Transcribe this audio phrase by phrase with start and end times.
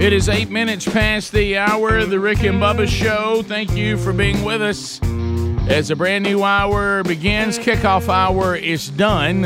[0.00, 3.42] It is eight minutes past the hour of the Rick and Bubba show.
[3.42, 4.98] Thank you for being with us.
[5.68, 9.44] As a brand new hour begins, kickoff hour is done.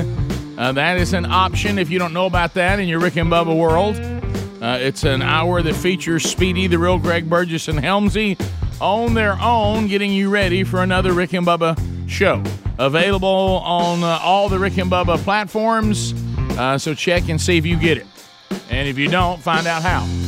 [0.57, 3.33] Uh, that is an option if you don't know about that in your Rick and
[3.33, 3.97] Bubba world.
[4.63, 8.41] Uh, it's an hour that features Speedy, the real Greg Burgess, and Helmsy
[8.81, 11.77] on their own, getting you ready for another Rick and Bubba
[12.09, 12.41] show.
[12.79, 16.15] Available on uh, all the Rick and Bubba platforms.
[16.57, 18.07] Uh, so check and see if you get it.
[18.71, 20.24] And if you don't, find out how.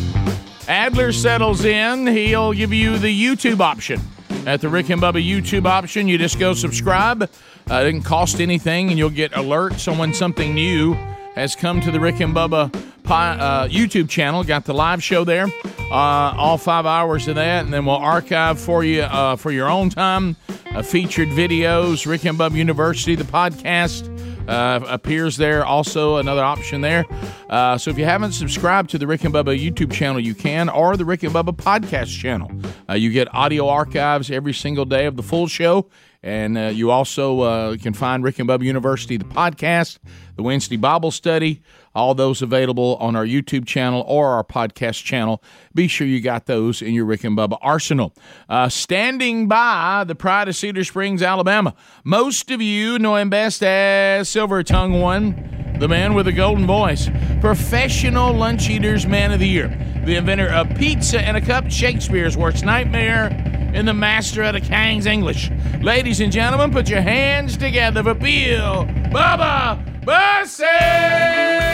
[0.68, 2.06] Adler settles in.
[2.06, 4.00] He'll give you the YouTube option.
[4.46, 7.22] At the Rick and Bubba YouTube option, you just go subscribe.
[7.22, 10.94] Uh, it doesn't cost anything, and you'll get alerts on when something new
[11.34, 12.74] has come to the Rick and Bubba
[13.06, 14.44] uh, YouTube channel.
[14.44, 15.46] Got the live show there,
[15.90, 19.68] uh, all five hours of that, and then we'll archive for you uh, for your
[19.68, 20.36] own time.
[20.72, 24.15] Uh, featured videos, Rick and Bubba University, the podcast
[24.48, 25.64] uh, appears there.
[25.64, 27.04] Also, another option there.
[27.48, 30.68] Uh, so if you haven't subscribed to the Rick and Bubba YouTube channel, you can,
[30.68, 32.50] or the Rick and Bubba podcast channel.
[32.88, 35.88] Uh, you get audio archives every single day of the full show.
[36.22, 39.98] And uh, you also uh, can find Rick and Bubba University, the podcast,
[40.34, 41.62] the Wednesday Bible study,
[41.96, 45.42] all those available on our YouTube channel or our podcast channel.
[45.74, 48.12] Be sure you got those in your Rick and Bubba arsenal.
[48.48, 51.74] Uh, standing by the Pride of Cedar Springs, Alabama.
[52.04, 56.66] Most of you know him best as Silver Tongue One, the man with a golden
[56.66, 57.08] voice,
[57.40, 59.68] professional lunch eaters man of the year,
[60.04, 63.28] the inventor of pizza and a cup, Shakespeare's worst nightmare,
[63.74, 65.50] and the master of the King's English.
[65.80, 71.65] Ladies and gentlemen, put your hands together for Bill Bubba Bussey!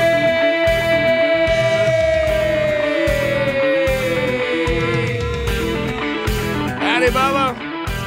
[7.02, 7.56] Howdy, Bubba.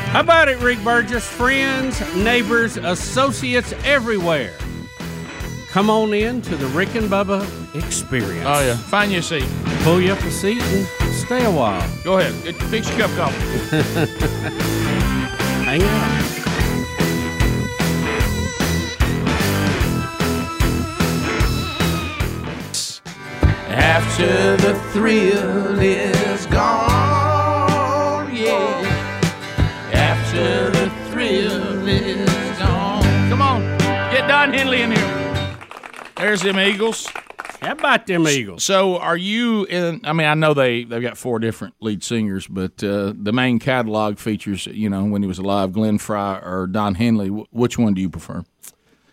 [0.07, 1.28] How about it, Rick Burgess?
[1.28, 4.53] Friends, neighbors, associates everywhere.
[5.69, 7.44] Come on in to the Rick and Bubba
[7.75, 8.45] experience.
[8.47, 8.78] Oh, yeah.
[8.78, 9.44] Find your seat.
[9.83, 11.85] Pull you up a seat and stay a while.
[12.06, 12.41] Go ahead.
[12.45, 13.35] Get, fix your cup of coffee.
[15.66, 16.22] Hang out.
[23.67, 27.04] After the thrill is gone,
[34.65, 35.57] get in here.
[36.17, 37.07] There's them Eagles.
[37.61, 38.63] How about them Eagles?
[38.63, 40.01] So, are you in?
[40.03, 43.59] I mean, I know they they've got four different lead singers, but uh, the main
[43.59, 47.29] catalog features, you know, when he was alive, Glenn Frey or Don Henley.
[47.29, 48.43] Wh- Which one do you prefer?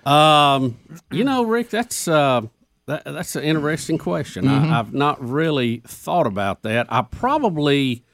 [0.04, 0.78] Um,
[1.10, 2.42] you know, Rick, that's uh,
[2.86, 4.48] that, that's an interesting question.
[4.48, 6.86] I, I've not really thought about that.
[6.90, 8.04] I probably,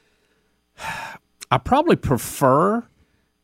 [1.51, 2.85] I probably prefer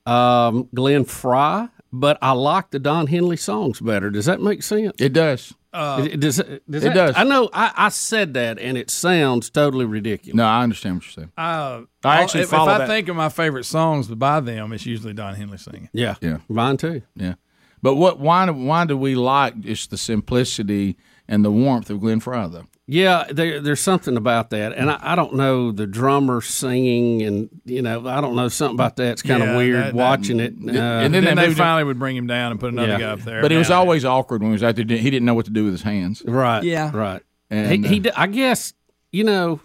[0.06, 1.67] um, Glenn Frey,
[2.00, 4.09] but I like the Don Henley songs better.
[4.09, 4.94] Does that make sense?
[5.00, 5.53] It does.
[5.73, 7.16] It- does, does it that- does.
[7.17, 7.50] I know.
[7.53, 10.35] I, I said that, and it sounds totally ridiculous.
[10.35, 11.31] No, I understand what you're saying.
[11.38, 12.88] Uh, I actually if, if follow I that.
[12.88, 15.89] think of my favorite songs by them, it's usually Don Henley singing.
[15.91, 16.38] Yeah, Yeah.
[16.47, 17.01] mine too.
[17.16, 17.33] Yeah,
[17.81, 18.19] but what?
[18.22, 18.50] Why?
[18.50, 20.95] Why do we like just the simplicity
[21.27, 22.68] and the warmth of Glenn Frey though?
[22.88, 27.50] Yeah, there, there's something about that, and I, I don't know the drummer singing, and
[27.66, 29.14] you know, I don't know something about that.
[29.14, 30.54] It's kind of weird that- that- watching it.
[30.54, 32.72] Uh, and And then then they they moved- finally would bring him down and put
[32.74, 33.00] another Yeah.
[33.00, 33.42] guy up there.
[33.42, 34.86] But it was Now- always awkward when he was out there.
[34.86, 36.22] He didn't know what to do with his hands.
[36.28, 36.92] right, Yeah.
[36.94, 37.24] right.
[37.50, 38.74] And, he, he, uh, d- I guess,
[39.12, 39.62] you know,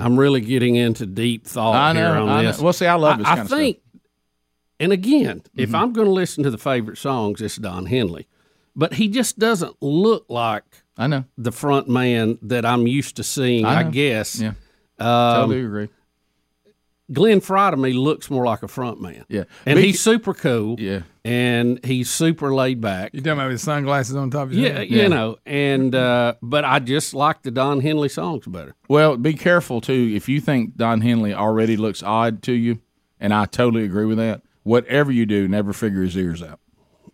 [0.00, 2.22] I'm really getting into deep thought I here know.
[2.24, 2.48] on I know.
[2.48, 2.60] this.
[2.60, 3.78] Well, see, I love this I, kind of think,
[4.78, 5.60] and again, Mm-hmm.
[5.60, 8.28] if I'm going to listen to the favorite songs, it's Don Henley,
[8.76, 10.64] but he just doesn't look like
[10.96, 11.24] I know.
[11.38, 13.64] the front man that I'm used to seeing.
[13.64, 14.40] I I, guess.
[14.40, 14.52] Yeah.
[14.98, 15.88] Um, Totally agree.
[17.12, 19.24] Glenn Frey to me looks more like a front man.
[19.28, 19.44] Yeah.
[19.66, 20.78] and Me- he's super cool.
[20.78, 21.00] Yeah.
[21.24, 23.10] and he's super laid back.
[23.12, 24.90] You talking about his sunglasses on top of his Yeah, head?
[24.90, 28.76] you know, and uh, but I just like the Don Henley songs better.
[28.88, 30.12] Well, be careful too.
[30.14, 32.78] If you think Don Henley already looks odd to you,
[33.18, 34.42] and I totally agree with that.
[34.62, 36.60] Whatever you do, never figure his ears out.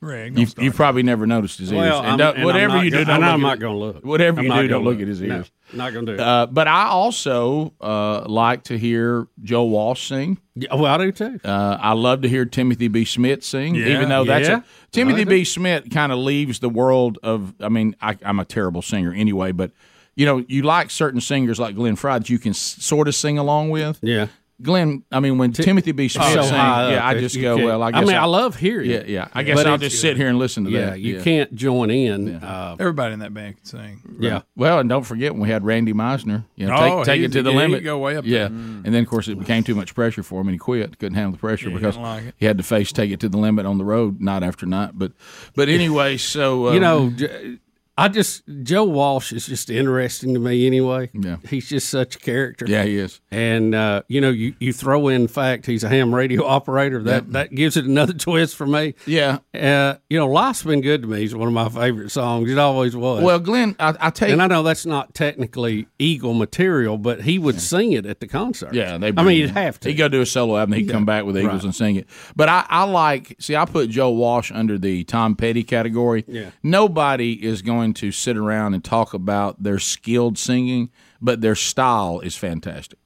[0.06, 0.64] Rick, You, start.
[0.64, 1.78] you've probably never noticed his ears.
[1.78, 3.76] Well, and I'm- don't- and whatever you do, go- I know look I'm not gonna
[3.78, 4.04] look.
[4.04, 5.50] Whatever I'm you do, don't gonna look at his No, ears.
[5.72, 6.20] not gonna do it.
[6.20, 10.38] Uh, but I also uh, like to hear Joe Walsh sing.
[10.54, 11.38] Yeah, well, I do too.
[11.44, 13.04] Uh, I love to hear Timothy B.
[13.04, 13.88] Schmit sing, Yeah.
[13.88, 14.58] even though that's Yeah.
[14.58, 14.62] a,
[14.92, 15.42] Timothy B.
[15.42, 17.52] Schmit kind of leaves the world of.
[17.60, 19.72] I mean, I, I'm a terrible singer anyway, but
[20.14, 23.14] you know, you like certain singers like Glenn Frey that you can s- sort of
[23.14, 23.98] sing along with.
[24.00, 24.28] yeah,
[24.62, 26.06] Glenn, I mean, when Timothy B.
[26.06, 28.30] Schmit so sings, high yeah, I just go, can't- well, I I mean, I, I'll-
[28.30, 28.90] love hearing.
[28.90, 29.28] Yeah, yeah.
[29.34, 31.00] I guess But I'll it's- just sit here and listen to Yeah, that.
[31.00, 32.36] you can't join in.
[32.36, 34.00] Uh, Everybody in that band can sing.
[34.18, 36.44] yeah, Well, and don't forget when we had Randy Meisner.
[36.56, 37.84] You know, Oh, take, take it to the yeah, limit.
[37.84, 38.46] go way up Yeah, there.
[38.46, 40.98] and then of course it became too much pressure for him, and he quit.
[40.98, 43.28] Couldn't handle the pressure he because didn't like he had to face take it to
[43.28, 44.92] the limit on the road night after night.
[44.94, 45.12] But,
[45.54, 47.58] but anyway, so um, you know, J-
[47.98, 51.08] I just Joe Walsh is just interesting to me anyway.
[51.14, 51.36] Yeah.
[51.48, 52.66] he's just such a character.
[52.68, 53.20] yeah, he is.
[53.30, 57.02] And uh, you know, you, you throw in the fact he's a ham radio operator.
[57.02, 58.94] That that gives it another twist for me.
[59.06, 59.38] Yeah.
[59.54, 62.50] Uh, you know, "Life's Been Good to Me" is one of my favorite songs.
[62.50, 63.22] It always was.
[63.22, 64.30] Well, Glenn, I, I take.
[64.30, 68.28] and I know that's not technically Eagle material, but he would sing it at the
[68.28, 68.74] concert.
[68.74, 69.14] Yeah, they.
[69.16, 69.88] I mean, you'd have to.
[69.88, 70.74] He'd go do a solo album.
[70.74, 71.64] He'd come back with Eagles right.
[71.64, 72.06] and sing it.
[72.34, 73.36] But I, I like.
[73.38, 76.24] See, I put Joe Walsh under the Tom Petty category.
[76.28, 76.50] Yeah.
[76.62, 80.90] Nobody is going to sit around and talk about their skilled singing,
[81.20, 82.98] but their style is fantastic.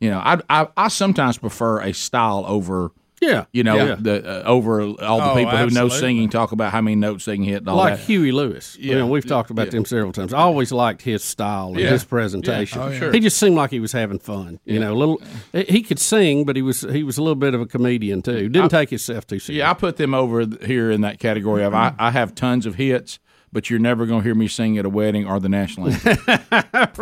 [0.00, 2.92] You know, I I, I sometimes prefer a style over.
[3.20, 3.96] yeah, You know, yeah.
[4.00, 7.26] the uh, over all the Oh, people who know singing talk about how many notes
[7.26, 8.06] they can hit like that.
[8.06, 8.78] Huey Lewis.
[8.80, 8.96] Yeah.
[8.96, 10.32] Yeah, we've talked about them several times.
[10.32, 11.90] I always liked his style and Yeah.
[11.90, 12.80] his presentation.
[12.80, 12.86] Yeah.
[12.86, 13.12] Oh, sure.
[13.12, 14.58] He just seemed like he was having fun.
[14.64, 15.20] You know, a little.
[15.52, 18.48] He could sing, but he was he was a little bit of a comedian too.
[18.48, 19.56] Didn't take himself too seriously.
[19.56, 22.76] Yeah, I put them over here in that category of I, I have tons of
[22.76, 23.18] hits,
[23.52, 26.16] but you're never going to hear me sing at a wedding or the national anthem.
[26.26, 26.98] but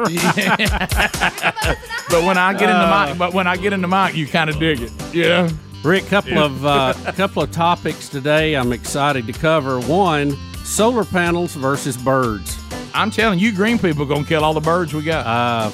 [2.24, 4.48] when I get in the mic, but when I get in the mic, you kind
[4.48, 4.92] of dig it.
[5.12, 5.50] Yeah.
[5.84, 8.54] Rick, couple of uh, couple of topics today.
[8.54, 9.80] I'm excited to cover.
[9.80, 12.58] One, solar panels versus birds.
[12.94, 15.26] I'm telling you, green people are going to kill all the birds we got.
[15.26, 15.70] Uh,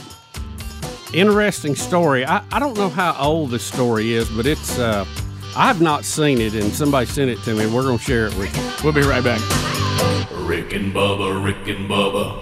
[1.15, 2.27] interesting story.
[2.27, 5.07] I, I don't know how old this story is, but it's uh,
[5.57, 7.67] I've not seen it, and somebody sent it to me.
[7.67, 8.85] We're going to share it with you.
[8.85, 9.41] we'll be right back.
[10.47, 12.41] Rick and Bubba, Rick and Bubba.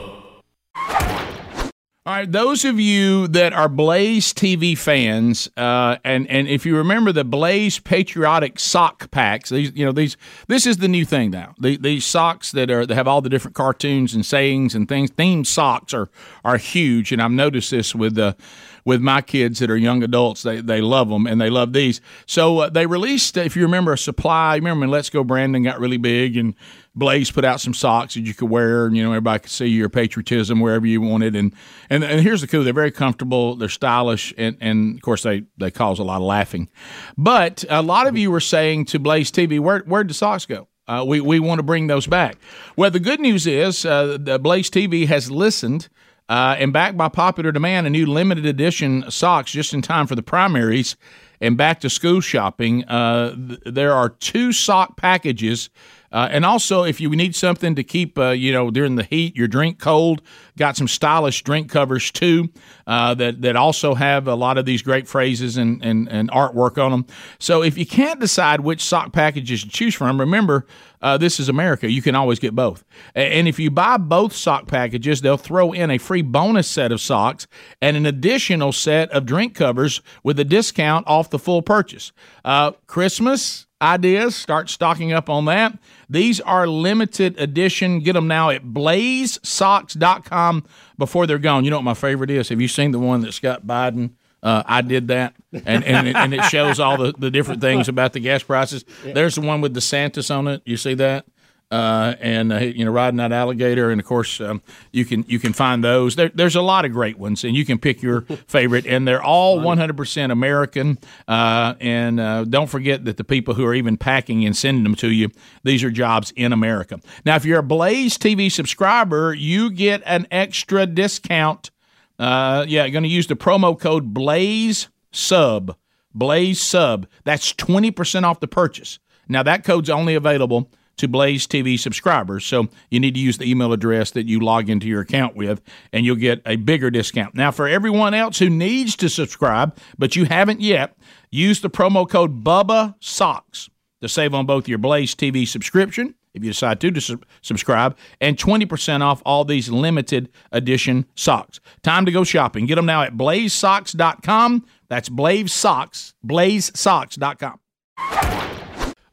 [2.04, 6.76] All right, those of you that are Blaze TV fans, uh, and and if you
[6.76, 10.16] remember the Blaze patriotic sock packs, these you know these
[10.48, 11.54] this is the new thing now.
[11.60, 15.12] The, these socks that are that have all the different cartoons and sayings and things.
[15.12, 16.10] Themed socks are
[16.44, 18.36] are huge, and I've noticed this with the.
[18.84, 20.42] with my kids that are young adults.
[20.42, 22.00] They they love them and they love these.
[22.26, 24.56] So uh, they released, if you remember, a supply.
[24.56, 26.56] Remember when Let's Go Brandon got really big and
[26.94, 29.66] Blaze put out some socks that you could wear, and you know everybody could see
[29.66, 31.34] your patriotism wherever you wanted.
[31.34, 31.54] And
[31.88, 35.44] and and here's the cool: they're very comfortable, they're stylish, and and of course they
[35.56, 36.68] they cause a lot of laughing.
[37.16, 40.68] But a lot of you were saying to Blaze TV, where where'd the socks go?
[40.86, 42.36] Uh, we we want to bring those back.
[42.76, 45.88] Well, the good news is uh, Blaze TV has listened.
[46.28, 50.14] Uh, and backed by popular demand, a new limited edition socks just in time for
[50.14, 50.96] the primaries
[51.42, 52.84] and back to school shopping.
[52.84, 55.68] Uh, th- there are two sock packages.
[56.12, 59.34] Uh, and also, if you need something to keep, uh, you know, during the heat,
[59.34, 60.22] your drink cold,
[60.58, 62.50] got some stylish drink covers too
[62.86, 66.82] uh, that that also have a lot of these great phrases and, and, and artwork
[66.82, 67.06] on them.
[67.38, 70.66] So if you can't decide which sock packages to choose from, remember
[71.02, 71.90] uh, this is America.
[71.90, 72.84] You can always get both.
[73.14, 77.00] And if you buy both sock packages, they'll throw in a free bonus set of
[77.00, 77.46] socks
[77.80, 82.12] and an additional set of drink covers with a discount off the full purchase.
[82.44, 85.76] Uh, Christmas ideas, start stocking up on that.
[86.08, 88.00] These are limited edition.
[88.00, 90.64] Get them now at blazesocks.com
[90.96, 91.64] before they're gone.
[91.64, 92.48] You know what my favorite is?
[92.48, 94.10] Have you seen the one that Scott Biden?
[94.42, 97.88] Uh, I did that, and and it, and it shows all the, the different things
[97.88, 98.84] about the gas prices.
[99.04, 100.62] There's the one with DeSantis on it.
[100.64, 101.26] You see that?
[101.72, 104.60] Uh, and uh, you know, riding that alligator, and of course, um,
[104.90, 106.16] you can you can find those.
[106.16, 108.84] There, there's a lot of great ones, and you can pick your favorite.
[108.86, 110.98] And they're all 100% American.
[111.26, 114.94] Uh, and uh, don't forget that the people who are even packing and sending them
[114.96, 115.30] to you,
[115.64, 117.00] these are jobs in America.
[117.24, 121.70] Now, if you're a Blaze TV subscriber, you get an extra discount.
[122.18, 125.74] Uh, yeah, you're going to use the promo code Blaze Sub.
[126.12, 127.06] Blaze Sub.
[127.24, 128.98] That's 20% off the purchase.
[129.26, 132.44] Now, that code's only available to Blaze TV subscribers.
[132.44, 135.60] So you need to use the email address that you log into your account with,
[135.92, 137.34] and you'll get a bigger discount.
[137.34, 140.96] Now, for everyone else who needs to subscribe, but you haven't yet,
[141.30, 143.68] use the promo code Bubba Socks
[144.00, 147.96] to save on both your Blaze TV subscription if you decide to, to su- subscribe,
[148.20, 151.60] and 20% off all these limited edition socks.
[151.82, 152.66] Time to go shopping.
[152.66, 154.64] Get them now at blazesocks.com.
[154.88, 157.61] That's Blaze Socks, blazesocks.com.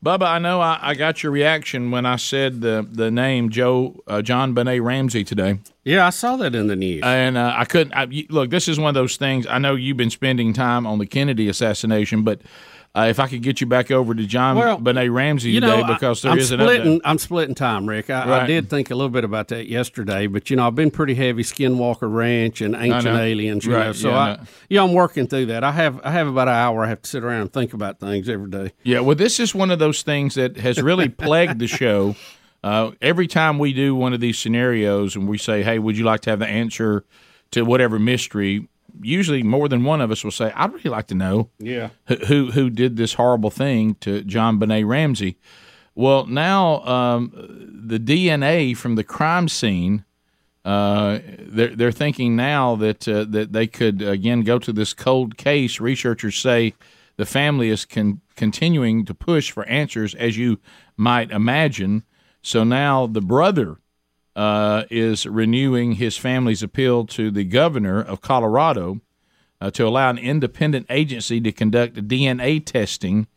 [0.03, 4.01] Bubba, I know I, I got your reaction when I said the the name Joe
[4.07, 7.01] uh, JonBenét Ramsey today, Yeah, I saw that in the news.
[7.03, 7.93] and uh, I couldn't.
[7.93, 9.45] I, look, this is one of those things.
[9.47, 12.39] I know you've been spending time on the Kennedy assassination, but
[12.95, 15.83] uh, if I could get you back over to John Well, Benet Ramsey you today,
[15.87, 17.01] because there I, am is an splitting.
[17.05, 18.09] I'm splitting time, Rick.
[18.09, 20.89] I, I did think a little bit about that yesterday, but you know, I've been
[20.91, 23.05] pretty heavy Skinwalker Ranch and Ancient.
[23.15, 23.65] Aliens.
[23.65, 24.43] You Right, know, so yeah, I I, know.
[24.69, 25.63] yeah, I'm working through that.
[25.63, 26.83] I have, I have about an hour.
[26.83, 28.73] I have to sit around and think about things every day.
[28.83, 32.15] Yeah, well, this is one of those things that has really plagued the show.
[32.63, 36.03] Uh, every time we do one of these scenarios and we say, "Hey, would you
[36.03, 37.05] like to have the answer
[37.51, 38.67] to whatever mystery?"
[39.01, 41.89] Usually, more than one of us will say, "I'd really like to know Yeah.
[42.07, 45.37] who who, who did this horrible thing to JonBenét Ramsey."
[45.95, 47.31] Well, now um,
[47.87, 50.05] the DNA from the crime scene.
[50.65, 55.37] Uh, they're they're thinking now that uh, that they could again go to this cold
[55.37, 55.79] case.
[55.79, 56.73] Researchers say
[57.15, 60.59] the family is con- continuing to push for answers, as you
[60.97, 62.03] might imagine.
[62.41, 63.77] So now the brother
[64.39, 69.01] uh, is renewing his family's appeal to the governor of Colorado
[69.59, 73.27] uh, to allow an independent agency to conduct DNA testing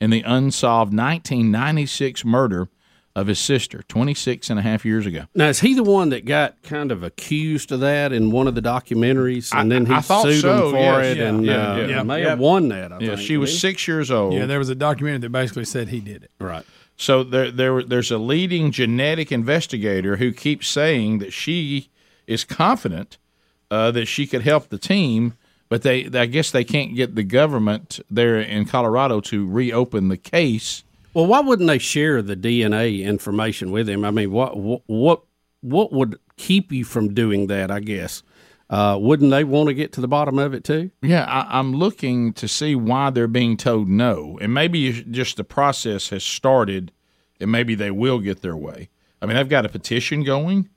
[0.00, 2.68] in the unsolved 1996 murder
[3.14, 5.24] of his sister 26 and a half years ago.
[5.34, 8.54] Now, is he the one that got kind of accused of that in one of
[8.54, 11.06] the documentaries, and I- then he I sued so, him for yes.
[11.06, 12.02] it, Yeah, and yeah, uh, yeah.
[12.04, 12.28] may Yeah.
[12.30, 12.90] have won that?
[12.92, 14.32] I Yeah, think, she was didn't six years old.
[14.34, 16.30] Yeah, there was a documentary that basically said he did it.
[16.40, 16.64] right.
[17.02, 21.90] So there, there, there's a leading genetic investigator who keeps saying that she
[22.28, 23.18] is confident
[23.72, 25.34] uh, that she could help the team,
[25.68, 30.16] but they, I guess, they can't get the government there in Colorado to reopen the
[30.16, 30.84] case.
[31.12, 34.04] Well, why wouldn't they share the DNA information with him?
[34.04, 35.22] I mean, what what what,
[35.60, 37.72] what would keep you from doing that?
[37.72, 38.22] I guess
[38.72, 40.90] uh, wouldn't they want to get to the bottom of it too?
[41.02, 45.44] Yeah, I, I'm looking to see why they're being told no, and maybe just the
[45.44, 46.90] process has started,
[47.38, 48.88] and maybe they will get their way.
[49.20, 50.70] I mean, I've got a petition going,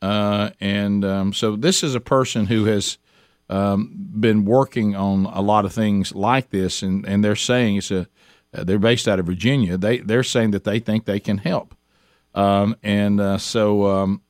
[0.00, 2.96] uh, and um, so this is a person who has
[3.50, 7.90] um, been working on a lot of things like this, and, and they're saying it's
[7.90, 8.06] a
[8.54, 9.76] uh, they're based out of Virginia.
[9.76, 11.74] They they're saying that they think they can help,
[12.36, 14.22] um, and uh, so um,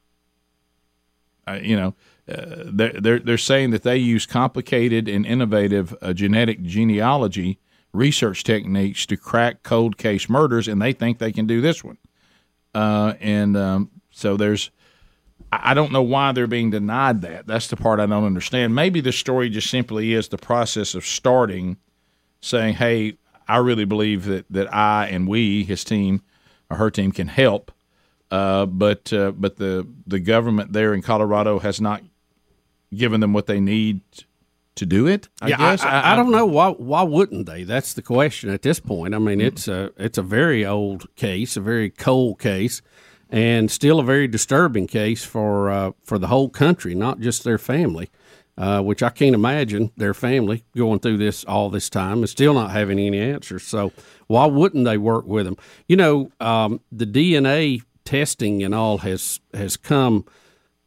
[1.47, 1.95] uh, you know
[2.29, 7.59] uh, they're, they're they're saying that they use complicated and innovative uh, genetic genealogy
[7.93, 11.99] research techniques to crack cold case murders, and they think they can do this one.
[12.75, 14.71] Uh, and um, so there's
[15.51, 17.47] I don't know why they're being denied that.
[17.47, 18.75] That's the part I don't understand.
[18.75, 21.77] Maybe the story just simply is the process of starting,
[22.41, 26.23] saying, "Hey, I really believe that that I and we, his team,
[26.71, 27.73] or her team, can help."
[28.31, 32.03] Uh, but uh, but the the government there in Colorado has not
[32.95, 34.03] given them what they need
[34.75, 35.29] to do it.
[35.41, 36.71] I yeah, guess I, I, I don't know why.
[36.71, 37.65] Why wouldn't they?
[37.65, 39.15] That's the question at this point.
[39.15, 42.83] I mean, it's a it's a very old case, a very cold case,
[43.29, 47.59] and still a very disturbing case for uh, for the whole country, not just their
[47.59, 48.11] family.
[48.59, 52.53] Uh, which I can't imagine their family going through this all this time and still
[52.53, 53.63] not having any answers.
[53.63, 53.93] So
[54.27, 55.57] why wouldn't they work with them?
[55.89, 60.27] You know, um, the DNA testing and all has has come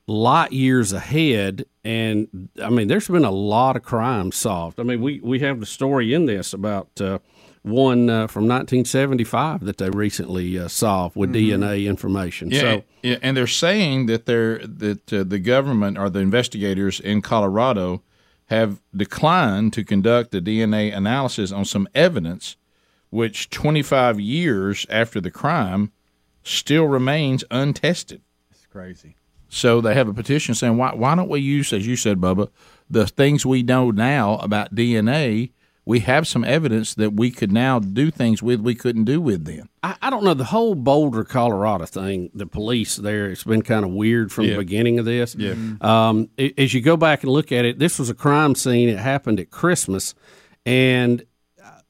[0.08, 1.66] light years ahead.
[1.84, 4.80] And I mean, there's been a lot of crimes solved.
[4.80, 7.20] I mean, we, we have the story in this about uh,
[7.64, 12.52] one uh, from 1975 that they recently uh, solved with DNA information.
[12.52, 17.00] Yeah, So, yeah, and they're saying that they're that uh, the government or the investigators
[17.00, 18.04] in Colorado
[18.48, 22.56] have declined to conduct the DNA analysis on some evidence,
[23.10, 25.92] which 25 years after the crime
[26.44, 28.22] still remains untested.
[28.52, 29.16] It's crazy.
[29.56, 32.50] So they have a petition saying, why, why don't we use, as you said, Bubba,
[32.90, 35.52] the things we know now about DNA?
[35.86, 39.46] We have some evidence that we could now do things with we couldn't do with
[39.46, 39.70] then.
[39.84, 42.32] I, I don't know the whole Boulder, Colorado thing.
[42.34, 44.52] The police there, it's been kind of weird from Yeah.
[44.54, 45.36] the beginning of this.
[45.36, 45.54] Yeah.
[45.80, 48.90] Um, a- as you go back and look at it, this was a crime scene.
[48.90, 50.16] It happened at Christmas,
[50.66, 51.24] and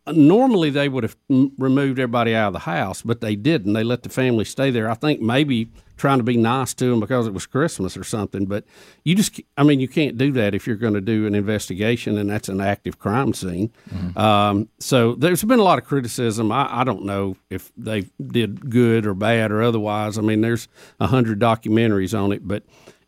[0.08, 3.74] normally they would have m- removed everybody out of the house, but they didn't.
[3.74, 4.90] They let the family stay there.
[4.90, 8.46] I think maybe trying to be nice to them because it was Christmas or something.
[8.46, 8.66] But
[9.04, 12.18] you just, I mean, you can't do that if you're going to do an investigation
[12.18, 13.72] and that's an active crime scene.
[14.16, 16.52] Um, so there's been a lot of criticism.
[16.52, 20.18] I, I don't know if they did good or bad or otherwise.
[20.18, 20.68] I mean, there's
[21.00, 22.64] a hundred documentaries on it, but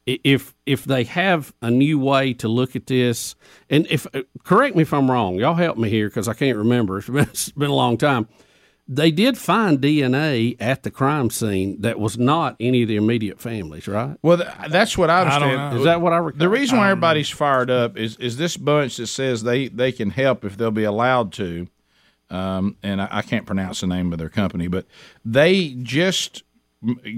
[0.07, 3.35] if if they have a new way to look at this,
[3.69, 6.57] and if uh, correct me if I'm wrong, y'all help me here because I can't
[6.57, 6.99] remember.
[6.99, 8.29] It's been, it's been a long time.
[8.89, 13.41] They did find DNA at the crime scene that was not any of the immediate
[13.41, 14.17] families, right?
[14.21, 15.73] Well, th- that's what I don't understand.
[15.73, 15.79] know.
[15.79, 16.39] Is that what I recall?
[16.39, 20.11] The reason why everybody's fired up is is this bunch that says they they can
[20.11, 21.67] help if they'll be allowed to,
[22.29, 24.85] um, and I, I can't pronounce the name of their company, but
[25.25, 26.43] they just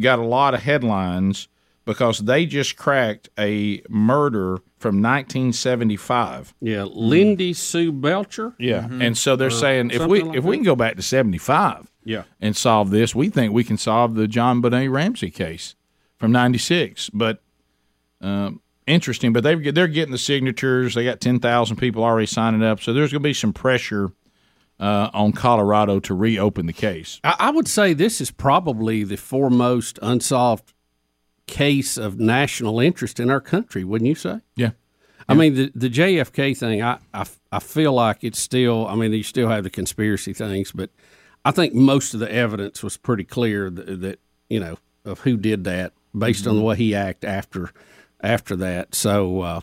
[0.02, 1.50] got a lot of headlines
[1.90, 6.54] because they just cracked a murder from 1975.
[6.62, 8.54] Yeah, Lindy Sue Belcher.
[8.60, 11.92] Yeah, and so they're saying if we like if we can go back to 75,
[12.06, 12.24] Yeah.
[12.40, 15.76] and solve this, we think we can solve the JonBenét Ramsey case
[16.18, 17.10] from '96.
[17.10, 17.42] But
[18.22, 20.94] um, interesting, but they they're getting the signatures.
[20.94, 24.12] They got ten thousand people already signing up, so there's going to be some pressure
[24.80, 27.20] uh, on Colorado to reopen the case.
[27.24, 30.74] I, I would say this is probably the foremost unsolved
[31.50, 34.42] case of national interest in our country, wouldn't you say?
[34.56, 34.72] Yeah,
[35.30, 39.14] I mean, the the JFK thing, I, I, I feel like it's still, I mean,
[39.14, 40.90] you still have the conspiracy things, but
[41.46, 45.38] I think most of the evidence was pretty clear that, that you know, of who
[45.38, 47.72] did that based on the way he acted after
[48.22, 48.96] after that.
[48.96, 49.62] So, uh,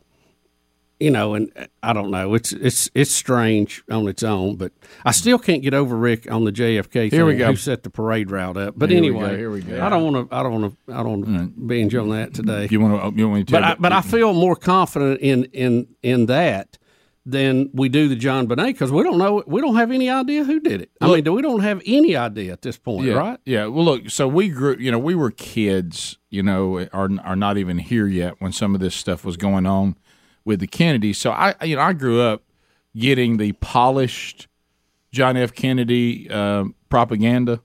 [0.99, 4.73] you know, and uh, I don't know, it's it's it's strange on its own, but
[5.05, 7.11] I still can't get over Rick on the JFK thing.
[7.11, 7.49] Here we go.
[7.49, 8.75] Who set the parade route up?
[8.77, 9.85] But Here we anyway, go, here we go.
[9.85, 10.35] I don't want to.
[10.35, 10.93] I don't want to.
[10.95, 11.67] I don't want to mm.
[11.67, 12.69] binge on that today.
[12.71, 15.45] you want to you want me to But I, but I feel more confident in
[15.47, 16.79] in in that
[17.29, 20.61] than we do the JonBenét because we don't know we don't have any idea who
[20.61, 20.91] did it.
[21.01, 23.41] I mean, do we don't have any idea at this point, yeah, right?
[23.45, 23.67] Yeah.
[23.67, 24.09] Well, look.
[24.09, 24.77] So we grew.
[24.79, 26.17] You know, we were kids.
[26.31, 29.67] You know, are are not even here yet when some of this stuff was going
[29.67, 29.97] on
[30.47, 31.19] with the Kennedys.
[31.19, 32.43] So I, you know, I grew up
[32.97, 34.49] getting the polished
[35.13, 35.53] John F.
[35.53, 37.61] Kennedy uh, propaganda.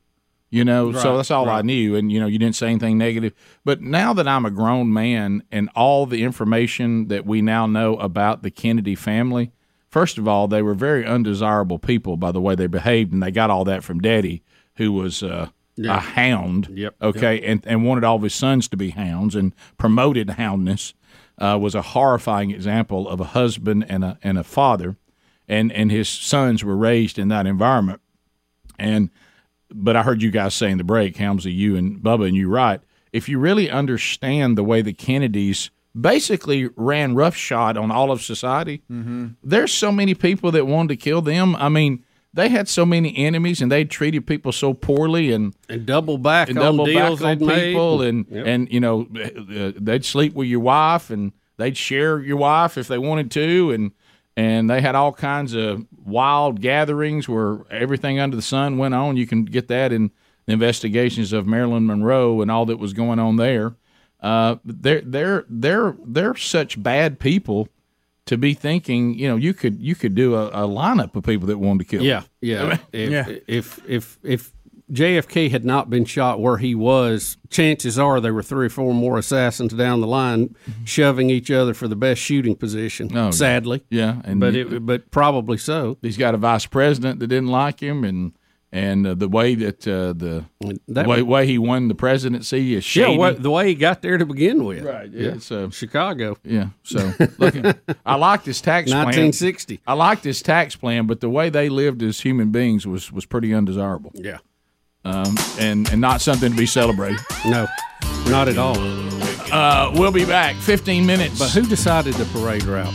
[0.54, 3.32] You know, so that's all I knew, and you know, you didn't say anything negative.
[3.64, 7.96] But now that I'm a grown man, and all the information that we now know
[7.96, 9.54] about the Kennedy family,
[9.88, 13.32] first of all, they were very undesirable people by the way they behaved, and they
[13.32, 14.44] got all that from Daddy,
[14.76, 15.48] who was uh,
[15.82, 16.68] a hound.
[16.70, 16.96] Yep.
[17.02, 20.94] Okay, and and wanted all of his sons to be hounds, and promoted houndness.
[21.38, 24.96] Uh, was a horrifying example of a husband and a and a father,
[25.48, 28.00] and and his sons were raised in that environment.
[28.78, 29.10] And
[29.74, 32.48] but I heard you guys say in the break, Helmsley, you and Bubba, and you
[32.50, 32.80] right.
[33.12, 38.84] If you really understand the way the Kennedys basically ran roughshod on all of society,
[39.44, 41.56] there's so many people that wanted to kill them.
[41.56, 45.86] I mean, they had so many enemies, and they treated people so poorly, and And
[45.86, 47.72] double back and on double deals back on they'd made.
[47.74, 48.46] people, and Yep.
[48.48, 49.08] and you know
[49.80, 53.92] they'd sleep with your wife, and they'd share your wife if they wanted to, and
[54.38, 59.18] and they had all kinds of wild gatherings where everything under the sun went on.
[59.18, 60.12] You can get that in
[60.46, 63.76] the investigations of Marilyn Monroe and all that was going on there.
[64.22, 67.68] Uh, they're they're they're they're such bad people
[68.32, 69.14] to be thinking.
[69.20, 71.86] You know, you could you could do a, a lineup of people that wanted to
[71.86, 72.04] kill.
[72.04, 72.78] Yeah, yeah.
[72.92, 73.26] If, Yeah.
[73.48, 74.52] if if if
[74.92, 78.94] JFK had not been shot where he was, chances are there were three or four
[78.94, 83.16] more assassins down the line shoving each other for the best shooting position.
[83.16, 85.98] Oh, sadly, yeah, and but it, but probably so.
[86.02, 88.34] he's got a vice president that didn't like him, and
[88.74, 90.46] and uh, the way that uh, the
[90.88, 93.12] That way, way he won the presidency is shady.
[93.12, 95.10] yeah, what, the way he got there to begin with, right?
[95.12, 95.40] Yeah.
[95.40, 96.68] So Chicago, yeah.
[96.84, 97.54] So look,
[98.06, 99.06] I liked his tax plan.
[99.06, 99.82] 1960.
[99.86, 103.26] I liked his tax plan, but the way they lived as human beings was was
[103.26, 104.38] pretty undesirable, Yeah,
[105.04, 107.20] um, and and not something to be celebrated.
[107.46, 107.68] no,
[108.28, 108.78] not at all.
[109.52, 110.56] Uh, we'll be back.
[110.56, 111.38] Fifteen minutes.
[111.40, 112.94] But who decided the parade route?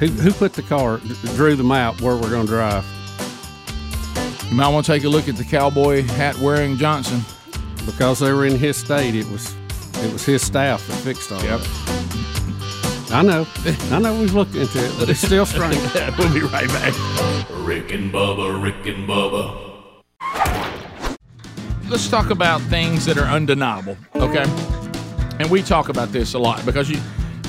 [0.00, 1.00] Who who put the car,
[1.34, 2.84] drew the map where we're going to drive?
[4.50, 7.20] You might want to take a look at the cowboy hat wearing Johnson.
[7.84, 9.54] Because they were in his state, it was
[10.02, 11.60] it was his staff that fixed all Yep.
[11.60, 13.12] that.
[13.12, 13.46] I know,
[13.92, 14.18] I know.
[14.18, 15.76] We've looked into it, but it's still strange.
[16.18, 16.92] we'll be right back.
[17.64, 19.62] Rick and Bubba, Rick and Bubba.
[21.88, 24.44] let's talk about things that are undeniable, okay?
[25.38, 26.98] And we talk about this a lot because you,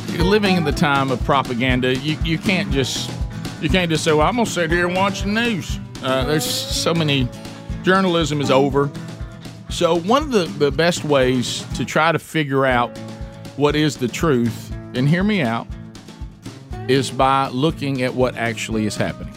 [0.10, 1.96] you're living in the time of propaganda.
[1.96, 3.10] You, you can't just
[3.62, 6.46] you can't just say, "Well, I'm gonna sit here and watch the news." Uh, there's
[6.46, 7.28] so many
[7.84, 8.92] journalism is over.
[9.70, 12.98] So one of the, the best ways to try to figure out
[13.58, 15.68] what is the truth, and hear me out,
[16.88, 19.34] is by looking at what actually is happening.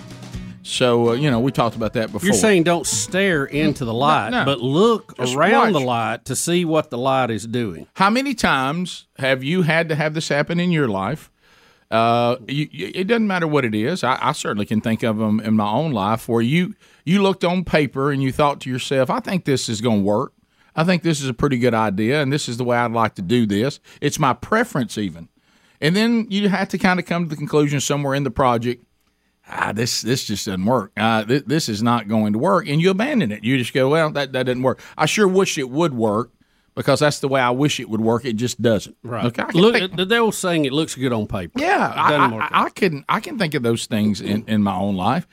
[0.63, 2.27] So uh, you know, we talked about that before.
[2.27, 4.45] You're saying don't stare into the light, no.
[4.45, 7.89] but look Just around the light to see what the light is doing.
[7.95, 11.31] How many times have you had to have this happen in your life?
[11.91, 14.05] Uh, you, it doesn't matter what it is.
[14.05, 16.75] I, I certainly can think of them in my own life where you
[17.05, 20.05] you looked on paper and you thought to yourself, "I think this is going to
[20.05, 20.33] work.
[20.77, 23.17] I think this is a pretty good idea, and this is the way I'd like
[23.17, 23.81] to do this.
[24.01, 25.29] It's my preference, even."
[25.81, 28.85] And then you have to kind of come to the conclusion somewhere in the project,
[29.49, 30.93] ah, this this just doesn't work.
[30.97, 33.45] Uh, th- this is not going to work, and you abandon it.
[33.45, 34.81] You just go, well, that that didn't work.
[34.97, 36.33] I sure wish it would work
[36.75, 38.25] because that's the way I wish it would work.
[38.25, 38.97] It just doesn't.
[39.03, 39.27] Right.
[39.27, 39.45] Okay.
[39.55, 41.61] Look, think- the devil's saying it looks good on paper.
[41.61, 42.15] yeah, I.
[42.15, 45.27] I, I can I can think of those things in, in my own life.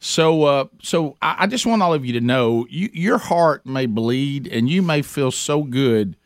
[0.00, 3.66] So uh, so I, I just want all of you to know you, your heart
[3.66, 6.16] may bleed and you may feel so good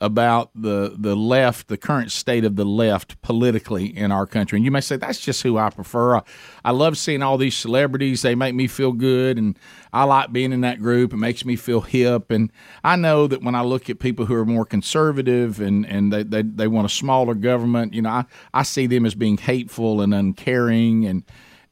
[0.00, 4.56] about the the left, the current state of the left politically in our country.
[4.56, 6.16] And you may say that's just who I prefer.
[6.16, 6.22] I,
[6.64, 8.20] I love seeing all these celebrities.
[8.20, 9.58] They make me feel good and
[9.94, 11.14] I like being in that group.
[11.14, 12.52] It makes me feel hip and
[12.84, 16.24] I know that when I look at people who are more conservative and and they
[16.24, 20.02] they, they want a smaller government, you know, I, I see them as being hateful
[20.02, 21.22] and uncaring and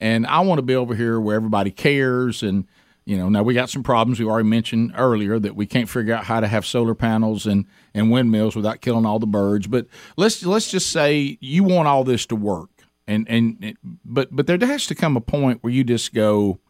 [0.00, 2.66] and I want to be over here where everybody cares and
[3.06, 6.14] you know, now we got some problems we already mentioned earlier that we can't figure
[6.14, 9.66] out how to have solar panels and, and windmills without killing all the birds.
[9.66, 9.86] But
[10.16, 12.70] let's let's just say you want all this to work,
[13.06, 16.60] and and but but there has to come a point where you just go,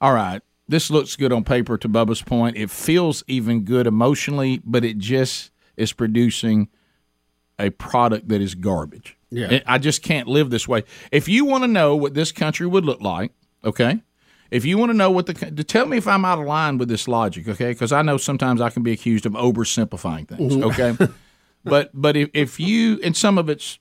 [0.00, 1.76] all right, this looks good on paper.
[1.76, 6.68] To Bubba's point, it feels even good emotionally, but it just is producing
[7.58, 9.18] a product that is garbage.
[9.30, 9.60] Yeah.
[9.66, 10.84] I just can't live this way.
[11.10, 13.32] If you want to know what this country would look like,
[13.64, 14.02] okay.
[14.52, 16.76] If you want to know what the to tell me if I'm out of line
[16.76, 17.70] with this logic, okay?
[17.70, 20.94] Because I know sometimes I can be accused of oversimplifying things, okay?
[21.64, 23.78] but but if, if you and some of it's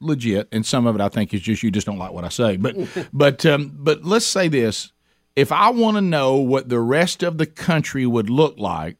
[0.00, 2.28] legit, and some of it I think is just you just don't like what I
[2.28, 2.56] say.
[2.56, 2.76] But
[3.12, 4.92] but um, but let's say this:
[5.34, 8.98] if I want to know what the rest of the country would look like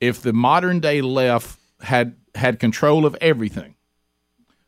[0.00, 3.76] if the modern day left had had control of everything,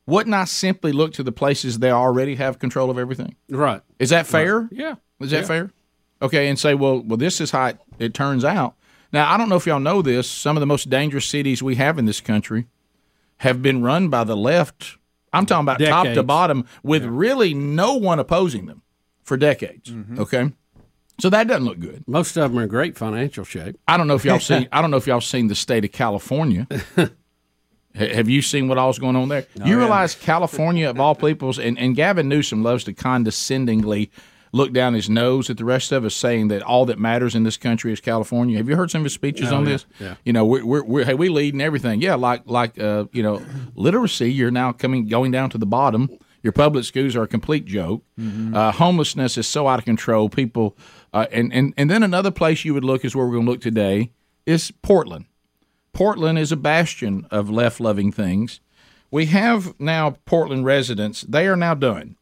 [0.07, 3.35] wouldn't I simply look to the places they already have control of everything?
[3.49, 3.83] Right.
[3.99, 4.69] Is that fair?
[4.71, 4.95] Yeah.
[5.25, 5.71] Is that fair?
[6.23, 8.75] Okay, and say, well, well, this is how it, it turns out.
[9.13, 10.29] Now, I don't know if y'all know this.
[10.29, 12.67] Some of the most dangerous cities we have in this country
[13.39, 14.97] have been run by the left.
[15.33, 18.83] I'm talking about top to bottom, with really no one opposing them
[19.23, 19.91] for decades.
[19.91, 20.21] Mm-hmm.
[20.21, 20.53] Okay,
[21.21, 22.05] so that doesn't look good.
[22.07, 23.79] Most of them are in great financial shape.
[23.87, 24.69] I don't know if y'all seen.
[24.73, 26.67] I don't know if y'all seen the state of California.
[27.95, 29.47] Have you seen what all's going on there?
[29.65, 34.11] you realize California, of all peoples, and, and Gavin Newsom loves to condescendingly
[34.55, 37.43] look down his nose at the rest of us, saying that all that matters in
[37.43, 38.57] this country is California.
[38.57, 39.85] Have you heard some of his speeches on this?
[39.99, 40.15] yeah.
[40.25, 42.01] You know, we're, we're, we're hey, we lead in everything.
[42.01, 43.43] Yeah, like like uh, you know,
[43.75, 44.33] literacy.
[44.33, 46.09] You're now coming going down to the bottom.
[46.43, 48.05] Your public schools are a complete joke.
[48.19, 50.29] Uh, homelessness is so out of control.
[50.29, 50.77] People,
[51.13, 53.51] uh, and and and then another place you would look is where we're going to
[53.51, 54.13] look today
[54.47, 55.25] is Portland.
[55.93, 58.61] Portland is a bastion of left loving things.
[59.11, 62.17] We have now Portland residents, they are now done.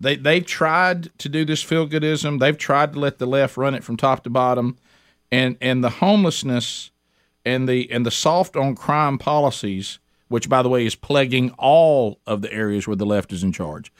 [0.00, 2.38] They they've tried to do this feel goodism.
[2.38, 4.76] They've tried to let the left run it from top to bottom.
[5.30, 6.90] And and the homelessness
[7.44, 12.20] and the and the soft on crime policies, which by the way is plaguing all
[12.26, 13.92] of the areas where the left is in charge.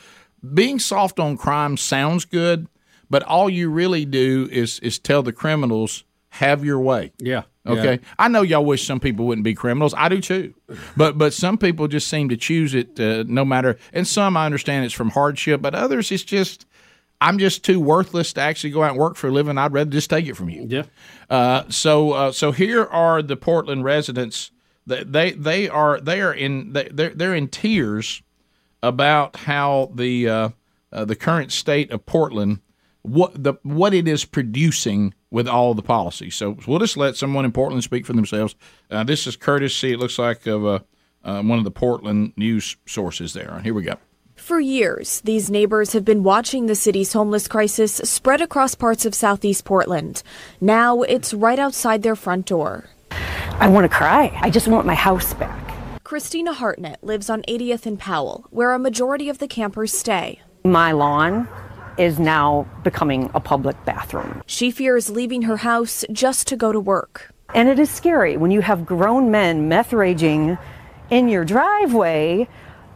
[0.54, 2.68] Being soft on crime sounds good,
[3.10, 7.12] but all you really do is is tell the criminals have your way.
[7.18, 7.42] Yeah.
[7.68, 9.94] Okay, I know y'all wish some people wouldn't be criminals.
[9.96, 10.54] I do too,
[10.96, 13.78] but but some people just seem to choose it uh, no matter.
[13.92, 16.66] And some I understand it's from hardship, but others it's just
[17.20, 19.58] I'm just too worthless to actually go out and work for a living.
[19.58, 20.66] I'd rather just take it from you.
[20.68, 20.84] Yeah.
[21.28, 24.50] Uh, so uh, so here are the Portland residents.
[24.86, 28.22] They they, they are they are in they, they're they're in tears
[28.82, 30.48] about how the uh,
[30.92, 32.60] uh, the current state of Portland
[33.02, 36.34] what the what it is producing with all the policies.
[36.34, 38.54] So we'll just let someone in Portland speak for themselves.
[38.90, 39.92] Uh, this is courtesy.
[39.92, 40.78] It looks like of uh,
[41.24, 43.32] uh, one of the Portland news sources.
[43.32, 43.60] There.
[43.62, 43.96] Here we go.
[44.36, 49.14] For years, these neighbors have been watching the city's homeless crisis spread across parts of
[49.14, 50.22] southeast Portland.
[50.60, 52.88] Now it's right outside their front door.
[53.10, 54.36] I want to cry.
[54.40, 55.74] I just want my house back.
[56.04, 60.40] Christina Hartnett lives on 80th and Powell, where a majority of the campers stay.
[60.64, 61.48] My lawn
[61.98, 64.42] is now becoming a public bathroom.
[64.46, 67.32] She fears leaving her house just to go to work.
[67.54, 70.58] And it is scary when you have grown men meth raging
[71.10, 72.46] in your driveway.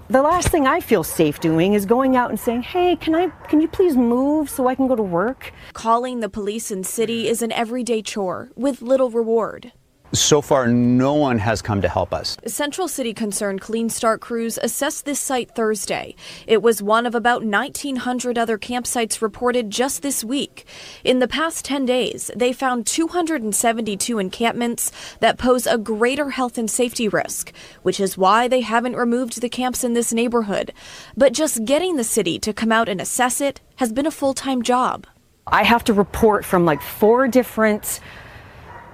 [0.08, 3.28] The last thing I feel safe doing is going out and saying, "Hey, can I
[3.48, 7.28] can you please move so I can go to work?" Calling the police in city
[7.28, 9.72] is an everyday chore with little reward.
[10.12, 12.36] So far, no one has come to help us.
[12.46, 16.14] Central City Concern Clean Start crews assessed this site Thursday.
[16.46, 20.66] It was one of about 1,900 other campsites reported just this week.
[21.04, 26.70] In the past 10 days, they found 272 encampments that pose a greater health and
[26.70, 30.72] safety risk, which is why they haven't removed the camps in this neighborhood.
[31.16, 34.34] But just getting the city to come out and assess it has been a full
[34.34, 35.06] time job.
[35.46, 38.00] I have to report from like four different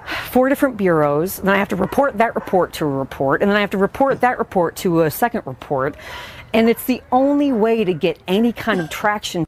[0.08, 3.50] four different bureaus, and then I have to report that report to a report, and
[3.50, 5.96] then I have to report that report to a second report.
[6.52, 9.44] And it's the only way to get any kind of traction.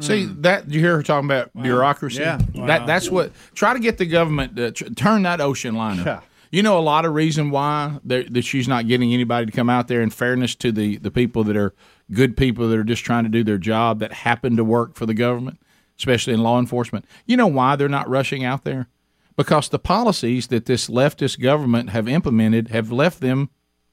[0.00, 2.20] See that you hear her talking about bureaucracy?
[2.20, 2.38] Yeah.
[2.54, 6.06] That that's what try to get the government to tr- turn that ocean line up.
[6.06, 6.20] Yeah.
[6.50, 9.70] You know a lot of reason why that that she's not getting anybody to come
[9.70, 10.02] out there.
[10.02, 11.74] In fairness to the the people that are
[12.12, 15.06] good people that are just trying to do their job that happen to work for
[15.06, 15.58] the government,
[15.98, 17.06] especially in law enforcement.
[17.24, 18.88] You know why they're not rushing out there?
[19.36, 23.50] Because the policies that this leftist government have implemented have left them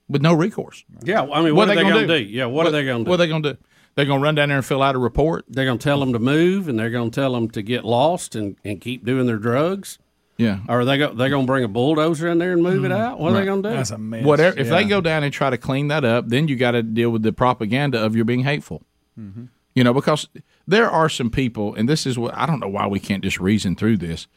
[0.07, 0.85] with no recourse.
[1.03, 2.23] Yeah, I mean, what, are they going to do?
[2.23, 3.09] Yeah, what, are they going to do?
[3.09, 3.59] What are they going to do?
[3.95, 5.45] They're going to run down there and fill out a report.
[5.47, 7.85] They're going to tell them to move, and they're going to tell them to get
[7.85, 9.99] lost and, and keep doing their drugs.
[10.37, 10.59] Yeah.
[10.67, 12.89] Or are they go, they going to bring a bulldozer in there and move it
[12.89, 12.97] mm.
[12.97, 13.19] out?
[13.19, 13.75] What are they going to do?
[13.75, 14.25] That's a mess.
[14.25, 14.59] Whatever.
[14.59, 17.11] If they go down and try to clean that up, then you got to deal
[17.11, 18.81] with the propaganda of you're being hateful.
[19.19, 19.45] Mm-hmm.
[19.75, 20.27] You know, because
[20.67, 23.39] there are some people, and this is what I don't know why we can't just
[23.39, 24.27] reason through this.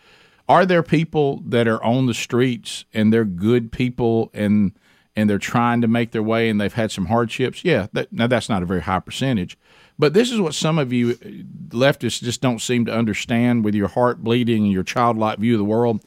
[0.48, 4.72] Are there people that are on the streets and they're good people and
[5.18, 7.64] and they're trying to make their way and they've had some hardships?
[7.64, 9.56] Yeah, that, now that's not a very high percentage,
[9.98, 13.74] but this is what some of you uh, leftists just don't seem to understand with
[13.74, 16.02] your heart bleeding and your childlike view of the world.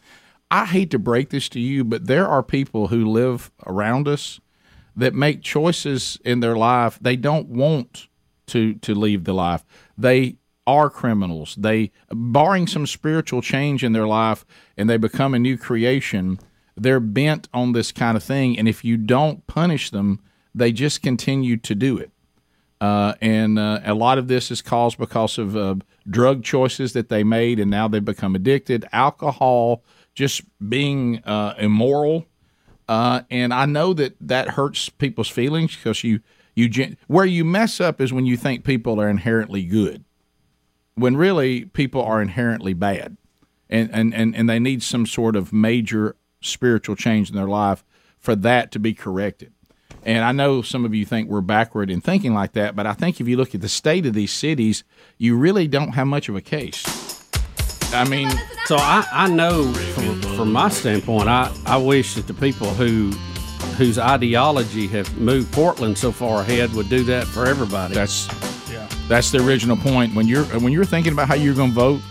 [0.52, 4.40] I hate to break this to you, but there are people who live around us
[4.96, 8.08] that make choices in their life they don't want
[8.48, 9.66] to to leave the life.
[9.98, 10.38] They
[10.70, 11.56] are criminals.
[11.58, 14.46] They barring some spiritual change in their life
[14.78, 16.40] and they become a new creation,
[16.78, 20.20] they're bent on this kind of thing and if you don't punish them,
[20.54, 22.12] they just continue to do it.
[22.82, 25.76] Uh, and uh, a lot of this is caused because of uh,
[26.10, 28.86] drug choices that they made, and now they've become addicted.
[28.94, 29.84] Alcohol,
[30.16, 32.26] just being uh, immoral,
[32.88, 36.22] uh, and I know that that hurts people's feelings because you
[36.56, 40.06] you where you mess up is when you think people are inherently good,
[41.00, 43.18] when really people are inherently bad,
[43.70, 47.84] and and and, and they need some sort of major spiritual change in their life
[48.20, 49.52] for that to be corrected.
[50.04, 52.94] And I know some of you think we're backward in thinking like that, but I
[52.94, 54.84] think if you look at the state of these cities,
[55.18, 56.86] you really don't have much of a case.
[57.92, 58.30] I mean,
[58.66, 63.12] So I, I know from, from my standpoint, I, I wish that the people who
[63.78, 67.94] whose ideology have moved Portland so far ahead would do that for everybody.
[67.94, 68.28] that's
[69.10, 70.16] that's the original point.
[70.16, 72.02] When you're when you're thinking about how you're going to vote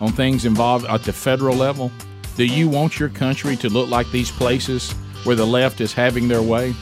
[0.00, 1.92] on things involved at the federal level,
[2.36, 4.90] do you want your country to look like these places
[5.24, 6.74] where the left is having their way?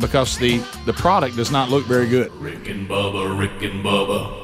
[0.00, 2.32] Because the the product does not look very good.
[2.36, 4.38] Rick and Bubba, Rick and Bubba.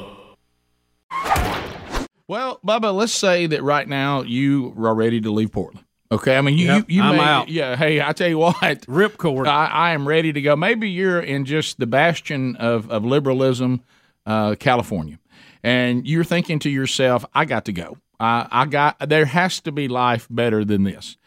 [2.27, 5.85] Well, Bubba, let's say that right now you are ready to leave Portland.
[6.11, 7.49] Okay, I mean you Yep, you, you I'm may- out.
[7.49, 8.55] Yeah, hey, I tell you what,
[8.87, 9.47] Ripcord.
[9.47, 10.55] I, I am ready to go.
[10.55, 13.81] Maybe you're in just the bastion of of liberalism,
[14.29, 15.19] uh, California,
[15.63, 17.97] and you're thinking to yourself, "I got to go.
[18.19, 19.09] I, I got.
[19.09, 21.17] There has to be life better than this."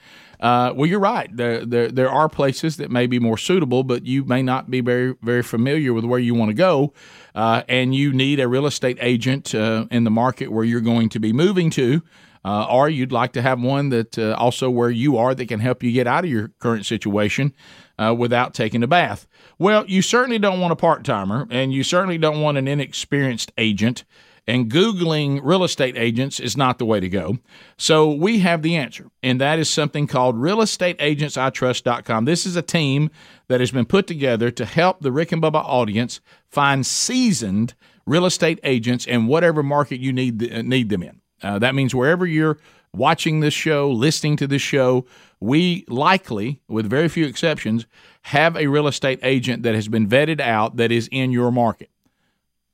[0.40, 1.34] Uh, well, you're right.
[1.36, 4.80] There, there, there are places that may be more suitable, but you may not be
[4.80, 6.92] very, very familiar with where you want to go,
[7.36, 11.08] uh, and you need a real estate agent uh, in the market where you're going
[11.10, 12.02] to be moving to,
[12.44, 15.60] uh, or you'd like to have one that uh, also where you are that can
[15.60, 17.54] help you get out of your current situation
[18.02, 19.26] uh, without taking a bath.
[19.58, 23.52] Well, you certainly don't want a part timer, and you certainly don't want an inexperienced
[23.58, 24.04] agent
[24.46, 27.38] and Googling real estate agents is not the way to go.
[27.76, 32.24] So we have the answer, and that is something called realestateagentsitrust.com.
[32.24, 33.10] This is a team
[33.48, 38.26] that has been put together to help the Rick and Bubba audience find seasoned real
[38.26, 41.20] estate agents in whatever market you need, uh, need them in.
[41.40, 42.58] Uh, that means wherever you're
[42.92, 45.06] watching this show, listening to this show,
[45.42, 47.86] we likely, with very few exceptions,
[48.22, 51.90] have a real estate agent that has been vetted out that is in your market.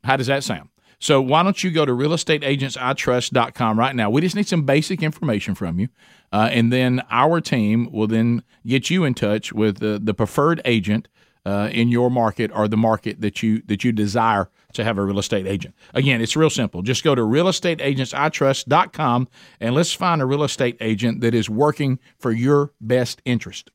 [0.04, 0.68] How does that sound?
[1.00, 4.10] So why don't you go to realestateagentsitrust.com right now?
[4.10, 5.88] We just need some basic information from you,
[6.32, 10.60] uh, and then our team will then get you in touch with the, the preferred
[10.64, 11.08] agent
[11.48, 15.02] uh, in your market or the market that you that you desire to have a
[15.02, 15.74] real estate agent.
[15.94, 16.82] Again, it's real simple.
[16.82, 19.28] Just go to realestateagentsitrust.com
[19.60, 23.70] and let's find a real estate agent that is working for your best interest.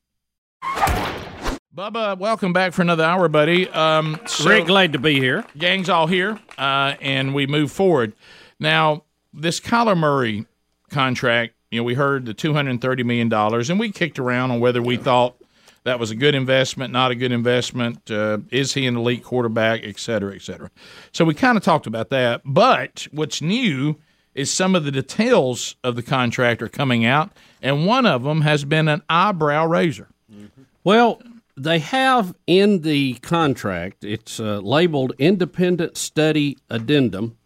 [1.76, 3.68] Bubba, welcome back for another hour, buddy.
[3.70, 5.44] Um, so- Rick, glad to be here.
[5.58, 8.12] gang's all here, uh, and we move forward.
[8.60, 10.46] Now, this Kyler Murray
[10.90, 14.52] contract, you know, we heard the two hundred thirty million dollars, and we kicked around
[14.52, 15.34] on whether we thought
[15.84, 18.10] that was a good investment, not a good investment.
[18.10, 20.70] Uh, is he an elite quarterback, et cetera, et cetera.
[21.12, 22.42] So we kind of talked about that.
[22.44, 23.96] But what's new
[24.34, 27.30] is some of the details of the contract are coming out,
[27.62, 30.08] and one of them has been an eyebrow raiser.
[30.82, 31.22] Well,
[31.56, 37.36] they have in the contract, it's uh, labeled Independent Study Addendum,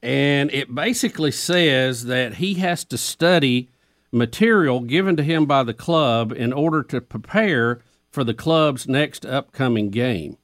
[0.00, 3.70] and it basically says that he has to study
[4.12, 9.26] material given to him by the club in order to prepare for the club's next
[9.26, 10.38] upcoming game.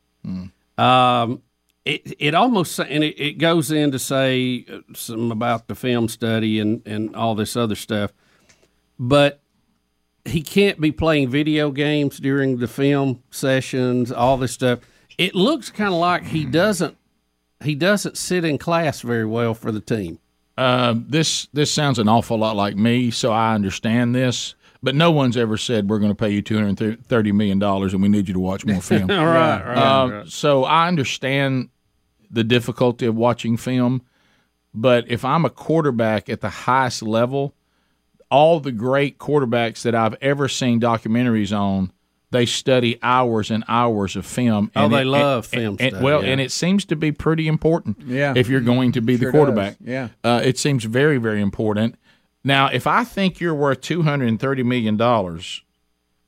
[0.77, 1.43] Um,
[1.85, 6.09] it it almost and it, it goes in to say uh, some about the film
[6.09, 8.13] study and and all this other stuff,
[8.99, 9.41] but
[10.25, 14.81] he can't be playing video games during the film sessions, all this stuff.
[15.19, 16.97] It looks kind of like he doesn't
[17.63, 20.19] he doesn't sit in class very well for the team.
[20.57, 24.55] Uh, this this sounds an awful lot like me, so I understand this.
[24.83, 27.93] But no one's ever said we're going to pay you two hundred thirty million dollars
[27.95, 29.11] and we need you to watch more film.
[29.11, 30.29] All right, right, Uh, right.
[30.29, 31.71] So I understand
[32.31, 34.03] the difficulty of watching film,
[34.75, 37.55] but if I'm a quarterback at the highest level,
[38.31, 41.91] all the great quarterbacks that I've ever seen documentaries on,
[42.35, 44.71] they study hours and hours of film.
[44.77, 46.31] Oh, and they it- love and- film and- study, well, yeah.
[46.33, 48.03] and it seems to be pretty important.
[48.07, 48.35] Yeah.
[48.37, 50.09] if you're going to be Sure the quarterback, does, yeah.
[50.23, 51.95] uh, it seems very, very important.
[52.47, 55.63] Now, if I think you're worth two hundred and thirty million dollars,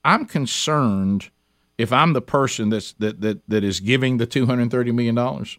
[0.04, 1.30] I'm concerned.
[1.78, 5.14] If I'm the person that's that that, that is giving the two hundred thirty million
[5.14, 5.58] dollars,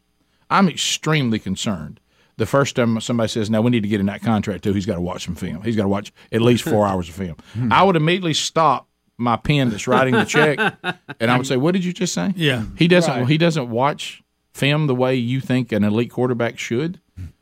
[0.49, 1.99] I'm extremely concerned.
[2.38, 4.86] The first time somebody says, "Now we need to get in that contract too," he's
[4.88, 5.62] got to watch some film.
[5.62, 7.36] He's got to watch at least four hours of film.
[7.71, 8.87] I would immediately stop
[9.17, 10.60] my pen that's writing the check,
[11.19, 13.12] and I would say, "What did you just say?" Yeah, he doesn't.
[13.13, 13.27] right.
[13.27, 16.99] He doesn't watch film the way you think an elite quarterback should.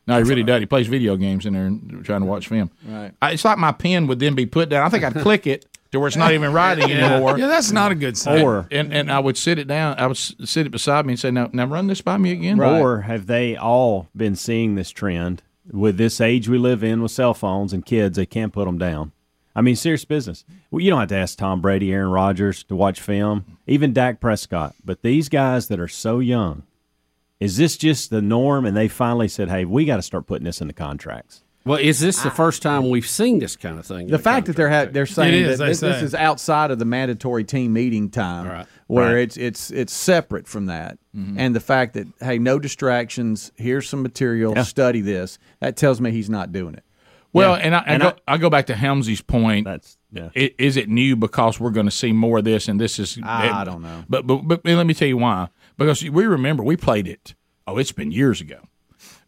[0.07, 0.59] No, he really does.
[0.59, 2.69] He plays video games in there and trying to watch film.
[2.87, 3.11] Right.
[3.21, 4.85] I, it's like my pen would then be put down.
[4.85, 7.39] I think I'd click it to where it's not even writing anymore.
[7.39, 8.41] Yeah, that's not a good sign.
[8.41, 9.97] Or And and I would sit it down.
[9.97, 12.59] I would sit it beside me and say, "Now, now run this by me again."
[12.61, 17.11] or have they all been seeing this trend with this age we live in with
[17.11, 18.17] cell phones and kids?
[18.17, 19.11] They can't put them down.
[19.55, 20.43] I mean, serious business.
[20.69, 24.19] Well, you don't have to ask Tom Brady, Aaron Rodgers to watch film, even Dak
[24.19, 24.75] Prescott.
[24.83, 26.63] But these guys that are so young,
[27.39, 28.65] is this just the norm?
[28.65, 31.79] And they finally said, "Hey, we got to start putting this in the contracts." Well,
[31.79, 34.01] is this the first time we've seen this kind of thing?
[34.05, 36.69] in The fact that they're ha- they're saying is, that they this, this is outside
[36.69, 38.65] of the mandatory team meeting time, Right.
[38.85, 39.17] where Right.
[39.23, 41.39] it's it's it's separate from that, Mm-hmm.
[41.39, 43.51] and the fact that hey, no distractions.
[43.55, 44.53] Here's some material.
[44.55, 44.61] Yeah.
[44.63, 45.39] Study this.
[45.59, 46.83] That tells me he's not doing it.
[47.35, 49.65] Well, and I, I go, I- I, go back to Helmsley's point.
[49.65, 50.29] That's yeah.
[50.35, 53.19] I- Is it new because we're going to see more of this and this is?
[53.23, 54.03] I don't know.
[54.09, 55.49] But, but but let me tell you why.
[55.77, 57.35] Because we remember we played it.
[57.67, 58.59] Oh, it's been years ago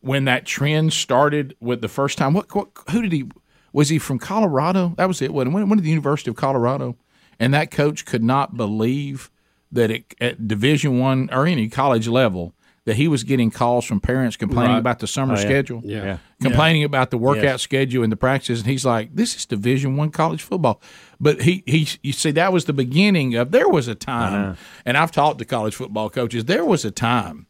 [0.02, 2.34] when that trend started with the first time.
[2.34, 3.26] What, what who did he?
[3.74, 4.94] Was he from Colorado?
[4.98, 5.34] That was it.
[5.34, 6.96] When went to the University of Colorado,
[7.40, 9.30] and that coach could not believe
[9.72, 12.54] that it, at Division One or any college level
[12.88, 14.80] that he was getting calls from parents complaining Right.
[14.80, 15.42] about the summer Oh, yeah.
[15.44, 16.04] schedule Yeah.
[16.06, 16.18] Yeah.
[16.42, 17.62] complaining about the workout Yes.
[17.62, 20.82] schedule and the practices, and he's like, "This is Division One college football."
[21.20, 23.52] But he he you see that was the beginning of.
[23.52, 24.56] There was a time, uh-huh.
[24.86, 26.46] and I've talked to college football coaches.
[26.46, 27.48] There was a time.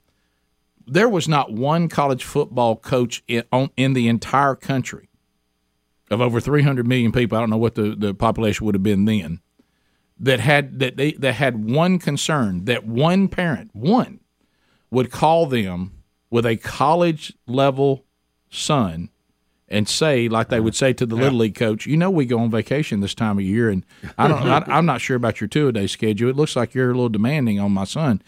[0.87, 5.07] There was not one college football coach in, on, in the entire country
[6.09, 7.37] of over 300 million people.
[7.37, 9.41] I don't know what the, the population would have been then.
[10.19, 14.21] That had that they that had one concern that one parent one
[14.91, 18.05] would call them with a college level
[18.49, 19.09] son
[19.69, 22.39] and say, like they would say to the little league coach, you know, we go
[22.39, 23.85] on vacation this time of year, and
[24.17, 26.29] I don't, I, I'm not sure about your two a day schedule.
[26.29, 28.21] It looks like you're a little demanding on my son.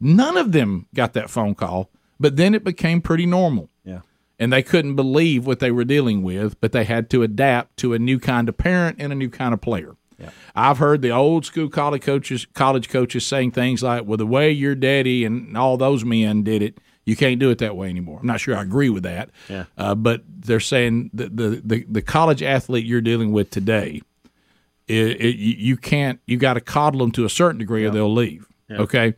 [0.00, 1.90] None of them got that phone call,
[2.20, 3.68] but then it became pretty normal.
[3.84, 4.00] Yeah.
[4.38, 7.94] And they couldn't believe what they were dealing with, but they had to adapt to
[7.94, 9.95] a new kind of parent and a new kind of player.
[10.54, 14.50] I've heard the old school college coaches, college coaches saying things like, "Well, the way
[14.50, 18.18] your daddy and all those men did it, you can't do it that way anymore."
[18.20, 19.64] I'm not sure I agree with that, Yeah.
[19.76, 24.00] uh, but they're saying that the, the the college athlete you're dealing with today,
[24.88, 26.20] it, it, you you can't.
[26.26, 28.46] You got to coddle them to a certain degree, or they'll leave.
[28.70, 29.14] Okay.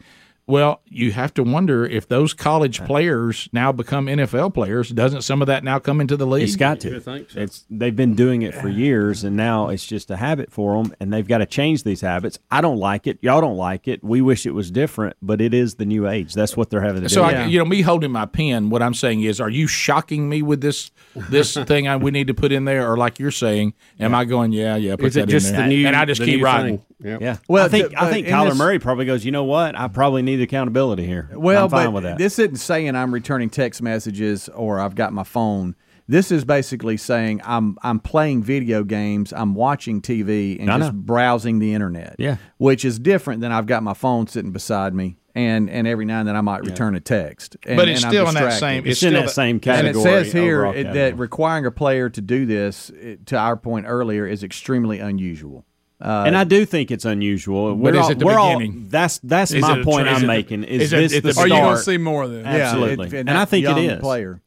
[0.48, 4.88] Well, you have to wonder if those college players now become NFL players.
[4.88, 6.44] Doesn't some of that now come into the league?
[6.44, 7.00] It's got to.
[7.02, 7.22] so.
[7.34, 10.94] It's they've been doing it for years, and now it's just a habit for them,
[11.00, 12.38] and they've got to change these habits.
[12.50, 13.18] I don't like it.
[13.20, 14.02] Y'all don't like it.
[14.02, 16.32] We wish it was different, but it is the new age.
[16.32, 17.36] That's what they're having to So do.
[17.36, 18.70] I, you know, me holding my pen.
[18.70, 20.90] What I'm saying is, are you shocking me with this
[21.28, 24.24] this thing I, we need to put in there, or like you're saying, am I
[24.24, 24.52] going?
[24.52, 24.96] Yeah, yeah.
[24.96, 25.86] Put Is it just in the new?
[25.86, 26.82] and I just keep new writing.
[27.00, 27.20] Yep.
[27.20, 27.36] yeah.
[27.46, 29.24] Well, Well, I think the- I think Kyler this- Murray probably goes.
[29.24, 29.78] You know what?
[29.78, 31.30] I probably need accountability here.
[31.34, 32.18] Well, I'm fine but with that.
[32.18, 35.74] this isn't saying I'm returning text messages or I've got my phone.
[36.10, 40.94] This is basically saying I'm I'm playing video games, I'm watching TV, and I just
[40.94, 40.98] know.
[41.00, 42.16] browsing the internet.
[42.18, 42.36] Yeah.
[42.56, 46.20] which is different than I've got my phone sitting beside me, and and every now
[46.20, 47.58] and then I might return a text.
[47.66, 48.58] And, But it's and I'm still in that distracted.
[48.58, 49.88] same- It's, in that same category.
[49.90, 51.10] And it says here overall it, category.
[51.10, 55.66] that requiring a player to do this, it, to our point earlier, is extremely unusual.
[56.00, 57.70] Uh, and I do think it's unusual.
[57.74, 60.24] But We're is all, it the we're all- that's that's Is my point tra- I'm
[60.24, 60.64] it making.
[60.64, 61.50] Is, is it- this is the the- start?
[61.50, 62.44] Are you going to see more of this?
[62.44, 63.06] yeah, absolutely.
[63.08, 64.00] it- And that I think it young is.
[64.00, 64.40] player.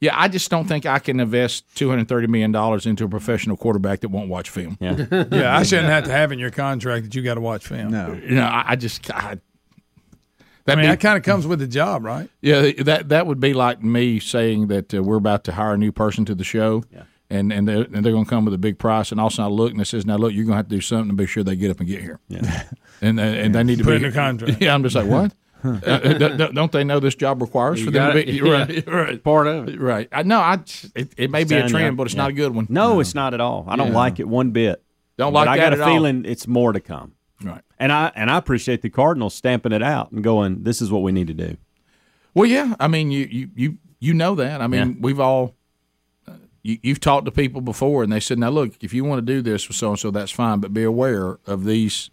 [0.00, 3.08] Yeah, I just don't think I can invest two hundred thirty million dollars into a
[3.08, 4.76] professional quarterback that won't watch film.
[4.80, 5.06] Yeah.
[5.30, 7.92] Yeah, I shouldn't have to have in your contract that you got to watch film.
[7.92, 9.38] No, You know, I, I just I,
[10.68, 12.28] I mean, be- that kind of comes with the job, right?
[12.42, 15.78] yeah that that would be like me saying that uh, we're about to hire a
[15.78, 16.82] new person to the show.
[17.28, 19.46] And and they're, and they're going to come with a big price, and also I
[19.46, 21.26] look and it says, "Now look, you're going to have to do something to be
[21.26, 22.62] sure they get up and get here." Yeah.
[23.00, 24.58] and uh, and they need to Put be in the contract.
[24.62, 25.32] Yeah, I'm just like, what?
[25.64, 28.42] uh, uh, don't- don't they know this job requires You for them to be it.
[28.44, 28.70] right?
[28.86, 28.94] Yeah.
[28.94, 29.24] Right.
[29.24, 29.80] Part of it.
[29.80, 30.08] Right.
[30.12, 30.60] I no, I
[30.94, 31.96] it, it may be a Stand trend, up.
[31.96, 32.22] but it's Yeah.
[32.22, 32.66] not a good one.
[32.70, 33.64] No, it's not at all.
[33.66, 33.94] I don't Yeah.
[33.96, 34.84] like it one bit.
[35.18, 35.88] Don't But like I got at a all.
[35.92, 37.14] feeling it's more to come.
[37.42, 37.62] Right.
[37.80, 41.02] And I and I appreciate the Cardinals stamping it out and going, "This is what
[41.02, 41.56] we need to do."
[42.34, 42.76] Well, yeah.
[42.78, 44.60] I mean, you you you, you know that.
[44.60, 44.94] I mean, Yeah.
[45.00, 45.55] we've all
[46.66, 49.32] you, you've talked to people before, and they said, "Now, look, if you want to
[49.34, 52.10] do this with so and so, that's fine, but be aware of these.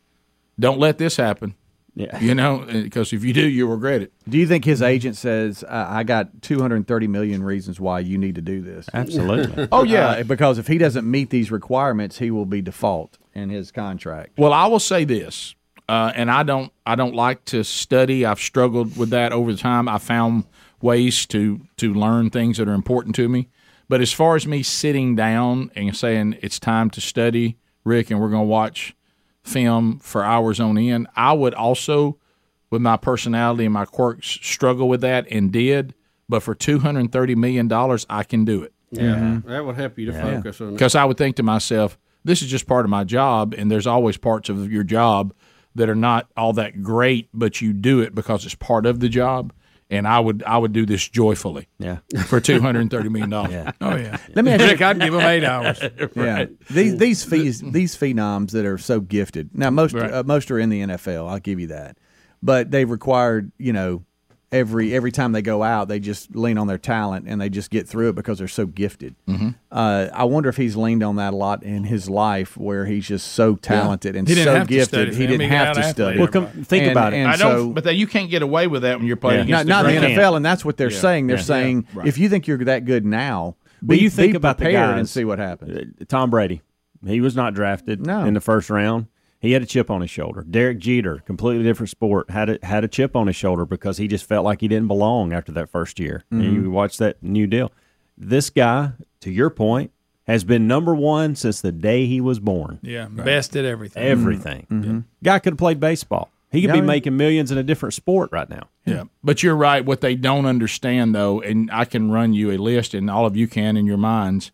[0.59, 1.55] Don't let this happen.
[1.95, 2.19] Yeah.
[2.19, 4.11] You know, because if you do, you'll regret it.
[4.27, 8.35] Do you think his agent says, uh, "I got 230 million reasons why you need
[8.35, 8.89] to do this"?
[8.93, 9.67] Absolutely.
[9.71, 10.09] Oh yeah.
[10.09, 14.37] Uh, because if he doesn't meet these requirements, he will be default in his contract.
[14.37, 15.55] Well, I will say this,
[15.89, 18.25] uh, and I don't I don't like to study.
[18.25, 19.87] I've struggled with that over the time.
[19.87, 20.45] I found
[20.81, 23.49] ways to to learn things that are important to me.
[23.89, 28.19] But as far as me sitting down and saying it's time to study, Rick, and
[28.19, 28.95] we're going to watch
[29.43, 32.17] film for hours on end, I would also,
[32.69, 35.93] with my personality and my quirks, struggle with that and did.
[36.29, 39.49] But for two hundred thirty million dollars, I can do it Yeah, mm-hmm.
[39.49, 40.71] that would help you to focus on it.
[40.71, 43.85] because I would think to myself, this is just part of my job, and there's
[43.85, 45.33] always parts of your job
[45.75, 49.09] that are not all that great, but you do it because it's part of the
[49.09, 49.51] job.
[49.93, 51.97] And I would I would do this joyfully Yeah.
[52.27, 53.51] for two hundred and thirty million dollars.
[53.51, 53.71] yeah.
[53.79, 54.17] Oh yeah.
[54.33, 55.79] Let me ask Rick, I'd give them eight hours.
[56.15, 59.51] Yeah, these these fees these phenoms that are so gifted.
[59.53, 60.11] Now most Right.
[60.11, 61.29] uh, most are in the NFL.
[61.29, 61.97] I'll give you that,
[62.41, 64.03] but they've required you know
[64.53, 67.69] every every time they go out, they just lean on their talent and they just
[67.71, 69.15] get through it because they're so gifted.
[69.27, 69.49] Mm-hmm.
[69.71, 73.07] Uh, I wonder if he's leaned on that a lot in his life, where he's
[73.07, 75.13] just so talented and so gifted.
[75.15, 76.17] he didn't He have to study.
[76.17, 76.19] athlete.
[76.19, 77.17] Well, come, think And- about it.
[77.17, 79.39] and I don't, so- but that you can't get away with that when you're playing
[79.49, 79.55] Yeah.
[79.61, 81.27] against not, not the in the great- NFL, and that's what they're saying.
[81.27, 81.43] They're Yeah.
[81.43, 81.99] saying Yeah.
[81.99, 82.07] Right.
[82.07, 84.89] if you think you're that good now, But be, you think be about the prepared
[84.91, 85.75] guys and see what happens.
[85.99, 86.61] Uh, Tom Brady,
[87.05, 88.23] he was not drafted No.
[88.25, 89.07] in the first round.
[89.43, 90.43] He had a chip on his shoulder.
[90.49, 94.07] Derek Jeter, completely different sport, had a, had a chip on his shoulder because he
[94.07, 96.23] just felt like he didn't belong after that first year.
[96.31, 96.63] And Mm-hmm.
[96.63, 97.71] you watch that new deal.
[98.17, 99.91] This guy, to your point,
[100.27, 102.79] has been number one since the day he was born.
[102.81, 104.01] Yeah, best at everything.
[104.03, 105.03] Everything.
[105.23, 106.31] Guy could have played baseball.
[106.49, 106.85] He could Yeah, be yeah.
[106.85, 108.69] making millions in a different sport right now.
[108.85, 109.83] Yeah, but you're right.
[109.83, 113.35] What they don't understand, though, and I can run you a list, and all of
[113.35, 114.51] you can in your minds.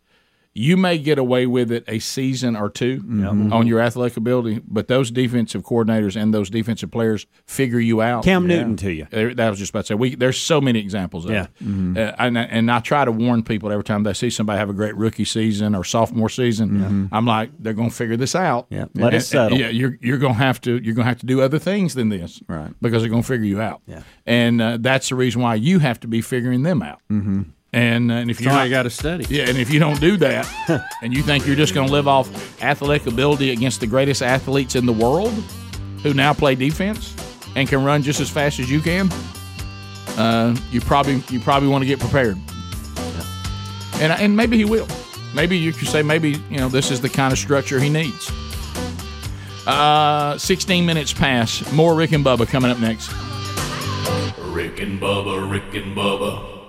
[0.52, 4.88] You may get away with it a season or 2 on your athletic ability, but
[4.88, 8.24] those defensive coordinators and those defensive players figure you out.
[8.24, 9.06] Cam Newton to you.
[9.12, 9.94] That was just about to say.
[9.94, 11.46] We, there's so many examples of Yeah.
[11.60, 11.96] it.
[11.98, 14.72] Uh, and, and I try to warn people every time they see somebody have a
[14.74, 17.08] great rookie season or sophomore season.
[17.12, 18.66] I'm like, they're going to figure this out.
[18.70, 18.86] Yeah.
[18.94, 19.56] Let it And- settle.
[19.58, 21.94] Yeah, you're you're going to have to you're going to have to do other things
[21.94, 22.72] than this, Right.
[22.82, 23.82] Because they're going to figure you out.
[23.86, 24.02] Yeah.
[24.26, 27.00] And uh, that's the reason why you have to be figuring them out.
[27.72, 29.26] And, uh, and if you're That's not, you got to study.
[29.28, 30.48] yeah, and if you don't do that,
[31.02, 32.28] and you think you're just going to live off
[32.62, 35.32] athletic ability against the greatest athletes in the world,
[36.02, 37.14] who now play defense
[37.54, 39.08] and can run just as fast as you can,
[40.18, 42.36] uh, you probably you probably want to get prepared.
[44.00, 44.88] And and maybe he will.
[45.34, 48.30] Maybe you could say maybe you know this is the kind of structure he needs.
[49.66, 51.70] Uh, 16 minutes pass.
[51.72, 53.12] More Rick and Bubba coming up next.
[54.38, 56.59] Rick and Bubba, Rick and Bubba.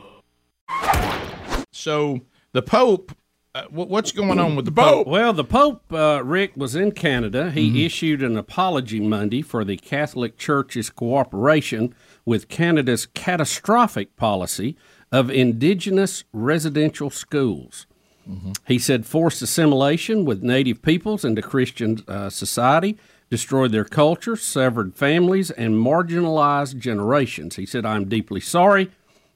[1.72, 3.12] So the Pope,
[3.56, 5.08] uh, what's going on with the Pope?
[5.08, 7.52] Well, the Pope, uh, Rick, was in Canada.
[7.52, 7.78] He Mm-hmm.
[7.78, 11.94] issued an apology Monday for the Catholic Church's cooperation
[12.26, 14.78] with Canada's catastrophic policy
[15.12, 17.88] of indigenous residential schools.
[18.30, 18.52] Mm-hmm.
[18.68, 22.98] He said forced assimilation with native peoples into Christian uh, society
[23.32, 27.56] destroyed their culture, severed families, and marginalized generations.
[27.56, 28.92] He said, I'm deeply sorry.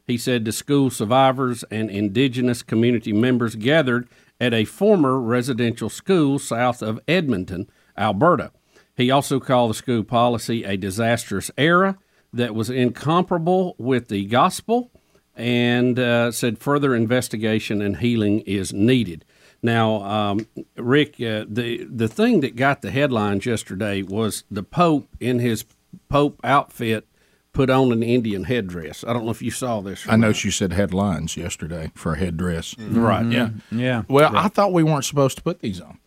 [0.05, 4.07] He said to school survivors and indigenous community members gathered
[4.39, 8.51] at a former residential school south of Edmonton, Alberta.
[8.95, 11.97] He also called the school policy a disastrous era
[12.31, 14.91] that was incomparable with the gospel
[15.35, 19.25] and uh, said further investigation and healing is needed.
[19.61, 20.47] Now, um,
[20.77, 25.65] Rick, uh, the the thing that got the headlines yesterday was the Pope in his
[26.07, 27.07] Pope outfit
[27.55, 29.03] put on an Indian headdress.
[29.07, 30.05] I don't know if you saw this.
[30.07, 32.75] I know she said headlines yesterday for a headdress.
[32.77, 33.25] Right.
[33.31, 33.49] Yeah.
[33.71, 34.03] Yeah.
[34.07, 35.97] Well, I thought we weren't supposed to put these on.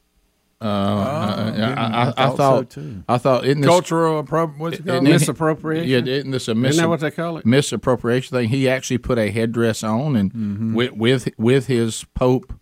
[0.61, 3.05] Uh, uh, I, I, I, I thought so, too.
[3.09, 5.05] I thought isn't this, Cultural appro- what's it called?
[5.05, 5.89] isn't Misappropriation?
[5.89, 7.47] Yeah, isn't this a mis- Isn't that what they call it?
[7.47, 8.49] misappropriation thing?
[8.49, 10.75] He actually put a headdress on and Mm-hmm.
[10.75, 12.53] with, with with his Pope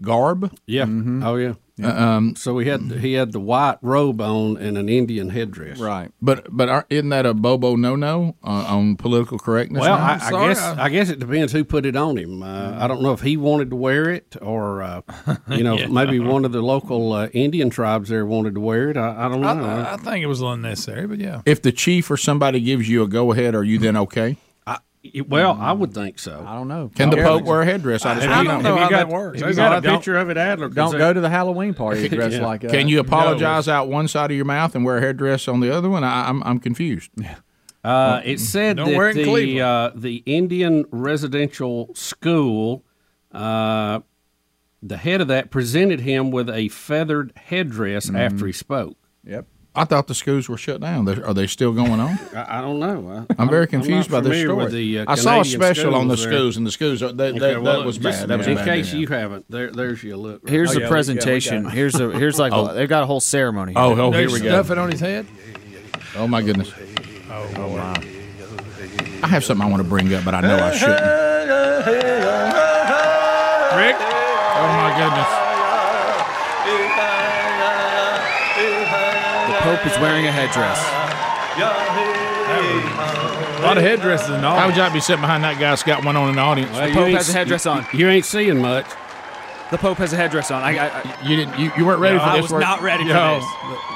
[0.00, 0.56] garb.
[0.66, 0.84] Yeah.
[0.86, 1.22] Mm-hmm.
[1.22, 1.52] Oh yeah.
[1.82, 5.78] Um, So he had he had the white robe on and an Indian headdress.
[5.80, 6.10] Right.
[6.22, 9.80] but but are, isn't that a bobo no no on, on political correctness?
[9.80, 9.94] Well.
[9.98, 12.42] I, I guess I- I guess it depends who put it on him.
[12.42, 15.00] Uh, I don't know if he wanted to wear it or uh,
[15.48, 18.96] you know maybe one of the local uh, Indian tribes there wanted to wear it.
[18.96, 19.48] I, I don't know.
[19.64, 21.42] I, I think it was unnecessary, but yeah.
[21.46, 24.36] if the chief or somebody gives you a go ahead, are you then okay?
[25.28, 26.44] Well, I would think so.
[26.46, 26.90] I don't know.
[26.94, 28.04] Can the Pope wear a headdress?
[28.06, 28.68] I just I want to don't know.
[28.70, 29.40] know you how got- that works.
[29.40, 30.68] Have you got all a I don't- picture of it, Adler.
[30.68, 32.46] Don't go to the Halloween party dressed Yeah.
[32.46, 32.70] like that.
[32.70, 35.74] Can you apologize out one side of your mouth and wear a headdress on the
[35.74, 36.04] other one?
[36.04, 37.10] I, I'm I'm confused.
[37.84, 42.82] Uh, it said Don't that it the uh, the Indian residential school,
[43.32, 44.00] uh,
[44.82, 48.16] the head of that presented him with a feathered headdress Mm-hmm.
[48.16, 48.96] after he spoke.
[49.26, 49.46] Yep.
[49.76, 51.04] I thought the schools were shut down.
[51.04, 52.16] They're- Are they still going on?
[52.34, 53.26] I, I don't know.
[53.28, 54.54] I, I'm very not confused by this story.
[54.64, 56.38] with the, uh, I saw a special on the schools there.
[56.38, 58.28] schools, and the schools uh, that, Okay, that, well, that was just bad.
[58.28, 58.64] That was in bad.
[58.66, 59.00] case Yeah.
[59.00, 60.48] you haven't, there, there's your look.
[60.48, 61.68] Here's Oh, the yeah, presentation.
[61.68, 63.72] here's a here's like a, they've got a whole ceremony.
[63.74, 64.48] Oh, oh, here They we go.
[64.50, 65.26] stuff it on his head.
[66.16, 66.72] Oh my goodness.
[67.30, 67.94] Oh, wow.
[69.24, 71.00] I have something I want to bring up, but I know I shouldn't.
[73.74, 73.96] Rick,
[74.56, 75.43] Oh my goodness.
[79.76, 80.78] Pope is wearing a headdress.
[83.58, 84.56] a lot of headdresses and all.
[84.58, 86.70] How would y'all be sitting behind that guy that's got one on in the audience?
[86.72, 87.86] Well, you Pope ain't has a s- headdress on.
[87.92, 88.86] You ain't seeing much.
[89.70, 90.62] The Pope has a headdress on.
[90.62, 91.58] I, I, I You didn't.
[91.58, 92.38] You, you weren't ready No, for this.
[92.38, 93.40] I was were- not ready for Yo.
[93.40, 93.44] this.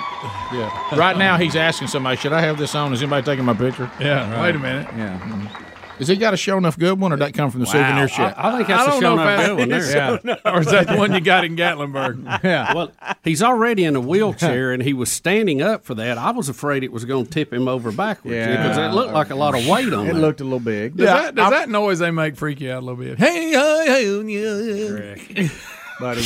[0.51, 0.97] Yeah.
[0.97, 2.95] Right now, he's asking somebody, "Should I have this on?
[2.95, 3.91] Is anybody taking my picture?
[4.01, 4.89] yeah, wait a minute.
[4.97, 5.65] Yeah.
[5.99, 8.35] Has he got a show enough good one, or that come from the souvenir shop?
[8.37, 9.91] I, I think that's I a show enough good one there.
[10.25, 10.37] Yeah.
[10.45, 12.41] or is that the one you got in Gatlinburg?
[12.49, 12.73] Yeah.
[12.73, 12.93] Well,
[13.25, 16.19] he's already in a wheelchair and he was standing up for that.
[16.19, 18.57] I was afraid it was going to tip him over backwards Yeah.
[18.57, 20.21] because it looked like a lot of weight on It there.
[20.23, 20.97] looked a little big.
[20.97, 23.19] Does, that, does that noise they make freak you out a little bit?
[23.19, 25.49] Hey, hey, hey, yeah.
[26.01, 26.23] buddy.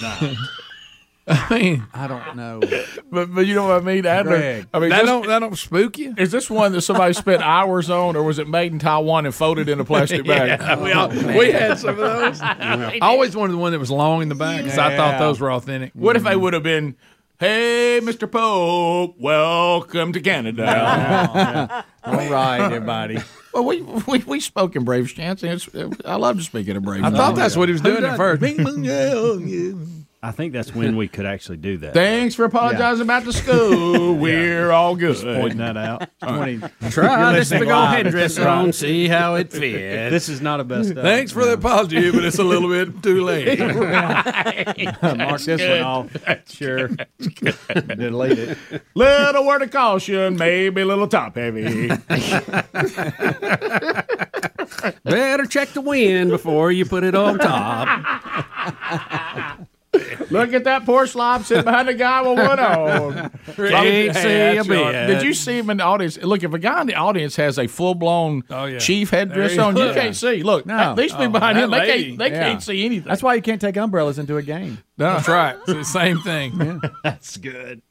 [1.26, 2.60] I mean, I don't know.
[3.10, 4.36] But but you know what I mean, Adler.
[4.36, 4.68] Greg.
[4.74, 6.14] I mean, that this- don't that don't spook you?
[6.18, 9.34] is this one that somebody spent hours on, or was it made in Taiwan and
[9.34, 10.60] folded in a plastic bag?
[10.82, 12.40] we all, oh, we had some of those.
[12.42, 15.40] I always wanted the one that was long in the back because I thought those
[15.40, 15.92] were authentic.
[15.94, 16.40] What if they mm.
[16.40, 16.96] would have been?
[17.40, 18.30] Hey, Mr.
[18.30, 21.84] Pope, welcome to Canada.
[22.04, 23.18] All right, everybody.
[23.54, 25.42] well, we, we we spoke in Braves chants.
[25.42, 27.02] and I love to speak in a Braves.
[27.02, 28.42] I thought that's what he was doing at first.
[28.42, 31.92] Oh, I think that's when we could actually do that.
[31.92, 34.14] Thanks for apologizing about the school.
[34.18, 35.22] We're all good.
[35.22, 36.08] Pointing that out.
[36.22, 36.58] 20.
[36.90, 38.06] Try this listening big old live.
[38.06, 40.10] headdress on, see how it fits.
[40.10, 40.96] This is not a best of.
[40.96, 43.58] Thanks for the apology, but it's a little bit too late.
[43.58, 46.10] Mark this one off.
[46.48, 46.88] Sure.
[46.88, 48.58] Delete it.
[48.94, 51.88] Little word of caution, maybe a little top heavy.
[55.04, 59.20] Better check the wind before you put it on top.
[60.30, 63.30] Look at that poor slob sitting behind the guy with one on.
[63.56, 64.92] Can't see a that's right.
[64.92, 65.06] bit.
[65.06, 66.16] Did you see him in the audience?
[66.18, 68.78] Look, if a guy in the audience has a full blown Oh, yeah.
[68.78, 69.94] chief headdress There on, you go.
[69.94, 70.42] can't see.
[70.42, 70.94] Look, No.
[70.94, 72.48] these people Oh, behind that him, they can't they Yeah.
[72.48, 73.08] can't see anything.
[73.08, 74.78] That's why you can't take umbrellas into a game.
[74.96, 75.56] That's right.
[75.66, 76.80] It's the same thing.
[77.04, 77.82] That's good.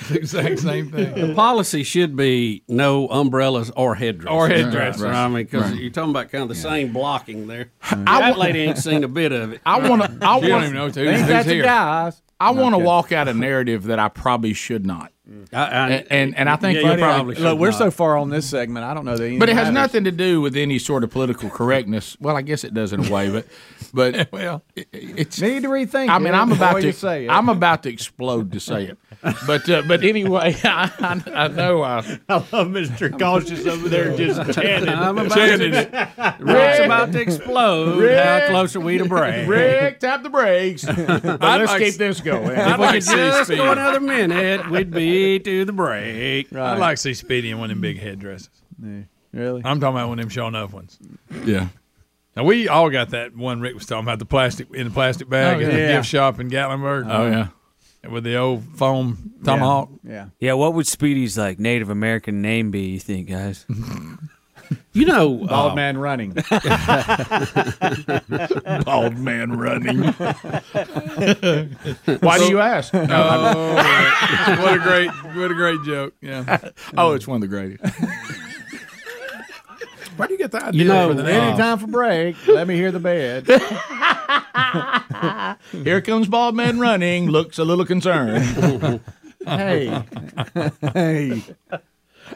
[0.00, 1.14] It's the exact same thing.
[1.28, 4.30] The policy should be no umbrellas or headdresses.
[4.30, 5.02] Or headdresses.
[5.02, 7.70] Right, I mean, because you're talking about kind of the same blocking there.
[7.82, 9.60] I that wa- lady ain't seen a bit of it.
[9.66, 10.18] I want to.
[10.26, 11.00] I want even know to.
[11.00, 11.62] who's, Ain't who's that the here.
[11.64, 12.20] guys?
[12.38, 12.84] I want to Okay.
[12.84, 15.10] walk out a narrative that I probably should not.
[15.54, 17.14] I, I, And and, and I think Yeah, you you probably.
[17.16, 17.78] probably should Look, we're not.
[17.78, 18.84] so far on this segment.
[18.84, 19.38] I don't know that.
[19.38, 22.14] But it has nothing to do with any sort of political correctness.
[22.20, 23.46] Well, I guess it does in a way, but
[23.94, 25.40] but Well, it, it's.
[25.40, 26.10] Need to rethink.
[26.10, 26.92] I mean, it I'm about to.
[26.92, 27.30] say it.
[27.30, 28.98] I'm about to explode to say it,
[29.46, 31.82] but uh, but anyway, I, I, I know.
[31.82, 31.98] I,
[32.28, 33.18] I love Mr.
[33.18, 34.88] Cautious over there just chanting.
[34.88, 37.98] I'm about to, Rick's about to explode.
[38.00, 38.18] Rick.
[38.24, 39.48] How close are we to break?
[39.48, 40.84] Rick, tap the brakes.
[41.36, 42.50] But let's like- keep this going.
[42.52, 43.56] If I'd we like could just speed.
[43.58, 46.52] go another minute, we'd be to the break.
[46.54, 48.50] I'd like to see Speedy in one of them big headdresses.
[49.32, 49.62] really.
[49.64, 50.98] I'm talking about one of them showing up ones.
[51.44, 51.68] yeah.
[52.36, 55.26] Now we all got that one Rick was talking about the plastic in the plastic
[55.28, 55.96] bag Oh, at the yeah.
[55.96, 57.06] gift shop in Gatlinburg.
[57.10, 57.48] Oh yeah.
[58.10, 59.90] With the old foam tomahawk.
[60.02, 60.26] Yeah.
[60.40, 62.82] Yeah, what would Speedy's like Native American name be?
[62.82, 63.66] You think, guys?
[64.92, 66.32] You know, Bald uh, man running.
[68.84, 70.02] Bald man running.
[72.20, 72.94] Why do you ask?
[72.94, 73.74] Oh,
[74.60, 76.14] what a great, what a great joke.
[76.20, 76.58] Yeah.
[76.96, 77.84] oh, it's one of the greatest.
[80.16, 81.40] Where do you get the idea You know, for the name?
[81.40, 82.36] Any time for break.
[82.46, 83.46] Let me hear the bed.
[85.84, 87.28] Here comes bald man running.
[87.30, 89.00] Looks a little concerned.
[89.46, 90.02] hey,
[90.92, 91.42] hey.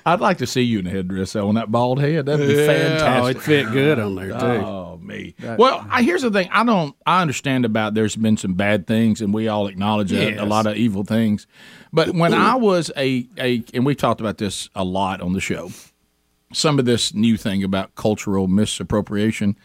[0.06, 2.26] I'd like to see you in a headdress on that bald head.
[2.26, 3.36] That'd be Oh, fantastic.
[3.38, 4.36] it fit good on there too.
[4.36, 5.34] Oh me.
[5.58, 6.48] Well, I, here's the thing.
[6.52, 6.94] I don't.
[7.04, 10.48] I understand about there's been some bad things, and we all acknowledge that, a Yes.
[10.48, 11.48] lot of evil things.
[11.92, 15.40] But when I was a a, and we talked about this a lot on the
[15.40, 15.70] show.
[16.52, 19.56] Some of this new thing about cultural misappropriation,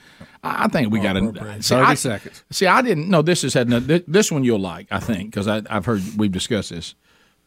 [0.44, 1.32] I I think we got to.
[1.62, 2.44] 30 seconds.
[2.52, 3.10] See, I didn't.
[3.10, 4.88] No, this has had no, thi- this one you'll like.
[4.92, 6.94] I think because I've heard we've discussed this.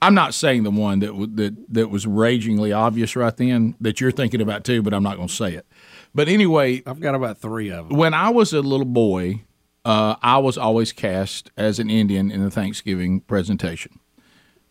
[0.01, 4.01] I'm not saying the one that w- that that was ragingly obvious right then that
[4.01, 5.67] you're thinking about too, but I'm not going to say it.
[6.15, 7.97] But anyway, I've got about three of them.
[7.99, 9.43] when I was a little boy,
[9.85, 13.99] uh, I was always cast as an Indian in the Thanksgiving presentation,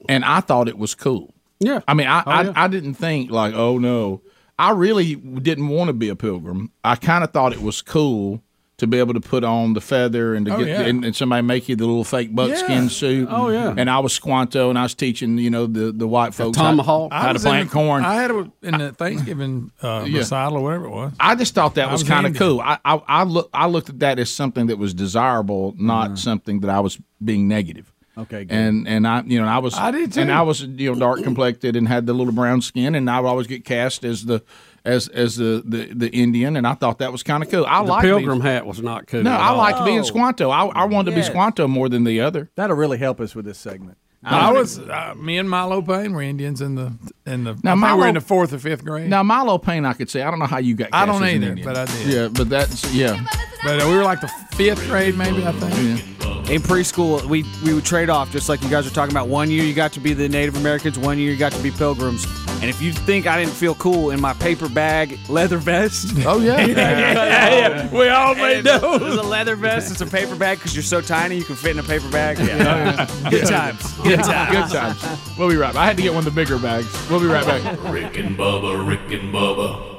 [0.09, 1.34] and I thought it was cool.
[1.59, 1.82] Yeah.
[1.88, 2.53] I mean, I Oh, yeah.
[2.55, 4.22] I, I didn't think like, oh no,
[4.60, 6.72] I really didn't want to be a pilgrim.
[6.84, 8.41] I kind of thought it was cool
[8.78, 10.82] to be able to put on the feather and to Oh, get yeah.
[10.82, 12.88] and, and somebody make you the little fake buckskin Yeah.
[12.89, 13.28] suit.
[13.32, 13.74] Oh, yeah.
[13.76, 16.66] And I was Squanto, and I was teaching you know the the white folks how-
[16.70, 17.12] tomahawk.
[17.12, 18.03] how, to plant the- corn.
[18.05, 20.20] I had it in the Thanksgiving uh, Yeah.
[20.20, 21.14] recital or whatever it was.
[21.20, 22.62] I just thought that I was, was kind of cool.
[22.62, 26.16] I, I I look I looked at that as something that was desirable, not Mm-hmm.
[26.18, 27.91] something that I was being negative.
[28.18, 28.55] Okay, good.
[28.55, 30.22] And and I you know I was I did too.
[30.22, 33.20] and I was you know dark complected and had the little brown skin and I
[33.20, 34.41] would always get cast as the
[34.84, 37.65] as as the the, the Indian and I thought that was kind of cool.
[37.68, 39.22] I The like pilgrim hat was not cool.
[39.24, 39.57] No, at I all.
[39.57, 40.03] liked being Oh.
[40.03, 40.49] Squanto.
[40.49, 42.49] I, I wanted to be Squanto more than the other.
[42.55, 43.97] That'll really help us with this segment.
[44.24, 46.91] I was uh, me and Milo Payne were Indians in the
[47.26, 47.53] in the.
[47.63, 49.09] Now, I think we were Milo- in the fourth or fifth grade.
[49.09, 50.88] Now Milo Payne, I could say I don't know how you got.
[50.91, 51.65] I cast don't as an either, Indian.
[51.68, 52.07] but I did.
[52.07, 53.24] Yeah, but that's yeah.
[53.63, 56.26] but uh, we were like the fifth grade, maybe I think.
[56.50, 59.28] In preschool, we we would trade off, just like you guys were talking about.
[59.28, 61.72] One year you got to be the Native Americans, one year you got to be
[61.72, 62.26] Pilgrims.
[62.62, 66.39] And if you think I didn't feel cool in my paper bag leather vest, Oh
[66.39, 67.91] yeah.
[67.91, 69.02] we all made those.
[69.02, 69.91] It's a leather vest.
[69.91, 72.39] It's a paper bag because you're so tiny you can fit in a paper bag.
[72.39, 73.06] Yeah.
[73.10, 73.93] Oh, Good times.
[73.98, 74.72] Good times.
[74.72, 75.38] Good times.
[75.38, 75.74] We'll be right.
[75.74, 75.84] back.
[75.84, 76.88] I had to get one of the bigger bags.
[77.10, 77.78] We'll be right back.
[77.91, 79.98] Rick and Bubba, Rick and Bubba.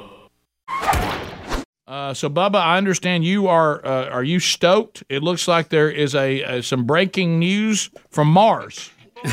[1.89, 3.85] Uh, so, Bubba, I understand you are.
[3.85, 5.03] Uh, are you stoked?
[5.09, 8.91] It looks like there is a uh, some breaking news from Mars.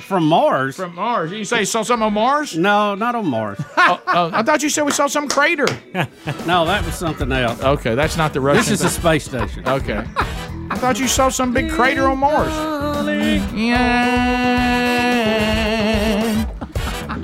[0.00, 0.74] From Mars?
[0.74, 1.30] From Mars.
[1.30, 2.56] You say you saw something on Mars?
[2.56, 3.56] no, not on Mars.
[3.76, 5.66] oh, oh, I thought you said we saw some crater.
[6.44, 7.62] no, that was something else.
[7.62, 8.62] Okay, that's not the Russian.
[8.62, 9.64] This is a space station.
[9.68, 10.04] Okay.
[10.70, 12.52] I thought you saw some big crater on Mars.
[13.54, 14.80] Yeah.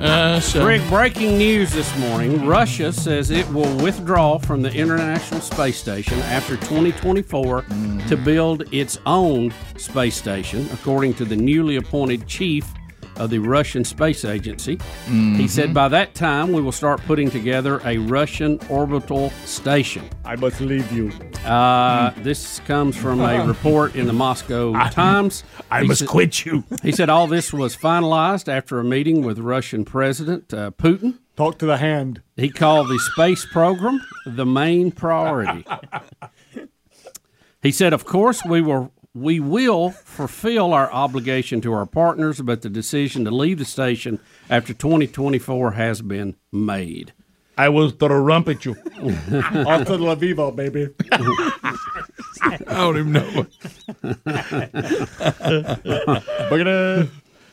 [0.01, 2.45] Uh, so, Rick, breaking news this morning.
[2.45, 7.65] Russia says it will withdraw from the International Space Station after 2024
[8.07, 12.71] to build its own space station, according to the newly appointed chief
[13.19, 14.79] of the Russian Space Agency.
[15.07, 20.09] He said by that time we will start putting together a Russian orbital station.
[20.25, 21.11] I must leave you.
[21.45, 25.43] Uh, This comes from a report in the Moscow Times.
[25.71, 26.63] I He must said- quit you.
[26.83, 31.19] He said all this was finalized after a meeting with Russian President uh, Putin.
[31.35, 32.21] Talk to the hand.
[32.35, 35.65] He called the space program the main priority.
[37.63, 38.91] He said, "Of course, we will
[39.21, 44.19] we will fulfill our obligation to our partners, but the decision to leave the station
[44.49, 47.13] after 2024 has been made."
[47.57, 48.73] I will throw a rump at you.
[49.01, 50.89] Hasta la viva, baby.
[51.11, 53.47] I don't even know.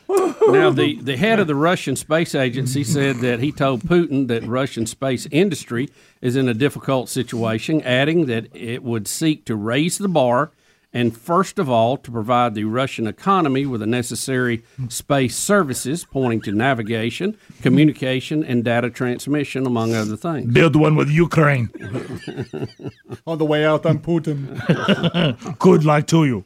[0.07, 4.43] Now, the, the head of the Russian Space Agency said that he told Putin that
[4.43, 5.89] Russian space industry
[6.21, 10.51] is in a difficult situation, adding that it would seek to raise the bar
[10.95, 16.39] and, first of all, to provide the Russian economy with the necessary space services, pointing
[16.43, 20.53] to navigation, communication, and data transmission, among other things.
[20.53, 21.69] Build one with Ukraine.
[23.27, 24.39] On the way out, I'm Putin.
[25.59, 26.45] Good luck to you.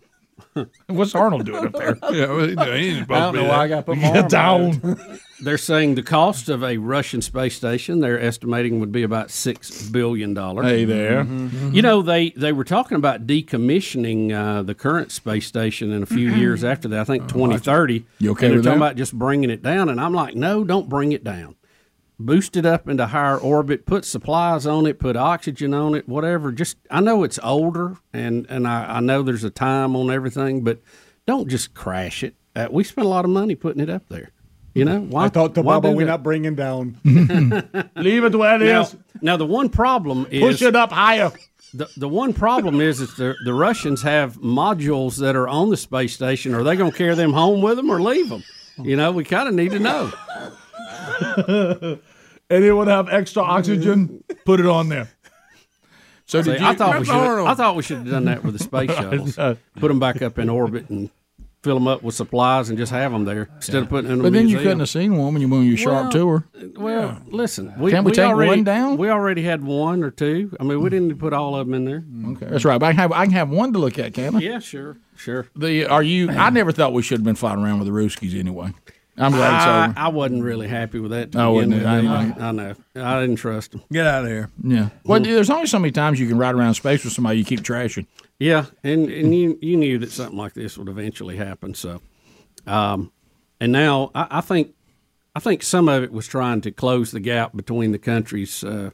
[0.88, 1.98] What's Arnold doing up there?
[2.12, 4.72] Yeah, he, he ain't supposed I don't know why I got put my Get arm
[4.72, 5.20] down.
[5.42, 9.90] They're saying the cost of a Russian space station, they're estimating, would be about $6
[9.90, 10.36] billion.
[10.36, 11.24] Hey there.
[11.24, 11.48] Mm-hmm.
[11.48, 11.76] Mm-hmm.
[11.76, 16.06] You know, they, they were talking about decommissioning uh, the current space station in a
[16.06, 16.40] few mm-hmm.
[16.40, 17.00] years after that.
[17.00, 18.06] I think 2030.
[18.20, 18.86] You okay and they're with talking that?
[18.86, 19.88] about just bringing it down.
[19.88, 21.56] And I'm like, no, don't bring it down.
[22.22, 23.86] Boost it up into higher orbit.
[23.86, 25.00] Put supplies on it.
[25.00, 26.08] Put oxygen on it.
[26.08, 26.52] Whatever.
[26.52, 30.64] Just I know it's older, and and I, I know there's a time on everything,
[30.64, 30.82] but
[31.26, 32.36] don't just crash it.
[32.56, 34.32] Uh, we spent a lot of money putting it up there.
[34.74, 35.26] You know, why?
[35.26, 36.98] I thought the why Baba we're not bringing down.
[37.96, 38.96] Leave it where it now, is.
[39.22, 41.32] now the one problem is Push it up higher.
[41.74, 45.78] The, the one problem is that the, the Russians have modules that are on the
[45.78, 46.54] space station.
[46.54, 48.44] Are they going to carry them home with them or leave them?
[48.78, 50.12] You know, we kind of need to know.
[52.50, 54.24] Anyone have extra oxygen?
[54.46, 55.10] Put it on there.
[56.26, 56.68] So See, did you?
[56.68, 57.14] I thought we should.
[57.16, 59.38] I thought we should have done that with the space shuttles.
[59.38, 61.10] Uh, Put them back up in orbit and
[61.64, 64.26] fill them up with supplies and just have them there instead of putting them in
[64.26, 66.12] a But then you couldn't have seen one when you went on your sharp Well,
[66.12, 66.48] tour.
[66.78, 68.98] Well, listen, Can't we take already, one down?
[68.98, 70.56] We already had one or two.
[70.60, 72.06] I mean, we didn't put all of them in there.
[72.34, 72.78] Okay, that's right.
[72.80, 74.40] But I can have I can have one to look at, can I?
[74.40, 75.48] Yeah, sure, sure.
[75.56, 76.30] The are you?
[76.30, 78.72] I never thought we should have been flying around with the Ruskies anyway.
[79.20, 79.94] I'm glad it's I, over.
[79.98, 81.32] I wasn't really happy with that.
[81.34, 81.86] To I wasn't with.
[81.86, 82.76] I I, didn't I know.
[82.96, 83.84] I didn't trust him.
[83.92, 84.50] Get out of here.
[84.64, 84.90] Yeah.
[85.04, 87.62] Well, there's only so many times you can ride around space with somebody you keep
[87.62, 88.08] trashing.
[88.40, 91.74] Yeah, and and you you knew that something like this would eventually happen.
[91.74, 92.02] So,
[92.66, 93.12] um,
[93.60, 94.74] and now I, I think
[95.36, 98.92] I think some of it was trying to close the gap between the countries, uh,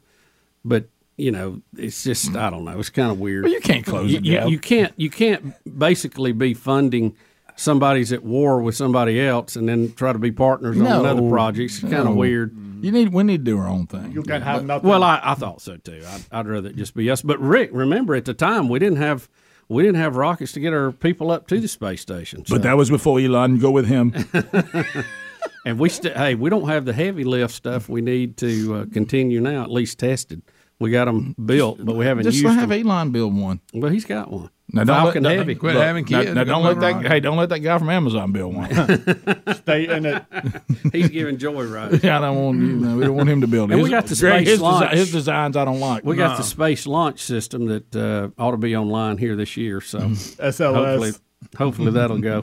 [0.64, 2.78] but you know, it's just I don't know.
[2.78, 3.44] It's kind of weird.
[3.44, 7.14] Well, you can't close you, the you- You, can't you can't basically be funding
[7.56, 11.70] somebody's at war with somebody else and then try to be partners on another project.
[11.72, 12.10] It's kind No.
[12.10, 12.56] of weird.
[12.82, 14.12] You need we need to do our own thing.
[14.12, 14.88] You can have nothing.
[14.88, 16.02] Well, I, I thought so too.
[16.06, 17.22] I'd, I'd rather it just be us.
[17.22, 19.28] But Rick, remember at the time we didn't have
[19.68, 22.44] we didn't have rockets to get our people up to the space station.
[22.46, 22.54] So.
[22.54, 23.58] But that was before Elon.
[23.58, 24.12] Go with him.
[25.64, 28.84] and we still hey we don't have the heavy lift stuff we need to uh,
[28.92, 29.62] continue now.
[29.62, 30.42] At least tested.
[30.78, 32.86] We got them built, but we haven't Just used have them.
[32.86, 33.60] Elon build one.
[33.72, 34.50] Well, he's got one.
[34.72, 35.54] Now, don't Falcon let, Heavy.
[35.54, 36.32] Quit Look, having kids.
[36.34, 37.06] Now, don't let that.
[37.06, 38.68] Hey, don't let that guy from Amazon build one.
[39.54, 40.24] Stay in it.
[40.92, 42.02] He's giving joy right.
[42.04, 42.66] yeah, I don't want you.
[42.72, 43.74] know, we don't want him to build it.
[43.74, 44.90] And we got the space his, launch.
[44.90, 46.04] his designs I don't like.
[46.04, 49.80] We got the space launch system that uh, ought to be online here this year.
[49.80, 50.74] So SLS.
[50.74, 51.12] hopefully,
[51.56, 52.42] hopefully that'll go.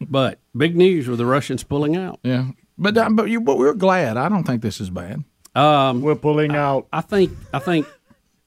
[0.00, 2.18] but big news with the Russians pulling out.
[2.24, 4.16] Yeah, but uh, but you but we're glad.
[4.16, 5.22] I don't think this is bad.
[5.56, 6.86] Um, We're pulling out.
[6.92, 7.86] I think I think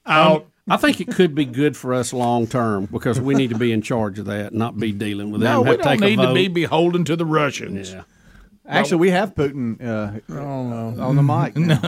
[0.06, 0.46] Out.
[0.70, 3.72] I think it could be good for us long term because we need to be
[3.72, 5.72] in charge of that, not be dealing with No, them.
[5.72, 7.92] we don't need to be beholden to the Russians.
[7.92, 8.04] Yeah.
[8.68, 11.58] Actually, we have Putin uh, on the mic.
[11.58, 11.80] now.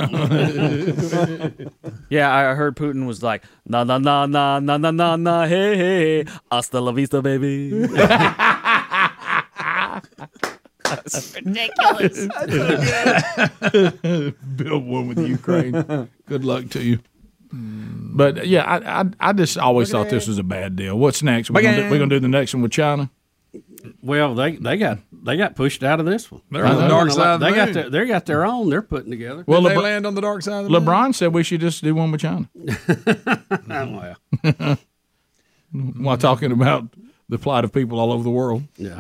[2.10, 5.78] Yeah, I heard Putin was like, na na na na na na na na, hey
[5.78, 7.86] hey, hasta la vista, baby.
[10.84, 12.28] That's ridiculous.
[14.58, 16.10] Build one with Ukraine.
[16.28, 17.00] Good luck to you.
[17.54, 20.98] But yeah, I I, I just always thought this was a bad deal.
[20.98, 21.52] What's next?
[21.52, 23.10] We're gonna, do, we're gonna do the next one with China.
[24.02, 26.42] Well, they they got they got pushed out of this one.
[26.52, 28.70] They're on the dark side of the They got their, they got their own.
[28.70, 29.44] They're putting together.
[29.46, 30.86] Well, Did they LeBron, land on the dark side of the moon?
[30.86, 32.50] LeBron said we should just do one with China
[33.68, 34.16] well,
[35.98, 36.86] while talking about
[37.30, 39.00] the plight of people all over the world yeah.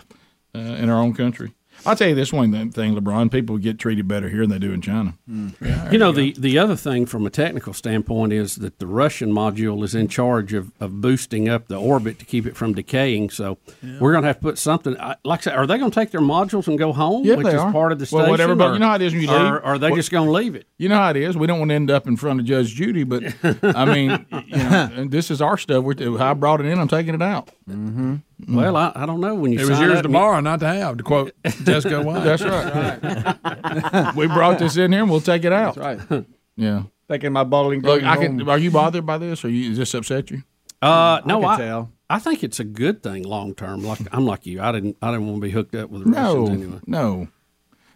[0.55, 1.53] uh, in our own country.
[1.85, 3.31] I'll tell you this one thing, LeBron.
[3.31, 5.15] People get treated better here than they do in China.
[5.27, 9.83] You know, the, the other thing from a technical standpoint is that the Russian module
[9.83, 13.29] is in charge of, of boosting up the orbit to keep it from decaying.
[13.31, 13.57] So
[13.99, 16.11] we're going to have to put something, like I said, are they going to take
[16.11, 17.71] their modules and go home, Yeah, which they is are.
[17.71, 19.51] part of the Well, whatever, but you know how it is when you or, leave?
[19.53, 20.67] Or are they What- just going to leave it?
[20.77, 21.37] You know how it is.
[21.37, 23.23] We don't want to end up in front of Judge Judy, but
[23.63, 25.83] I mean, you know, this is our stuff.
[25.83, 26.79] We're, I brought it in.
[26.79, 27.49] I'm taking it out.
[27.69, 28.15] Mm-hmm.
[28.47, 29.35] Well, I, I don't know.
[29.35, 30.97] When you It was yours up to you- borrow, not to have.
[30.97, 31.31] To quote
[31.63, 32.23] Jessica White.
[32.23, 34.15] That's right.
[34.15, 35.75] we brought this in here, and we'll take it out.
[35.75, 36.25] That's right.
[36.57, 36.83] Yeah.
[37.09, 38.47] Taking my bowling Look, I can.
[38.47, 40.43] Are you bothered by this, or you, does this upset you?
[40.81, 41.91] Uh, no, can I, tell.
[42.09, 43.83] I think it's a good thing long term.
[43.83, 44.61] Like I'm like you.
[44.61, 44.97] I didn't.
[45.01, 46.79] I didn't want to be hooked up with the No, Russians anyway.
[46.85, 47.27] no.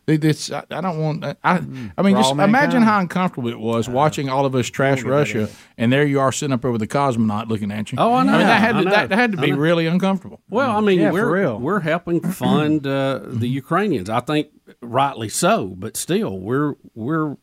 [0.08, 1.24] It- It's, I, I don't want.
[1.26, 4.68] I, I mean, For just all imagine how uncomfortable it was watching all of us
[4.68, 7.98] trash Russia, and there you are sitting up over the cosmonaut looking at you.
[8.00, 8.34] Oh, I know.
[8.34, 10.42] I mean, that had to, that, that had to be really uncomfortable.
[10.50, 11.60] Well, I mean, Yeah, we're real.
[11.60, 14.10] we're helping fund uh, the Ukrainians.
[14.10, 14.50] I think
[14.82, 17.36] rightly so, but still, we're we're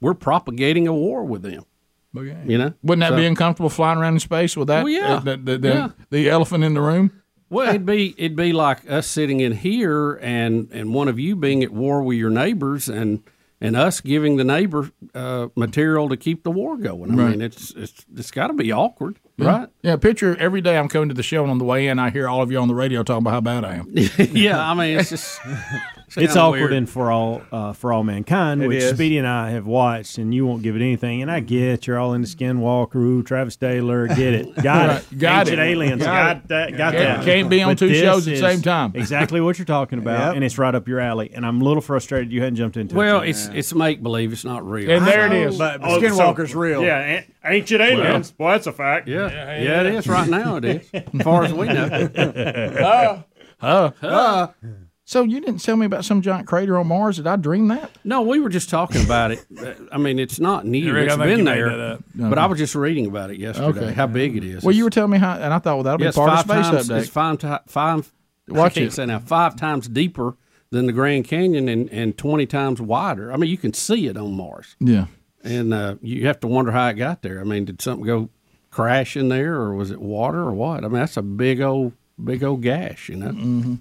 [0.00, 1.64] we're propagating a war with them.
[2.12, 4.82] You know, Wouldn't that So- be uncomfortable flying around in space with that?
[4.82, 5.14] Well, yeah.
[5.14, 5.88] uh, the, the, the, Yeah.
[6.10, 7.12] the elephant in the room.
[7.50, 11.36] Well, it'd be it'd be like us sitting in here and and one of you
[11.36, 13.22] being at war with your neighbors and
[13.60, 17.10] and us giving the neighbor uh, material to keep the war going.
[17.10, 17.30] I Right.
[17.32, 19.68] mean, it's it's it's got to be awkward, right?
[19.82, 22.08] Yeah, picture every day I'm coming to the show, and on the way in, I
[22.10, 23.92] hear all of you on the radio talking about how bad I am.
[24.32, 25.40] yeah, I mean, it's just
[26.16, 26.72] It's kinda awkward weird.
[26.72, 28.90] and for all uh, for all mankind, It which is.
[28.94, 31.22] Speedy and I have watched, and you won't give it anything.
[31.22, 31.46] And I mm-hmm.
[31.46, 35.60] get you're all into Skinwalker, ooh, Travis Taylor, get it, got Right, it, got Ancient
[35.60, 35.64] it.
[35.70, 36.08] aliens, Got
[36.40, 37.24] got, that, got Can't- that.
[37.24, 38.92] can't be on But two shows at the same time.
[38.94, 40.34] Exactly what you're talking about, Yep.
[40.36, 41.30] and it's right up your alley.
[41.34, 43.30] And I'm a little frustrated you hadn't jumped into Well, it.
[43.30, 44.32] it's it's make believe.
[44.32, 44.90] It's not real.
[44.90, 45.58] And there it is.
[45.58, 46.82] But Oh, Skinwalker's real.
[46.82, 48.34] Yeah, an- ancient aliens.
[48.36, 49.06] Well, that's a fact.
[49.08, 50.56] yeah, yeah, it is right now.
[50.56, 53.22] It is, as far as we know.
[53.62, 53.92] Oh,
[55.10, 57.16] So you didn't tell me about some giant crater on Mars.
[57.16, 57.90] Did I dream that?
[58.04, 59.44] No, we were just talking about it.
[59.90, 60.92] I mean, it's not new.
[60.92, 61.98] Rick, I It's think been there.
[62.14, 63.86] But I was just reading about it yesterday.
[63.86, 63.92] Okay.
[63.92, 64.62] How big it is.
[64.62, 66.46] Well, you were telling me how, and I thought, well, that'll Yeah, be part of
[66.46, 66.98] five space times, update.
[67.00, 68.12] It's five, ti- five
[68.46, 68.92] Watch I can't it.
[68.92, 70.36] say now five times deeper
[70.70, 73.32] than the Grand Canyon and, and twenty times wider.
[73.32, 74.76] I mean, you can see it on Mars.
[74.78, 75.06] Yeah.
[75.42, 77.40] and uh, you have to wonder how it got there.
[77.40, 78.28] I mean, did something go
[78.70, 80.84] crash in there, or was it water, or what?
[80.84, 83.08] I mean, that's a big old, big old gash.
[83.08, 83.74] You know, Mm-hmm.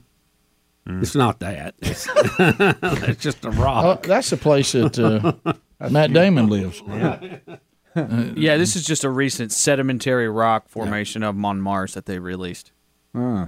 [0.90, 1.76] It's not that.
[1.82, 2.08] It's,
[2.40, 4.02] it's just a rock.
[4.04, 5.54] Oh, that's the place that uh,
[5.90, 6.82] Matt Damon lives.
[6.86, 12.20] yeah, this is just a recent sedimentary rock formation of 'em on Mars that they
[12.20, 12.72] released.
[13.16, 13.48] Huh.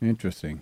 [0.00, 0.60] Interesting.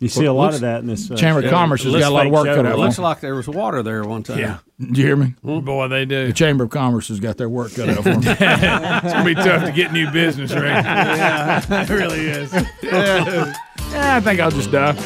[0.00, 1.50] You see a lot of that in this uh, Chamber of show.
[1.50, 2.72] Commerce has got a lot of work cut out.
[2.72, 4.38] It looks like there was water there one time.
[4.38, 4.58] Yeah.
[4.78, 5.34] Did you hear me?
[5.44, 6.26] Oh Boy, they do.
[6.28, 8.22] The Chamber of Commerce has got their work cut out for them.
[8.24, 10.62] it's gonna be tough to get new business, right?
[10.64, 11.82] Yeah.
[11.82, 12.50] it really is.
[12.82, 13.52] Yeah.
[13.90, 14.96] Yeah, I think I'll just die.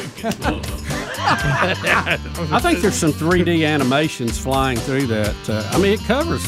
[1.27, 5.49] I think there's some 3D animations flying through that.
[5.49, 6.43] Uh, I mean, it covers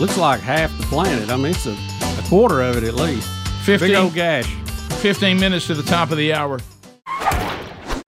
[0.00, 1.28] looks like half the planet.
[1.30, 3.28] I mean, it's a, a quarter of it at least.
[3.64, 4.52] 15, Big old gash.
[5.00, 6.60] 15 minutes to the top of the hour.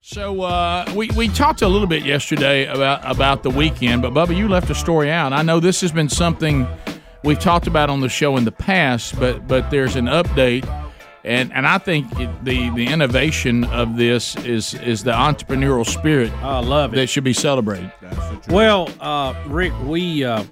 [0.00, 4.36] So uh, we, we talked a little bit yesterday about, about the weekend, but Bubba,
[4.36, 5.32] you left a story out.
[5.32, 6.66] I know this has been something
[7.22, 10.64] we've talked about on the show in the past, but but there's an update,
[11.24, 16.32] and, and I think it, the the innovation of this is is the entrepreneurial spirit.
[16.42, 16.96] I love it.
[16.96, 17.92] That should be celebrated.
[18.48, 20.44] Well, uh, Rick, we uh,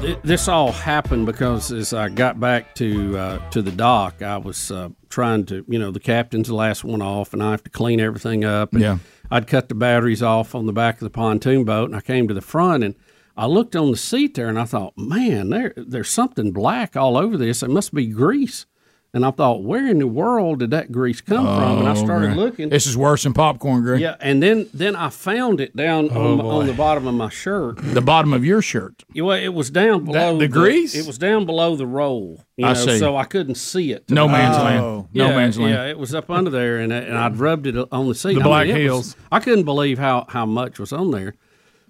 [0.00, 4.38] th- this all happened because as I got back to uh, to the dock, I
[4.38, 7.62] was uh, trying to, you know, the captain's the last one off, and I have
[7.64, 8.72] to clean everything up.
[8.72, 8.98] And Yeah.
[9.30, 12.28] I'd cut the batteries off on the back of the pontoon boat, and I came
[12.28, 12.94] to the front and.
[13.36, 17.16] I looked on the seat there and I thought, man, there there's something black all
[17.16, 17.62] over this.
[17.62, 18.66] It must be grease.
[19.12, 21.78] And I thought, where in the world did that grease come from?
[21.80, 22.44] And I oh, started Oh, Gray.
[22.44, 22.68] looking.
[22.68, 24.00] This is worse than popcorn, grease.
[24.00, 27.14] Yeah, and then then I found it down Oh, on, my- on the bottom of
[27.14, 27.78] my shirt.
[27.82, 29.02] The bottom of your shirt.
[29.12, 30.94] Yeah, well, it was down below the grease?
[30.94, 32.44] It was down below the roll.
[32.56, 32.98] You I know, see.
[32.98, 34.08] so I couldn't see it.
[34.08, 34.62] No uh, man's Oh.
[34.62, 35.08] land.
[35.12, 35.74] No Yeah, man's land.
[35.74, 38.34] Yeah, it was up under there, and and I'd rubbed it on the seat.
[38.34, 39.16] The I Black it was- Hills.
[39.32, 41.34] I couldn't believe how how much was on there.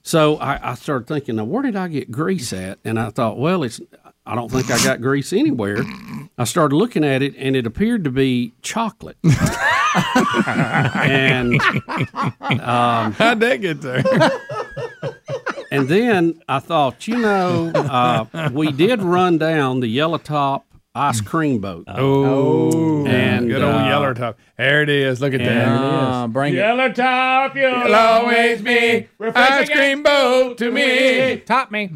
[0.02, 2.78] So I, I started thinking, now where did I get grease at?
[2.86, 3.82] And I thought, well, it's
[4.30, 5.78] I don't think I got grease anywhere.
[6.38, 9.16] I started looking at it, and it appeared to be chocolate.
[10.46, 11.60] and
[12.60, 14.04] um, How'd that get there?
[15.72, 20.64] and then I thought, you know, uh, we did run down the yellow top
[20.94, 21.86] ice cream boat.
[21.88, 24.38] Oh, and good old uh, yellow top.
[24.56, 25.20] There it is.
[25.20, 25.66] Look at that.
[25.66, 26.58] Uh, bring it.
[26.58, 31.38] Yellow top, you'll always be ice cream boat to me.
[31.38, 31.90] Top me.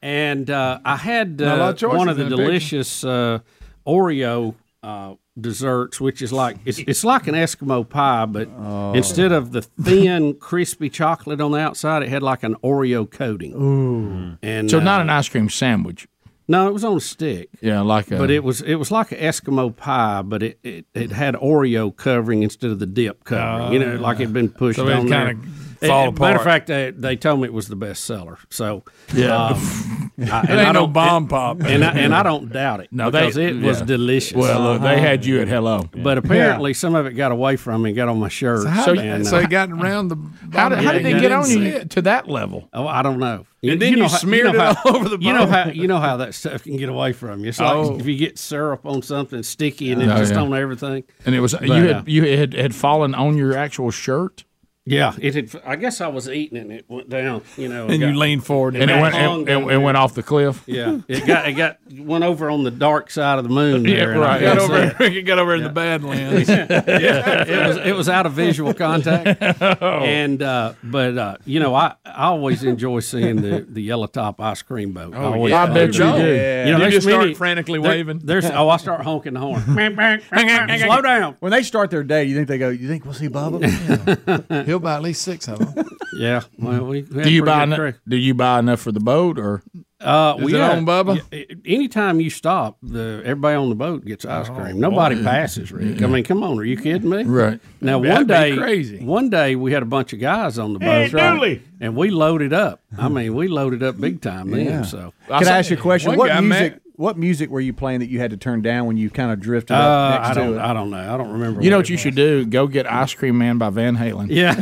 [0.00, 3.40] And uh, I had Not a lot uh, one of the in delicious uh,
[3.86, 8.92] Oreo uh, desserts, which is like it's, it's like an Eskimo pie, but Oh.
[8.94, 13.54] instead of the thin, crispy chocolate on the outside, it had like an Oreo coating.
[13.54, 14.38] Ooh.
[14.42, 16.06] And So uh, not an ice cream sandwich.
[16.50, 17.50] No, it was on a stick.
[17.60, 18.16] Yeah, like a.
[18.16, 21.94] But it was it was like an Eskimo pie, but it, it, it had Oreo
[21.94, 23.72] covering instead of the dip covering.
[23.74, 25.34] you know, like it'd been pushed So it on there.
[25.34, 25.46] kinda
[25.80, 28.38] fall It- Matter of fact, they, they told me it was the best seller.
[28.50, 29.34] So Yeah.
[29.48, 31.62] um, It and ain't no don't- bomb pop.
[31.62, 32.88] and I, and I don't doubt it.
[32.90, 34.36] No, they- because it was delicious.
[34.36, 35.88] Well, look, they had you at hello.
[35.94, 38.62] but apparently some of it got away from me, and got on my shirt.
[38.62, 40.16] So, how, and, so uh, he got around the.
[40.52, 42.68] How did, how did Yeah, they get on you to that level?
[42.72, 43.46] Oh, I don't know.
[43.62, 45.68] And then you know how- smeared know it how- all over the You know how
[45.68, 47.48] you know how that stuff can get away from you.
[47.50, 47.98] It's like Oh.
[47.98, 50.40] if you get syrup on something sticky and it's Oh, just yeah.
[50.42, 51.04] on everything.
[51.26, 54.44] And it was But, you uh, had you had had fallen on your actual shirt,
[54.90, 55.62] Yeah, it had.
[55.64, 57.42] I guess I was eating it and it went down.
[57.56, 58.76] You know, And got- you leaned forward.
[58.76, 60.62] and it went hung it, it, it went off the cliff.
[60.66, 63.82] Yeah, it got it got went over on the dark side of the moon.
[63.82, 64.40] There, and right.
[64.40, 66.48] got couldn't over, you got over in the Badlands.
[66.48, 66.70] it.
[66.70, 69.42] it was it was out of visual contact,
[69.82, 74.40] and uh, but uh, you know I, I always enjoy seeing the, the yellow top
[74.40, 75.14] ice cream boat.
[75.14, 76.04] I always I bet you do.
[76.04, 78.20] You know, You there's just start many- frantically there- waving.
[78.24, 79.62] There's oh, I start honking the horn.
[79.62, 81.36] Slow down.
[81.40, 84.66] When they start their day, you think they go, you think we'll see Bubba?
[84.66, 85.88] He'll buy at least six of them.
[86.18, 86.42] Yeah.
[86.58, 87.94] Well, we, we Do you buy enough?
[88.08, 89.62] Do you buy enough for the boat or?
[90.00, 91.22] Uh, Is well, it yeah, on, Bubba?
[91.30, 94.80] yeah, anytime you stop, the everybody on the boat gets ice cream.
[94.80, 96.02] Nobody passes, Rick.
[96.02, 97.22] I mean, come on, are you kidding me?
[97.22, 97.60] Right.
[97.80, 99.04] Now, That'd one day, crazy.
[99.04, 101.62] one day we had a bunch of guys on the boat, Dooley.
[101.80, 102.80] and we loaded up.
[102.96, 104.66] I mean, we loaded up big time then.
[104.66, 104.82] Yeah.
[104.82, 106.16] So, Can I ask you a question?
[106.16, 106.72] What guy, music?
[106.74, 109.30] Matt- What music were you playing that you had to turn down when you kind
[109.30, 110.58] of drifted uh, next I to don't, it?
[110.58, 111.14] I don't know.
[111.14, 111.62] I don't remember.
[111.62, 112.00] You know what what you was.
[112.00, 112.44] should do?
[112.44, 114.52] Go get Ice Cream Man by Van Halen Yeah,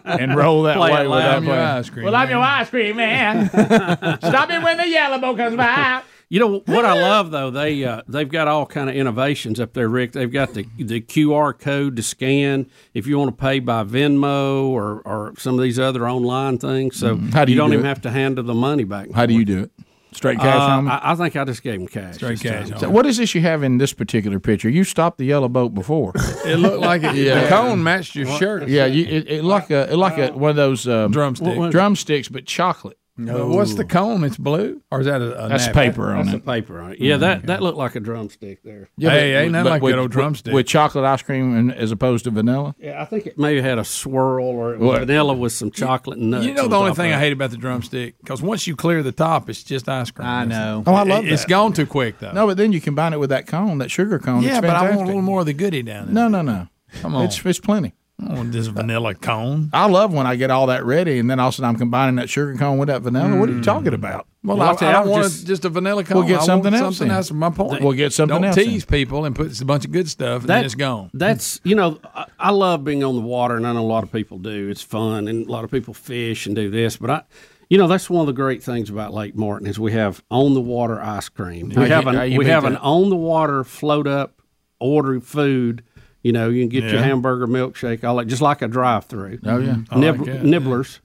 [0.06, 1.10] and roll that Play way loud.
[1.10, 1.60] without your playing.
[1.60, 2.04] ice cream.
[2.06, 3.48] Well, I'm your ice cream man.
[3.50, 6.02] Stop it when the yellow boat comes by.
[6.28, 9.74] You know what I love though they uh, they've got all kind of innovations up
[9.74, 10.10] there, Rick.
[10.10, 14.64] They've got the the QR code to scan if you want to pay by Venmo
[14.64, 16.96] or, or some of these other online things.
[16.96, 17.32] So Mhm.
[17.32, 17.88] How do you don't do even it?
[17.90, 19.12] have to handle the money back.
[19.12, 19.70] How do you do it?
[20.16, 20.88] Straight cash Uh.
[20.88, 22.14] I, I think I just gave him cash.
[22.16, 22.70] Straight cash.
[22.80, 24.68] So what is this you have in this particular picture?
[24.70, 26.12] You stopped the yellow boat before.
[26.46, 27.42] It looked like it, yeah.
[27.42, 28.68] the cone matched your shirt.
[28.68, 31.70] Yeah, you, it, it like a it like a one of those um, Drumstick.
[31.72, 32.98] drumsticks, but chocolate.
[33.18, 34.24] But What's the cone?
[34.24, 35.82] It's blue, or is that a, a That's napkin?
[35.92, 36.42] paper on That's it.
[36.42, 37.00] a paper on it.
[37.00, 37.46] Yeah, that, mm.
[37.46, 38.90] that looked like a drumstick there.
[38.98, 40.52] Yeah, Hey, but- ain't nothing but like with, that old with- drumstick.
[40.52, 42.74] with chocolate ice cream and, as opposed to vanilla.
[42.78, 46.18] Yeah, I think it maybe had a swirl or it was vanilla with some chocolate
[46.18, 46.44] and nuts.
[46.46, 49.02] You know on the only thing I hate about the drumstick because once you clear
[49.02, 50.28] the top, it's just ice cream.
[50.28, 50.82] I know.
[50.86, 51.48] Oh, I love It- It's that.
[51.48, 52.32] gone too quick though.
[52.32, 54.42] No, but then you combine it with that cone, that sugar cone.
[54.42, 56.14] yeah, it's but I want a little more of the goodie down there.
[56.14, 56.68] No, no, no.
[57.00, 57.24] Come on.
[57.24, 57.94] It's it's plenty.
[58.18, 59.68] I want this vanilla cone.
[59.74, 61.76] I love when I get all that ready, and then all of a sudden I'm
[61.76, 63.38] combining that sugar cone with that vanilla.
[63.38, 63.96] What are you talking mm.
[63.96, 64.26] about?
[64.42, 66.18] Well, Well, I, I'll tell I you, I don't want just- just, a vanilla cone.
[66.18, 67.16] We'll get I something else Something in.
[67.16, 67.30] else.
[67.30, 67.82] My point.
[67.82, 68.64] We'll get something don't else in.
[68.64, 71.10] tease people and put a bunch of good stuff, and That- then it's gone.
[71.12, 74.02] That's you know I, I love being on the water, and I know a lot
[74.02, 74.68] of people do.
[74.70, 76.96] It's fun, and a lot of people fish and do this.
[76.96, 77.22] But I,
[77.68, 80.54] you know, that's one of the great things about Lake Martin is we have on
[80.54, 81.68] the water ice cream.
[81.68, 84.40] We have an we beat have an on the water float up
[84.80, 85.82] order food.
[86.26, 89.38] You know, you can get your hamburger, milkshake, all that, just like a drive through.
[89.46, 90.98] Oh yeah, Nib- nibblers.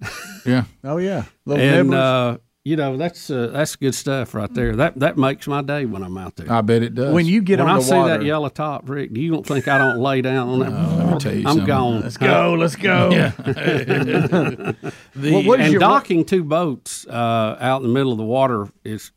[0.46, 0.64] yeah.
[0.82, 1.94] Oh yeah, little and nibblers.
[2.34, 4.74] uh, you know that's uh, that's good stuff right there.
[4.76, 6.50] That that makes my day when I'm out there.
[6.50, 7.12] I bet it does.
[7.12, 7.80] when you get on the water.
[7.80, 10.22] when on I see water, that yellow top, Rick, you don't think I don't lay
[10.22, 10.70] down on that?
[10.70, 11.66] let me tell you I'm something.
[11.66, 12.00] gone.
[12.00, 13.10] Let's go, let's go.
[13.10, 14.76] The-
[15.14, 18.24] Well, what is and your- docking two boats uh, out in the middle of the
[18.24, 19.12] water is,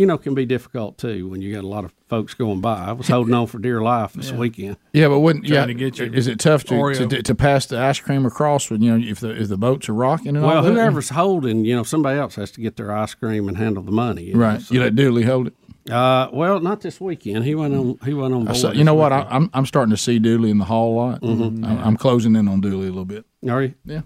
[0.00, 2.86] you know, can be difficult too when you got a lot of folks going by.
[2.86, 4.78] I was holding on for dear life this weekend.
[4.94, 5.66] Yeah, but wouldn't yeah?
[5.66, 8.80] To get your is it tough to, to to pass the ice cream across when
[8.80, 11.76] you know if the if the boats are rocking and all Well, whoever's holding, you
[11.76, 14.22] know, somebody else has to get their ice cream and handle the money.
[14.24, 14.62] you know, right?
[14.62, 15.54] so- You let Dooley hold it.
[15.90, 17.44] Uh, well, not this weekend.
[17.44, 17.98] He went on.
[18.02, 18.56] He went on board.
[18.56, 19.12] saw, you know what?
[19.12, 19.34] I, weekend.
[19.34, 21.20] I'm I'm starting to see Dooley in the hall a lot.
[21.20, 21.62] Mhm.
[21.66, 23.26] I'm, I'm closing in on Dooley a little bit.
[23.48, 23.74] Are you?
[23.84, 24.02] Yeah,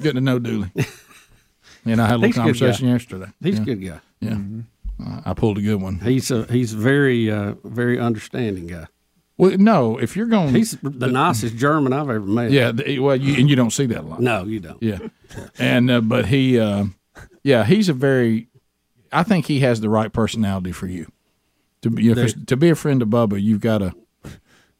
[0.00, 0.70] getting to know Dooley.
[1.84, 3.26] And I had a little He's conversation yesterday.
[3.42, 3.62] He's yeah.
[3.62, 4.00] a good guy.
[4.20, 4.62] Yeah, I
[5.24, 6.00] I pulled a good one.
[6.00, 8.86] He's a he's a very uh, very understanding guy.
[9.38, 12.50] Well, no, if you're going, He's the nicest German I've ever met.
[12.50, 12.70] yeah.
[12.70, 14.20] The, well, you, and you don't see that a lot.
[14.20, 14.80] No, you don't.
[14.82, 14.98] Yeah,
[15.58, 16.84] and uh, but he, uh,
[17.42, 18.48] yeah, he's a very.
[19.10, 21.10] I think he has the right personality for you.
[21.82, 23.92] To be you know, 'cause to be a friend of Bubba, you've got to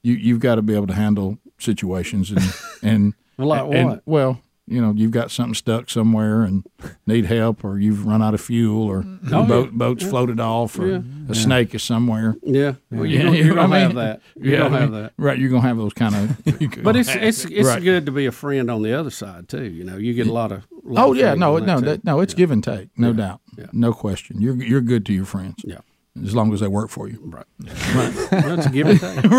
[0.03, 2.43] you you've got to be able to handle situations and
[2.83, 4.03] and like and- what?
[4.07, 4.41] well,
[4.73, 6.64] you know, you've got something stuck somewhere and
[7.07, 9.35] need help, or you've run out of fuel, or mm-hmm.
[9.35, 9.70] Oh, the boat yeah.
[9.79, 10.11] boat's Yeah.
[10.11, 11.01] floated off, or Yeah.
[11.29, 12.37] a snake is somewhere.
[12.43, 14.20] Yeah, well, you're, gonna, you you're gonna I have that.
[14.37, 15.12] You're Yeah, gonna have that.
[15.16, 16.14] Right, you're gonna have those kind
[16.47, 16.83] of.
[16.83, 17.83] But it's it's it's Right.
[17.83, 19.64] good to be a friend on the other side too.
[19.64, 20.64] You know, you get a lot of.
[20.85, 21.87] lot Oh of yeah, no, no, too.
[21.87, 22.20] that, no.
[22.20, 23.16] It's give and take, no Yeah.
[23.16, 23.66] doubt, Yeah.
[23.73, 24.41] no question.
[24.41, 25.79] You're you're good to your friends, Yeah.
[26.20, 27.18] As long as they work for you.
[27.22, 27.46] Right.
[27.94, 28.12] Right.
[28.30, 29.24] That's a give and take.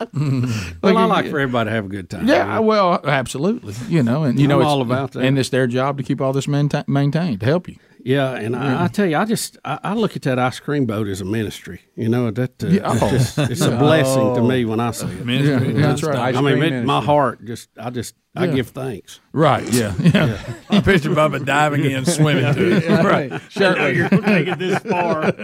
[0.82, 2.26] well, I like for everybody to have a good time.
[2.28, 3.74] Yeah, well, absolutely.
[3.88, 5.24] You know, and you know, I'm it's all about that.
[5.24, 7.76] And it's their job to keep all this maintain, maintained to help you.
[8.04, 10.86] Yeah, and I, I tell you, I just I, I look at that ice cream
[10.86, 11.82] boat as a ministry.
[11.96, 13.10] You know that uh, Yeah, it's, oh.
[13.10, 13.78] just, it's a Yeah.
[13.78, 15.24] blessing to me when I see it.
[15.26, 16.34] Ministry, Yeah, that's right.
[16.34, 19.20] I mean, it, my heart just I just I give thanks.
[19.32, 19.68] Right?
[19.72, 19.92] Yeah.
[20.00, 20.38] Yeah.
[20.70, 23.04] I picture Bubba diving in, swimming to it.
[23.04, 23.40] right.
[23.50, 23.90] Sure.
[23.90, 25.34] You're taking this far.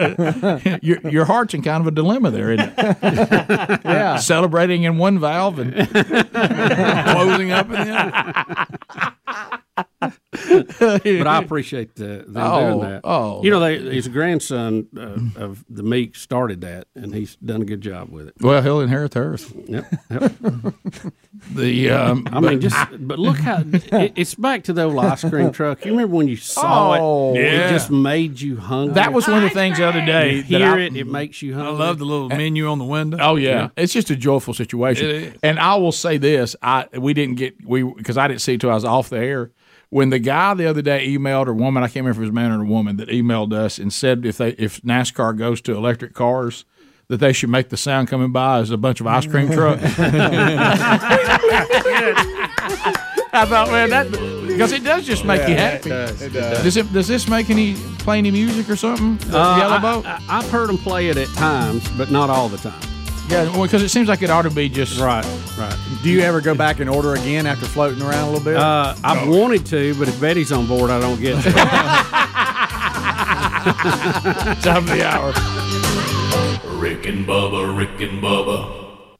[0.82, 2.96] your your heart's in kind of a dilemma there, isn't it?
[3.84, 4.16] yeah.
[4.16, 8.66] Celebrating in one valve and closing up in the
[9.26, 9.62] other.
[10.78, 13.00] But I appreciate the, them Oh, doing that.
[13.04, 13.42] oh.
[13.42, 17.64] you know, they, his grandson uh, of the Meek started that, and he's done a
[17.64, 18.34] good job with it.
[18.40, 19.52] well, he'll inherit the earth.
[19.68, 19.84] Yep.
[20.10, 20.32] yep.
[21.54, 25.22] The um, I mean, just but look how it, it's back to the old ice
[25.22, 25.84] cream truck.
[25.84, 27.40] You remember when you saw Oh, it?
[27.40, 27.68] yeah.
[27.68, 28.94] It just made you hungry.
[28.94, 30.36] that was one of the things the other day.
[30.36, 31.74] you hear I- it, it makes you hungry.
[31.74, 33.18] I love the little menu on the window.
[33.20, 33.68] Oh yeah.
[33.76, 35.06] it's just a joyful situation.
[35.10, 35.34] It is.
[35.42, 38.60] And I will say this: I we didn't get we because I didn't see it
[38.62, 39.50] till I was off the air.
[39.90, 42.30] When the guy the other day emailed or woman, I can't remember if it was
[42.30, 45.60] a man or a woman that emailed us and said if they if NASCAR goes
[45.62, 46.64] to electric cars.
[47.08, 49.80] That they should make the sound coming by as a bunch of ice cream trucks.
[53.32, 54.10] I thought, man, that
[54.48, 55.90] because it does just make you happy.
[55.90, 56.62] It does.
[56.64, 56.92] Does it?
[56.92, 59.18] Does this make any play any music or something?
[59.30, 60.04] The Uh, Yellow I, Boat.
[60.06, 62.80] I, I've heard them play it at times, but not all the time.
[63.28, 65.24] Yeah, well, because it seems like it ought to be just Right,
[65.58, 65.76] right.
[66.02, 68.56] Do you ever go back and order again after floating around a little bit?
[68.56, 71.52] Uh, I've wanted to, but if Betty's on board, I don't get to.
[74.62, 75.32] top of the hour.
[76.78, 79.16] Rick and Bubba, Rick and Bubba.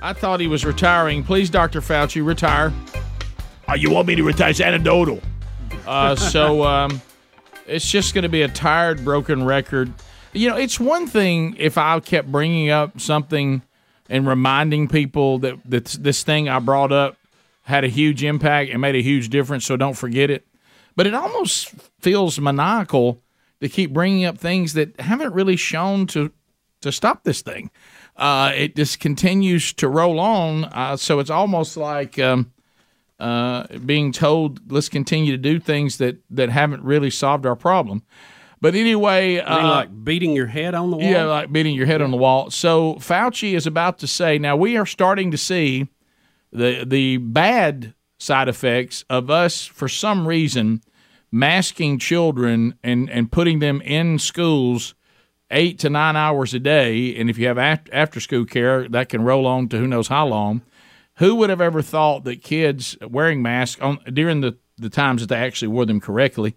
[0.00, 1.24] I thought he was retiring.
[1.24, 1.80] Please, Dr.
[1.80, 2.72] Fauci, retire.
[3.68, 4.50] Oh, you want me to retire?
[4.50, 5.20] It's anecdotal.
[5.84, 7.02] Uh, so um,
[7.66, 9.92] it's just going to be a tired, broken record.
[10.36, 13.62] You know, it's one thing if I kept bringing up something
[14.08, 17.16] and reminding people that, that this thing I brought up
[17.62, 20.46] had a huge impact and made a huge difference, so don't forget it.
[20.94, 23.20] But it almost feels maniacal
[23.60, 26.32] to keep bringing up things that haven't really shown to
[26.82, 27.70] to stop this thing.
[28.16, 32.52] Uh, it just continues to roll on, uh, so it's almost like um,
[33.18, 38.02] uh, being told, "Let's continue to do things that that haven't really solved our problem."
[38.66, 41.06] But anyway, uh, like beating your head on the wall.
[41.08, 42.50] yeah, like beating your head on the wall.
[42.50, 45.86] So Fauci is about to say, now we are starting to see
[46.50, 50.82] the the bad side effects of us for some reason
[51.30, 54.96] masking children and and putting them in schools
[55.52, 59.08] eight to nine hours a day, and if you have after, after school care, that
[59.10, 60.62] can roll on to who knows how long.
[61.18, 65.28] Who would have ever thought that kids wearing masks on during the the times that
[65.28, 66.56] they actually wore them correctly,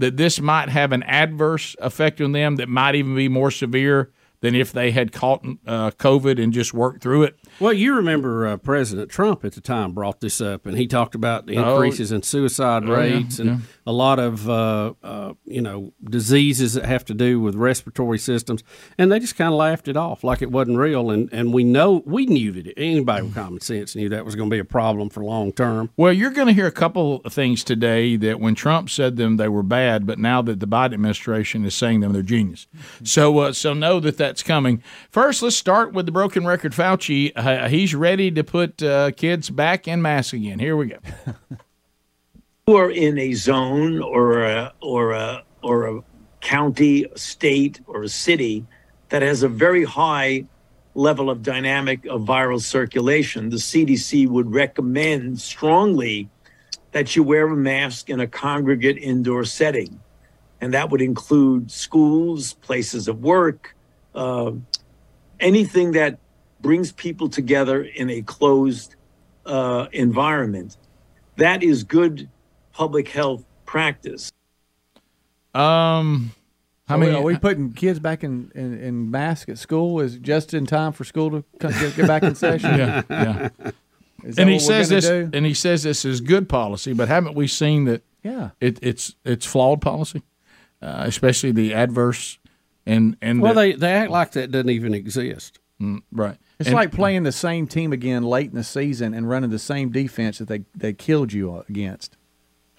[0.00, 4.10] that this might have an adverse effect on them that might even be more severe
[4.42, 7.38] than if they had caught uh, COVID and just worked through it.
[7.60, 11.14] Well, you remember uh, President Trump at the time brought this up, and he talked
[11.14, 11.74] about the Oh.
[11.74, 13.56] increases in suicide Oh, yeah, rates and yeah.
[13.90, 18.62] A lot of uh, uh, you know diseases that have to do with respiratory systems,
[18.96, 21.10] and they just kind of laughed it off like it wasn't real.
[21.10, 24.48] And and we know we knew that anybody with common sense knew that was going
[24.48, 25.90] to be a problem for long term.
[25.96, 29.36] Well, you're going to hear a couple of things today that when Trump said them,
[29.36, 32.68] they were bad, but now that the Biden administration is saying them, they're genius.
[33.02, 34.82] So, uh, so know that that's coming.
[35.10, 36.72] First, let's start with the broken record.
[36.72, 40.60] Fauci, uh, he's ready to put uh, kids back in masks again.
[40.60, 40.98] Here we go.
[42.76, 46.02] are in a zone or a or a or a
[46.40, 48.64] county, state, or a city
[49.10, 50.44] that has a very high
[50.94, 56.28] level of dynamic of viral circulation, the CDC would recommend strongly
[56.92, 60.00] that you wear a mask in a congregate indoor setting.
[60.60, 63.76] And that would include schools, places of work,
[64.14, 64.52] uh,
[65.38, 66.18] anything that
[66.60, 68.96] brings people together in a closed
[69.46, 70.76] uh, environment.
[71.36, 72.28] That is good
[72.72, 74.32] public health practice.
[75.54, 76.32] Um,
[76.86, 80.00] How many are we putting kids back in, in, in masks at school?
[80.00, 82.78] Is just in time for school to come- get, get back in session?
[82.78, 83.48] Yeah, yeah.
[84.36, 85.30] And he says this, do?
[85.32, 88.02] and he says this is good policy, but haven't we seen that?
[88.22, 88.50] Yeah.
[88.60, 90.22] it, it's it's flawed policy,
[90.82, 92.38] uh, especially the adverse
[92.84, 95.58] and and Well, the- they they act like that doesn't even exist.
[95.80, 96.36] Mm, right.
[96.58, 99.58] It's And- like playing the same team again late in the season and running the
[99.58, 102.18] same defense that they, they killed you against.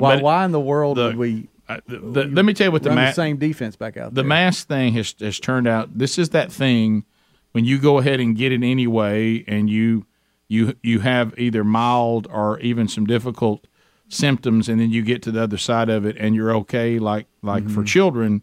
[0.01, 2.67] Why, But why in the world the- would we uh, the- the- let me tell
[2.67, 4.27] you what the ma- the same defense back out the there?
[4.27, 5.97] mask thing has has turned out.
[5.97, 7.05] This is that thing
[7.53, 10.05] when you go ahead and get it anyway, and you
[10.49, 13.67] you you have either mild or even some difficult
[14.09, 16.99] symptoms, and then you get to the other side of it, and you're okay.
[16.99, 17.87] Like like for Mhm.
[17.87, 18.41] children,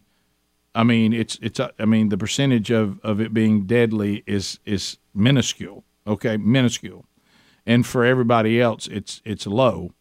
[0.73, 4.59] I mean it's it's uh, I mean the percentage of of it being deadly is
[4.65, 5.83] is minuscule.
[6.07, 7.05] Okay, minuscule,
[7.67, 9.91] and for everybody else, it's it's low.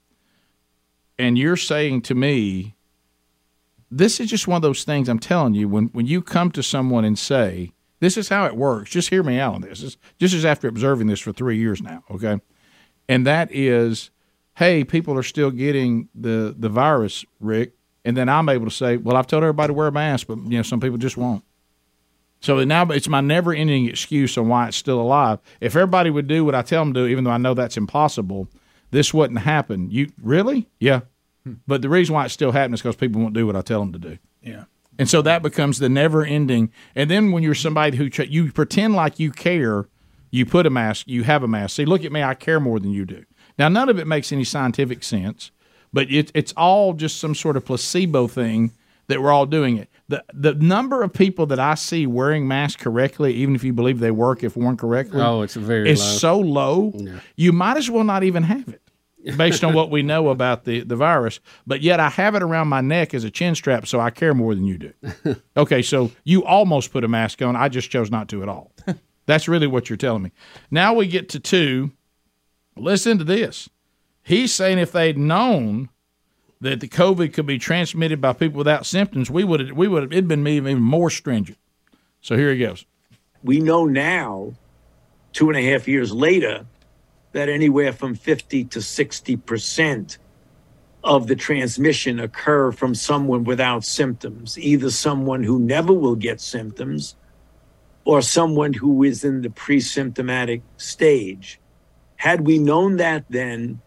[1.18, 2.74] And you're saying to me
[3.90, 6.62] this is just one of those things I'm telling you when when you come to
[6.62, 9.80] someone and say this is how it works just hear me out on this.
[9.80, 12.40] This- just after observing this for 3 years now okay?
[13.08, 14.10] And that is
[14.56, 17.72] hey people are still getting the the virus Rick.
[18.04, 20.38] And then I'm able to say well I've told everybody to wear a mask but
[20.38, 21.44] you know some people just won't.
[22.40, 25.40] So now it's my never ending excuse on why it's still alive.
[25.60, 28.48] If everybody would do what I tell them to even though I know that's impossible
[28.90, 31.00] this wouldn't happen you really yeah
[31.66, 33.80] but the reason why it's still happening is because people won't do what I tell
[33.80, 34.18] them to do.
[34.42, 34.64] Yeah.
[34.98, 36.72] And so that becomes the never ending.
[36.94, 39.86] And then when you're somebody who you pretend like you care,
[40.30, 41.76] you put a mask, you have a mask.
[41.76, 43.24] See, look at me, I care more than you do.
[43.58, 45.50] Now, none of it makes any scientific sense,
[45.92, 48.72] but it, it's all just some sort of placebo thing
[49.08, 49.88] that we're all doing it.
[50.08, 53.98] The the number of people that I see wearing masks correctly, even if you believe
[53.98, 56.06] they work if worn correctly, Oh, it's very is low.
[56.18, 56.92] so low.
[57.36, 58.82] You might as well not even have it
[59.36, 61.40] based on what we know about the, the virus.
[61.66, 64.32] But yet I have it around my neck as a chin strap, so I care
[64.32, 64.92] more than you do.
[65.56, 67.56] Okay, so you almost put a mask on.
[67.56, 68.72] I just chose not to at all.
[69.26, 70.32] That's really what you're telling me.
[70.70, 71.90] Now we get to two.
[72.76, 73.68] Listen to this.
[74.22, 75.88] He's saying if they'd known
[76.60, 80.28] that the COVID could be transmitted by people without symptoms, we would we would it'd
[80.28, 81.58] been even more stringent.
[82.20, 82.84] So here he goes.
[83.42, 84.54] We know now,
[85.32, 86.66] two and a half years later,
[87.32, 90.18] that anywhere from 50 to 60 percent
[91.04, 97.14] of the transmission occur from someone without symptoms, either someone who never will get symptoms
[98.04, 101.60] or someone who is in the pre symptomatic stage.
[102.16, 103.80] Had we known that then,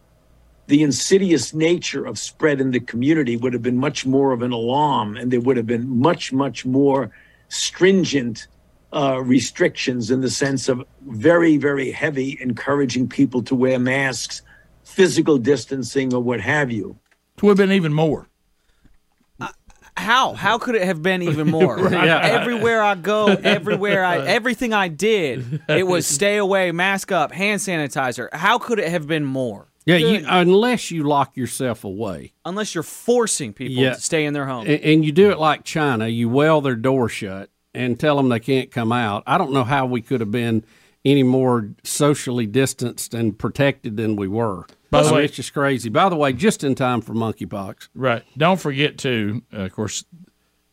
[0.68, 4.52] the insidious nature of spread in the community would have been much more of an
[4.52, 7.12] alarm, and there would have been much, much more
[7.50, 8.48] stringent
[8.94, 14.42] uh, restrictions in the sense of very, very heavy encouraging people to wear masks,
[14.84, 16.98] physical distancing, or what have you.
[17.38, 18.28] It would have been even more.
[19.98, 20.34] How?
[20.34, 21.78] How could it have been even more?
[21.78, 22.06] Right.
[22.06, 22.20] Yeah.
[22.20, 27.62] Everywhere I go, everywhere I, everything I did, it was stay away, mask up, hand
[27.62, 28.34] sanitizer.
[28.34, 29.71] How could it have been more?
[29.86, 32.34] Yeah, you, unless you lock yourself away.
[32.46, 33.94] Unless you're forcing people Yeah.
[33.96, 34.68] to stay in their home.
[34.68, 36.08] And, and you do it like China.
[36.08, 39.24] You weld their door shut and tell them they can't come out.
[39.26, 40.64] I don't know how we could have been
[41.04, 44.68] any more socially distanced and protected than we were.
[44.92, 45.90] By the I mean, way- it's just crazy.
[45.90, 47.90] By the way, just in time for monkeypox.
[47.96, 48.24] Right.
[48.38, 50.04] Don't forget to, uh, of course,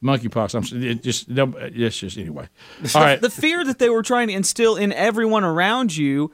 [0.03, 0.55] monkeypox.
[0.55, 2.49] I'm it just don't- it's just anyway.
[2.95, 3.21] All right.
[3.21, 6.33] The fear that they were trying to instill in everyone around you.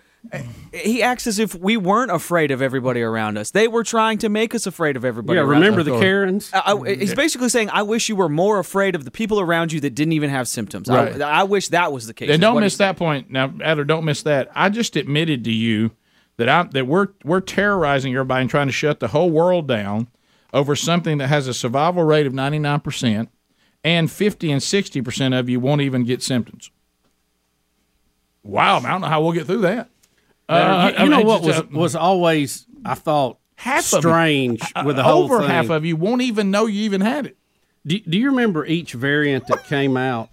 [0.73, 3.51] He acts as if we weren't afraid of everybody around us.
[3.53, 5.37] They were trying to make us afraid of everybody.
[5.37, 5.87] Yeah, around remember us.
[5.87, 6.51] the Karens?
[6.53, 9.73] I- I- he's basically saying, "I wish you were more afraid of the people around
[9.73, 11.21] you that didn't even have symptoms." I- Right.
[11.23, 12.31] I, wish that was the case.
[12.31, 13.31] And don't miss that point.
[13.31, 14.51] Now, Adler, don't miss that.
[14.55, 15.93] I just admitted to you
[16.39, 20.09] that I that we're we're terrorizing everybody and trying to shut the whole world down
[20.53, 23.29] over something that has a survival rate of ninety nine percent,
[23.85, 26.71] and fifty and sixty percent of you won't even get symptoms.
[28.43, 29.91] Wow, I don't know how we'll get through that.
[30.49, 34.83] Uh, you, you know what was uh, was always I thought half you- strange uh,
[34.85, 35.49] with the whole over thing.
[35.49, 37.37] half of you won't even know you even had it.
[37.87, 40.31] Do, do you remember each variant that came out?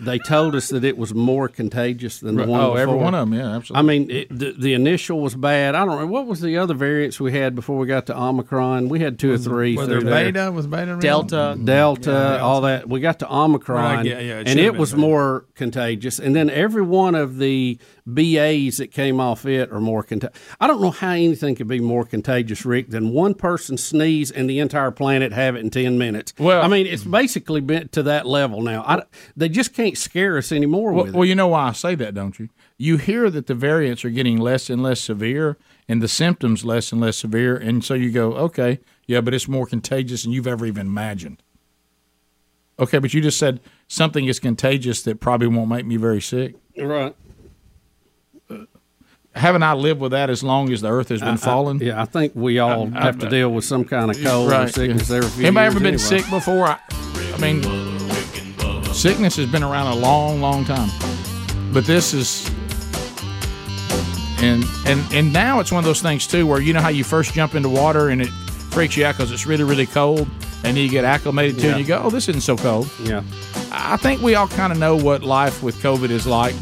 [0.00, 2.48] They told us that it was more contagious than the Right.
[2.48, 2.60] one.
[2.60, 3.04] Oh, every before.
[3.04, 3.78] one of 'em, yeah, absolutely.
[3.78, 5.76] I mean, it, the, the initial was bad.
[5.76, 8.88] I don't remember what was the other variants we had before we got to Omicron.
[8.88, 9.76] We had two or three.
[9.76, 10.32] Was there there.
[10.32, 10.50] beta?
[10.50, 10.92] Was beta?
[10.92, 11.02] around?
[11.02, 12.88] Delta, Delta, all that.
[12.88, 16.18] We got to Omicron, Right, yeah, yeah, it and it was more contagious.
[16.18, 20.36] And then every one of the BAs that came off it are more contagious.
[20.60, 24.50] I don't know how anything could be more contagious, Rick, than one person sneeze and
[24.50, 26.32] the entire planet have it in ten minutes.
[26.38, 28.82] Well- I mean, it's basically been to that level now.
[28.82, 29.02] I,
[29.36, 31.18] they just can't scare us anymore Well, with it.
[31.18, 32.48] well, you know why I say that, don't you?
[32.76, 35.56] You hear that the variants are getting less and less severe,
[35.88, 39.46] and the symptoms less and less severe, and so you go, okay, yeah, but it's
[39.46, 41.42] more contagious than you've ever even imagined.
[42.80, 46.54] Okay, but you just said something is contagious that probably won't make me very sick.
[46.76, 47.14] Right.
[49.34, 51.80] Haven't I lived with that as long as the Earth has been I- falling?
[51.80, 54.52] yeah, I think we all I- I- have to deal with some kind of cold
[54.52, 55.98] or sickness every few Anybody ever been anyway.
[56.02, 56.66] sick before?
[56.66, 56.78] I,
[57.34, 57.62] I mean,
[58.92, 60.90] sickness has been around a long, long time.
[61.72, 62.46] But this is,
[64.42, 67.02] and and and now it's one of those things too, where you know how you
[67.02, 70.28] first jump into water and it freaks you out because it's really, really cold,
[70.64, 72.90] and then you get acclimated to it, and you go, oh, this isn't so cold.
[73.02, 73.22] Yeah.
[73.70, 76.54] I think we all kind of know what life with COVID is like.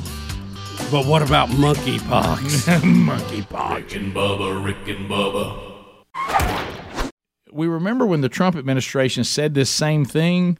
[0.91, 2.01] But what about monkeypox?
[2.81, 3.75] monkeypox.
[3.77, 7.13] Rick and Bubba, Rick and Bubba.
[7.53, 10.59] we remember when the Trump administration said this same thing,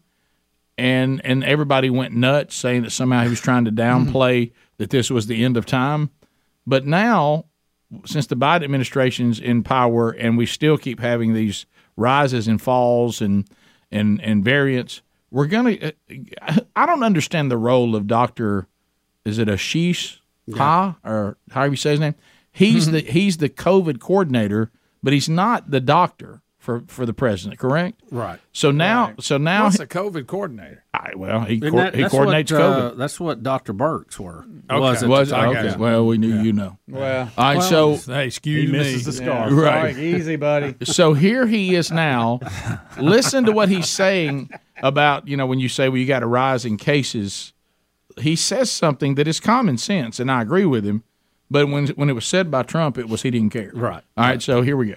[0.79, 4.55] and and everybody went nuts, saying that somehow he was trying to downplay mm-hmm.
[4.77, 6.11] that this was the end of time.
[6.65, 7.47] But now,
[8.07, 11.67] since the Biden administration's in power, and we still keep having these
[11.97, 13.49] rises and falls and
[13.91, 15.03] and and variants,
[15.33, 15.93] we're gonna.
[16.41, 18.69] Uh, I don't understand the role of Doctor.
[19.23, 20.20] Is it Ashish
[20.57, 22.15] Ha or however you say his name?
[22.53, 24.71] He's the he's the COVID coordinator,
[25.03, 27.59] but he's not the doctor for for the president.
[27.59, 28.01] Correct?
[28.11, 28.39] Right.
[28.53, 30.85] So now, so now, What's the COVID coordinator?
[30.93, 32.91] I, well, he co- that- he coordinates what, COVID.
[32.93, 33.73] uh, that's what Dr.
[33.73, 34.45] Birx were.
[34.69, 34.79] Okay.
[34.79, 35.57] Was, at Was- time.
[35.57, 35.77] okay.
[35.79, 36.77] Well, we knew you know.
[36.87, 37.57] Well, all right.
[37.59, 39.03] well, so hey, excuse He misses me.
[39.05, 39.53] the scarf.
[39.55, 39.95] Right.
[39.95, 40.75] Sorry, easy, buddy.
[40.85, 42.41] So here he is now.
[42.99, 44.51] Listen to what he's saying
[44.83, 47.53] about you know when you say well you got a rise in cases.
[48.21, 51.03] He says something that is common sense, and I agree with him.
[51.51, 53.73] But when when it was said by Trump, it was he didn't care.
[53.75, 54.03] Right.
[54.17, 54.41] All right.
[54.41, 54.97] So here we go.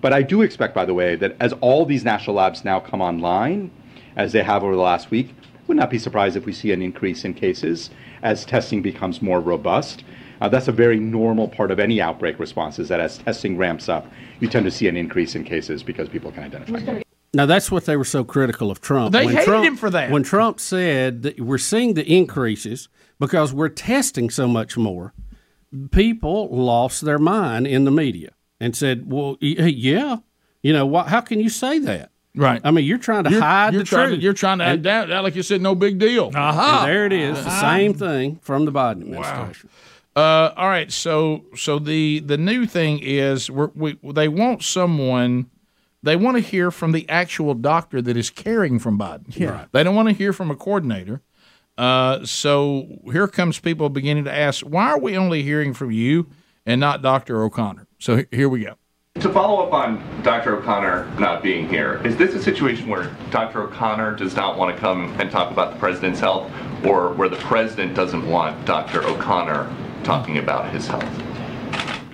[0.00, 3.00] But I do expect, by the way, that as all these national labs now come
[3.00, 3.70] online,
[4.16, 5.34] as they have over the last week,
[5.66, 7.90] would not be surprised if we see an increase in cases
[8.22, 10.04] as testing becomes more robust.
[10.40, 13.88] Uh, that's a very normal part of any outbreak response, is that as testing ramps
[13.88, 14.06] up,
[14.40, 17.02] you tend to see an increase in cases because people can identify.
[17.34, 19.12] Now that's what they were so critical of Trump.
[19.12, 20.10] They hated Trump, him for that.
[20.10, 22.88] When Trump said that we're seeing the increases
[23.18, 25.12] because we're testing so much more,
[25.90, 28.30] people lost their mind in the media
[28.60, 30.16] and said, "Well, yeah,
[30.62, 32.60] you know, why, how can you say that?" Right.
[32.64, 34.18] I mean, you're trying to You're, hide you're the trying truth.
[34.18, 36.32] To, you're trying to And- act out like you said no big deal.
[36.34, 39.70] and there it is, the same thing from the Biden administration.
[40.16, 45.50] Uh, all right, so so the the new thing is we're, we they want someone
[46.04, 49.36] they want to hear from the actual doctor that is caring from Biden.
[49.36, 49.50] Yeah.
[49.50, 49.68] Right.
[49.72, 51.22] They don't want to hear from a coordinator.
[51.76, 56.28] Uh, so here comes people beginning to ask, why are we only hearing from you
[56.66, 57.42] and not Dr.
[57.42, 57.88] O'Connor?
[57.98, 58.74] So here we go.
[59.20, 60.56] To follow up on Dr.
[60.56, 63.62] O'Connor not being here, is this a situation where Dr.
[63.62, 66.50] O'Connor does not want to come and talk about the president's health,
[66.84, 69.04] or where the president doesn't want Dr.
[69.04, 71.08] O'Connor talking about his health?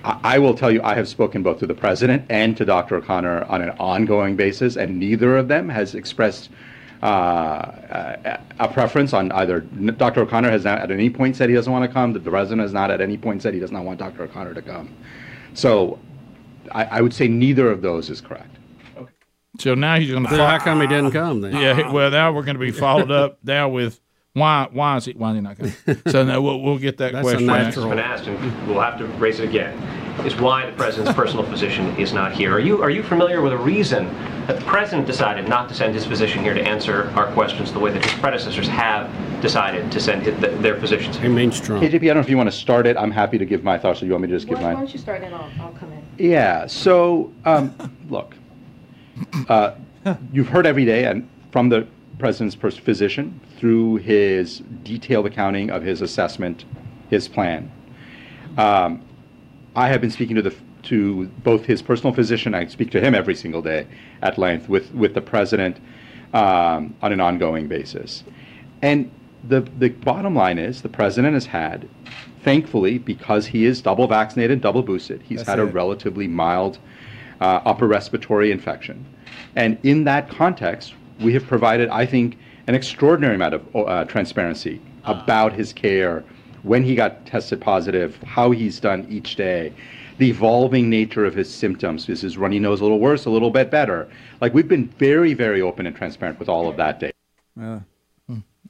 [0.03, 2.95] I I will tell you, I have spoken both to the president and to Dr.
[2.95, 6.49] O'Connor on an ongoing basis, and neither of them has expressed
[7.03, 9.61] uh, a, a preference on either.
[9.61, 10.21] Dr.
[10.21, 12.13] O'Connor has not at any point said he doesn't want to come.
[12.13, 14.23] The president has not at any point said he does not want Dr.
[14.23, 14.95] O'Connor to come.
[15.53, 15.99] So
[16.71, 18.57] I, I would say neither of those is correct.
[19.59, 20.29] So now he's going to.
[20.29, 21.53] Then how come he didn't come then?
[21.55, 21.91] Yeah.
[21.91, 23.99] Well, now we're going to be followed up now with
[24.33, 24.69] why?
[24.71, 25.11] Why is he?
[25.11, 25.73] Why is he not coming?
[26.07, 27.87] So no, we'll, we'll get that question That's a question.
[27.87, 29.77] natural- been asked, and we'll have to raise it again,
[30.25, 32.53] is why the president's personal physician is not here.
[32.53, 34.05] Are you are you familiar with a reason
[34.47, 37.79] that the president decided not to send his physician here to answer our questions the
[37.79, 41.17] way that his predecessors have decided to send his, their physicians?
[41.17, 41.83] He means Trump.
[41.83, 42.95] KJP, I don't know if you want to start it.
[42.95, 44.79] I'm happy to give my thoughts, or you want me to just give Why, why
[44.79, 46.01] don't you start and I'll, I'll come in.
[46.17, 46.67] Yeah.
[46.67, 47.75] So, um,
[48.09, 48.35] look,
[49.49, 49.73] uh,
[50.31, 51.85] you've heard every day, and from the
[52.21, 56.63] president's physician through his detailed accounting of his assessment,
[57.09, 57.69] his plan.
[58.57, 59.01] Um,
[59.75, 62.53] I have been speaking to the to both his personal physician.
[62.53, 63.87] I speak to him every single day
[64.21, 65.77] at length with with the president
[66.33, 68.23] um, on an ongoing basis,
[68.81, 69.11] and
[69.47, 71.89] the the bottom line is the president has had,
[72.43, 76.77] thankfully, because he is double vaccinated, double boosted, he's That's had a relatively mild
[77.39, 79.05] uh, upper respiratory infection,
[79.55, 82.37] and in that context, we have provided, I think,
[82.67, 86.23] an extraordinary amount of uh, transparency about his care,
[86.63, 89.73] when he got tested positive, how he's done each day,
[90.19, 92.07] the evolving nature of his symptoms.
[92.07, 94.07] Is his runny nose a little worse, a little bit better?
[94.41, 97.13] Like we've been very, very open and transparent with all of that data.
[97.59, 97.79] Uh,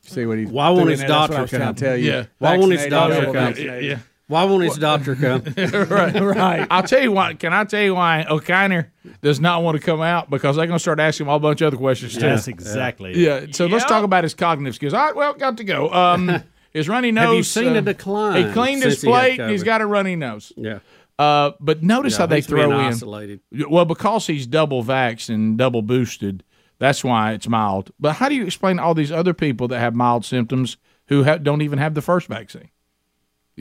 [0.01, 0.49] see what he's.
[0.49, 1.09] Why won't doing his there.
[1.09, 1.75] I doctor was come?
[1.75, 2.11] tell you.
[2.11, 2.25] Yeah.
[2.39, 3.33] Why won't his Vaccinated, doctor come?
[3.33, 3.99] vaccinated.
[4.31, 5.43] Why won't his doctor come?
[5.57, 6.67] right, right.
[6.71, 7.33] I'll tell you why.
[7.33, 8.89] Can I tell you why O'Connor
[9.21, 11.39] does not want to come out because they're going to start asking him all a
[11.41, 12.21] bunch of other questions too.
[12.21, 13.17] That's exactly it.
[13.17, 13.45] Yeah.
[13.51, 14.93] So let's talk about his cognitive skills.
[14.93, 15.13] All right.
[15.13, 15.91] Well, got to go.
[15.91, 16.41] Um,
[16.71, 17.25] his runny nose.
[17.25, 19.39] Have you seen uh, a decline He cleaned his since he had plate.
[19.41, 19.65] and He's COVID?
[19.65, 20.53] got a runny nose.
[20.55, 20.79] Yeah.
[21.19, 22.85] Uh, but notice Yeah, how they he's being throw in.
[22.85, 23.41] isolated.
[23.69, 26.45] Well, because he's double vaxxed and double boosted,
[26.79, 27.91] that's why it's mild.
[27.99, 30.77] But how do you explain all these other people that have mild symptoms
[31.09, 32.69] who ha- don't even have the first vaccine?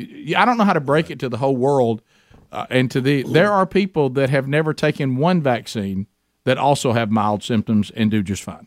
[0.00, 2.02] Y- y- I don't know how to break it to the whole world.
[2.52, 6.06] Uh, and to the there are people that have never taken one vaccine
[6.44, 8.66] that also have mild symptoms and do just fine.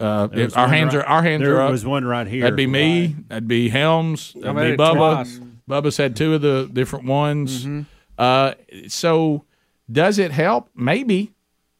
[0.00, 1.70] Uh, There was our hands right- are our hands there are up.
[1.70, 2.42] was one right here.
[2.42, 3.14] That'd be me.
[3.28, 4.32] That'd be Helms.
[4.34, 5.14] That'd be had Bubba.
[5.24, 5.40] twice.
[5.68, 7.64] Bubba's had two of the different ones.
[7.64, 7.82] Mm-hmm.
[8.18, 8.52] Uh,
[8.88, 9.44] so
[9.90, 10.68] does it help?
[10.74, 11.32] Maybe,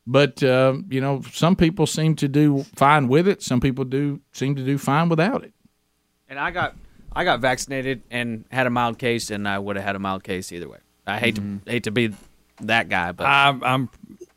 [0.06, 3.42] but uh, you know, some people seem to do fine with it.
[3.42, 5.52] Some people do seem to do fine without it.
[6.28, 6.76] And I got
[7.14, 10.24] I got vaccinated and had a mild case, and I would have had a mild
[10.24, 10.78] case either way.
[11.06, 12.14] I hate to hate to be
[12.60, 13.88] that guy, but I, I'm.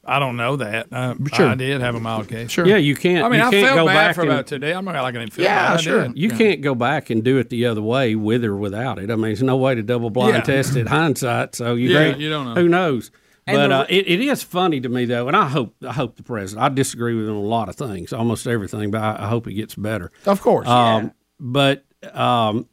[0.08, 0.88] I don't know that.
[0.92, 1.48] Uh, Sure.
[1.48, 2.52] I did have a mild case.
[2.52, 2.68] Sure.
[2.68, 4.46] Yeah, you can't- I mean, you I can't felt go bad back for and- about
[4.46, 4.72] today.
[4.72, 5.80] I'm not like I didn't feel bad.
[5.80, 6.16] I did.
[6.16, 6.38] You Yeah.
[6.38, 9.10] can't go back and do it the other way with or without it.
[9.10, 10.42] I mean, there's no way to double blind Yeah.
[10.42, 11.56] test it hindsight.
[11.56, 12.54] So you, Yeah, you don't know.
[12.54, 13.10] Who knows?
[13.48, 15.94] And but the- uh, it, it is funny to me though, and I hope I
[15.94, 16.64] hope the president.
[16.64, 19.48] I disagree with him on a lot of things, almost everything, but I, I hope
[19.48, 20.12] he gets better.
[20.28, 21.84] Of course, Um, But
[22.14, 22.68] um,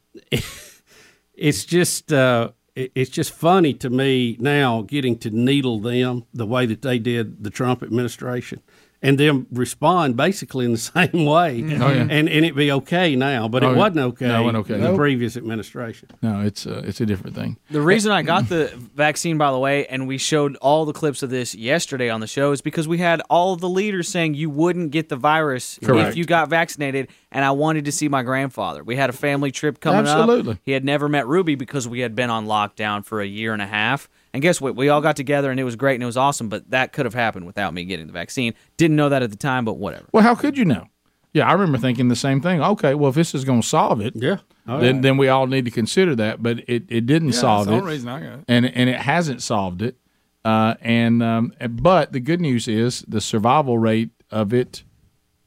[1.33, 6.65] it's just uh, it's just funny to me now getting to needle them the way
[6.65, 8.61] that they did the Trump administration.
[9.05, 12.07] And then respond basically in the same way, Oh, yeah.
[12.09, 14.27] and and it be okay now, but Oh, it wasn't okay.
[14.27, 14.73] No, it wasn't okay.
[14.75, 14.97] in the Nope.
[14.97, 16.07] previous administration.
[16.21, 17.57] No, it's uh, it's a different thing.
[17.69, 21.21] The reason I got the vaccine, by the way, and we showed all the clips
[21.21, 24.49] of this yesterday on the show, is because we had all the leaders saying you
[24.49, 26.11] wouldn't get the virus Correct.
[26.11, 28.85] if you got vaccinated, and I wanted to see my grandfather.
[28.85, 30.21] We had a family trip coming Absolutely.
[30.23, 30.29] up.
[30.39, 33.51] Absolutely, he had never met Ruby because we had been on lockdown for a year
[33.51, 34.07] and a half.
[34.33, 34.75] And guess what?
[34.75, 36.49] We all got together, and it was great and it was awesome.
[36.49, 38.53] But that could have happened without me getting the vaccine.
[38.77, 40.05] Didn't know that at the time, but whatever.
[40.11, 40.87] Well, how could you know?
[41.33, 42.61] Yeah, I remember thinking the same thing.
[42.61, 44.37] Okay, well, if this is going to solve it, yeah,
[44.67, 45.01] Oh, then yeah.
[45.01, 46.41] then we all need to consider that.
[46.43, 48.45] But it, it didn't Yeah, solve that's the it, only reason I got it.
[48.47, 49.97] and and it hasn't solved it.
[50.45, 54.83] Uh, and um, but the good news is the survival rate of it,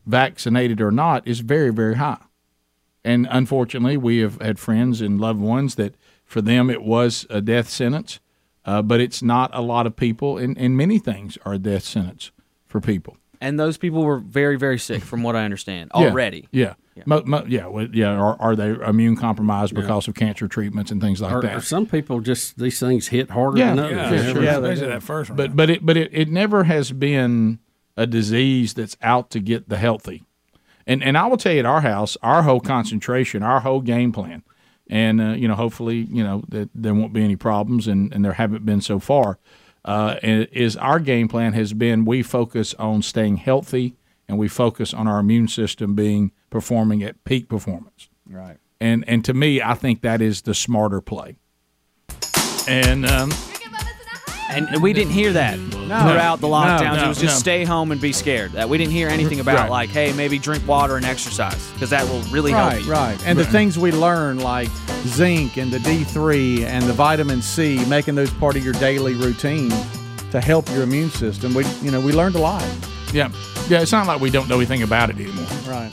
[0.07, 2.19] vaccinated or not, is very very high.
[3.05, 5.95] And unfortunately, we have had friends and loved ones that
[6.25, 8.19] for them it was a death sentence,
[8.67, 11.85] uh, but it's not a lot of people, and, and many things are a death
[11.85, 12.31] sentence
[12.67, 13.17] for people.
[13.41, 16.49] And those people were very, very sick, from what I understand, Yeah, already.
[16.53, 16.75] Yeah.
[17.05, 18.13] Mo- mo- yeah, well, yeah.
[18.13, 21.57] Are, are they immune compromised because of cancer treatments and things like Or, that?
[21.57, 23.95] or some people just these things hit harder yeah, than others.
[23.95, 24.41] yeah, you know?
[24.41, 24.43] sure.
[24.63, 25.37] Especially that first one.
[25.37, 27.59] But but it but it, it never has been
[27.99, 30.25] a disease that's out to get the healthy.
[30.87, 34.11] And and I will tell you at our house, our whole concentration, our whole game
[34.11, 34.43] plan,
[34.89, 38.25] and uh, you know, hopefully, you know, that there won't be any problems, and, and
[38.25, 39.39] there haven't been so far.
[39.87, 43.95] uh, is our game plan has been we focus on staying healthy
[44.29, 48.09] and we focus on our immune system being performing at peak performance.
[48.29, 48.59] Right.
[48.81, 51.37] And and to me, I think that is the smarter play.
[52.69, 53.31] And um,
[54.51, 56.97] And we didn't hear that throughout the lockdowns.
[56.97, 57.39] no, it was just no.
[57.41, 58.53] stay home and be scared.
[58.53, 59.71] That we didn't hear anything about Right.
[59.71, 62.93] like, hey, maybe drink water and exercise because that will really right, help you.
[62.93, 63.19] right.
[63.27, 64.69] And the things we learn, like
[65.07, 69.71] zinc and the D3 and the vitamin C, making those part of your daily routine
[70.31, 71.55] to help your immune system.
[71.55, 72.63] We, you know, we learned a lot.
[73.13, 73.31] yeah,
[73.69, 75.47] yeah, it's not like we don't know anything about it anymore.
[75.69, 75.93] Right.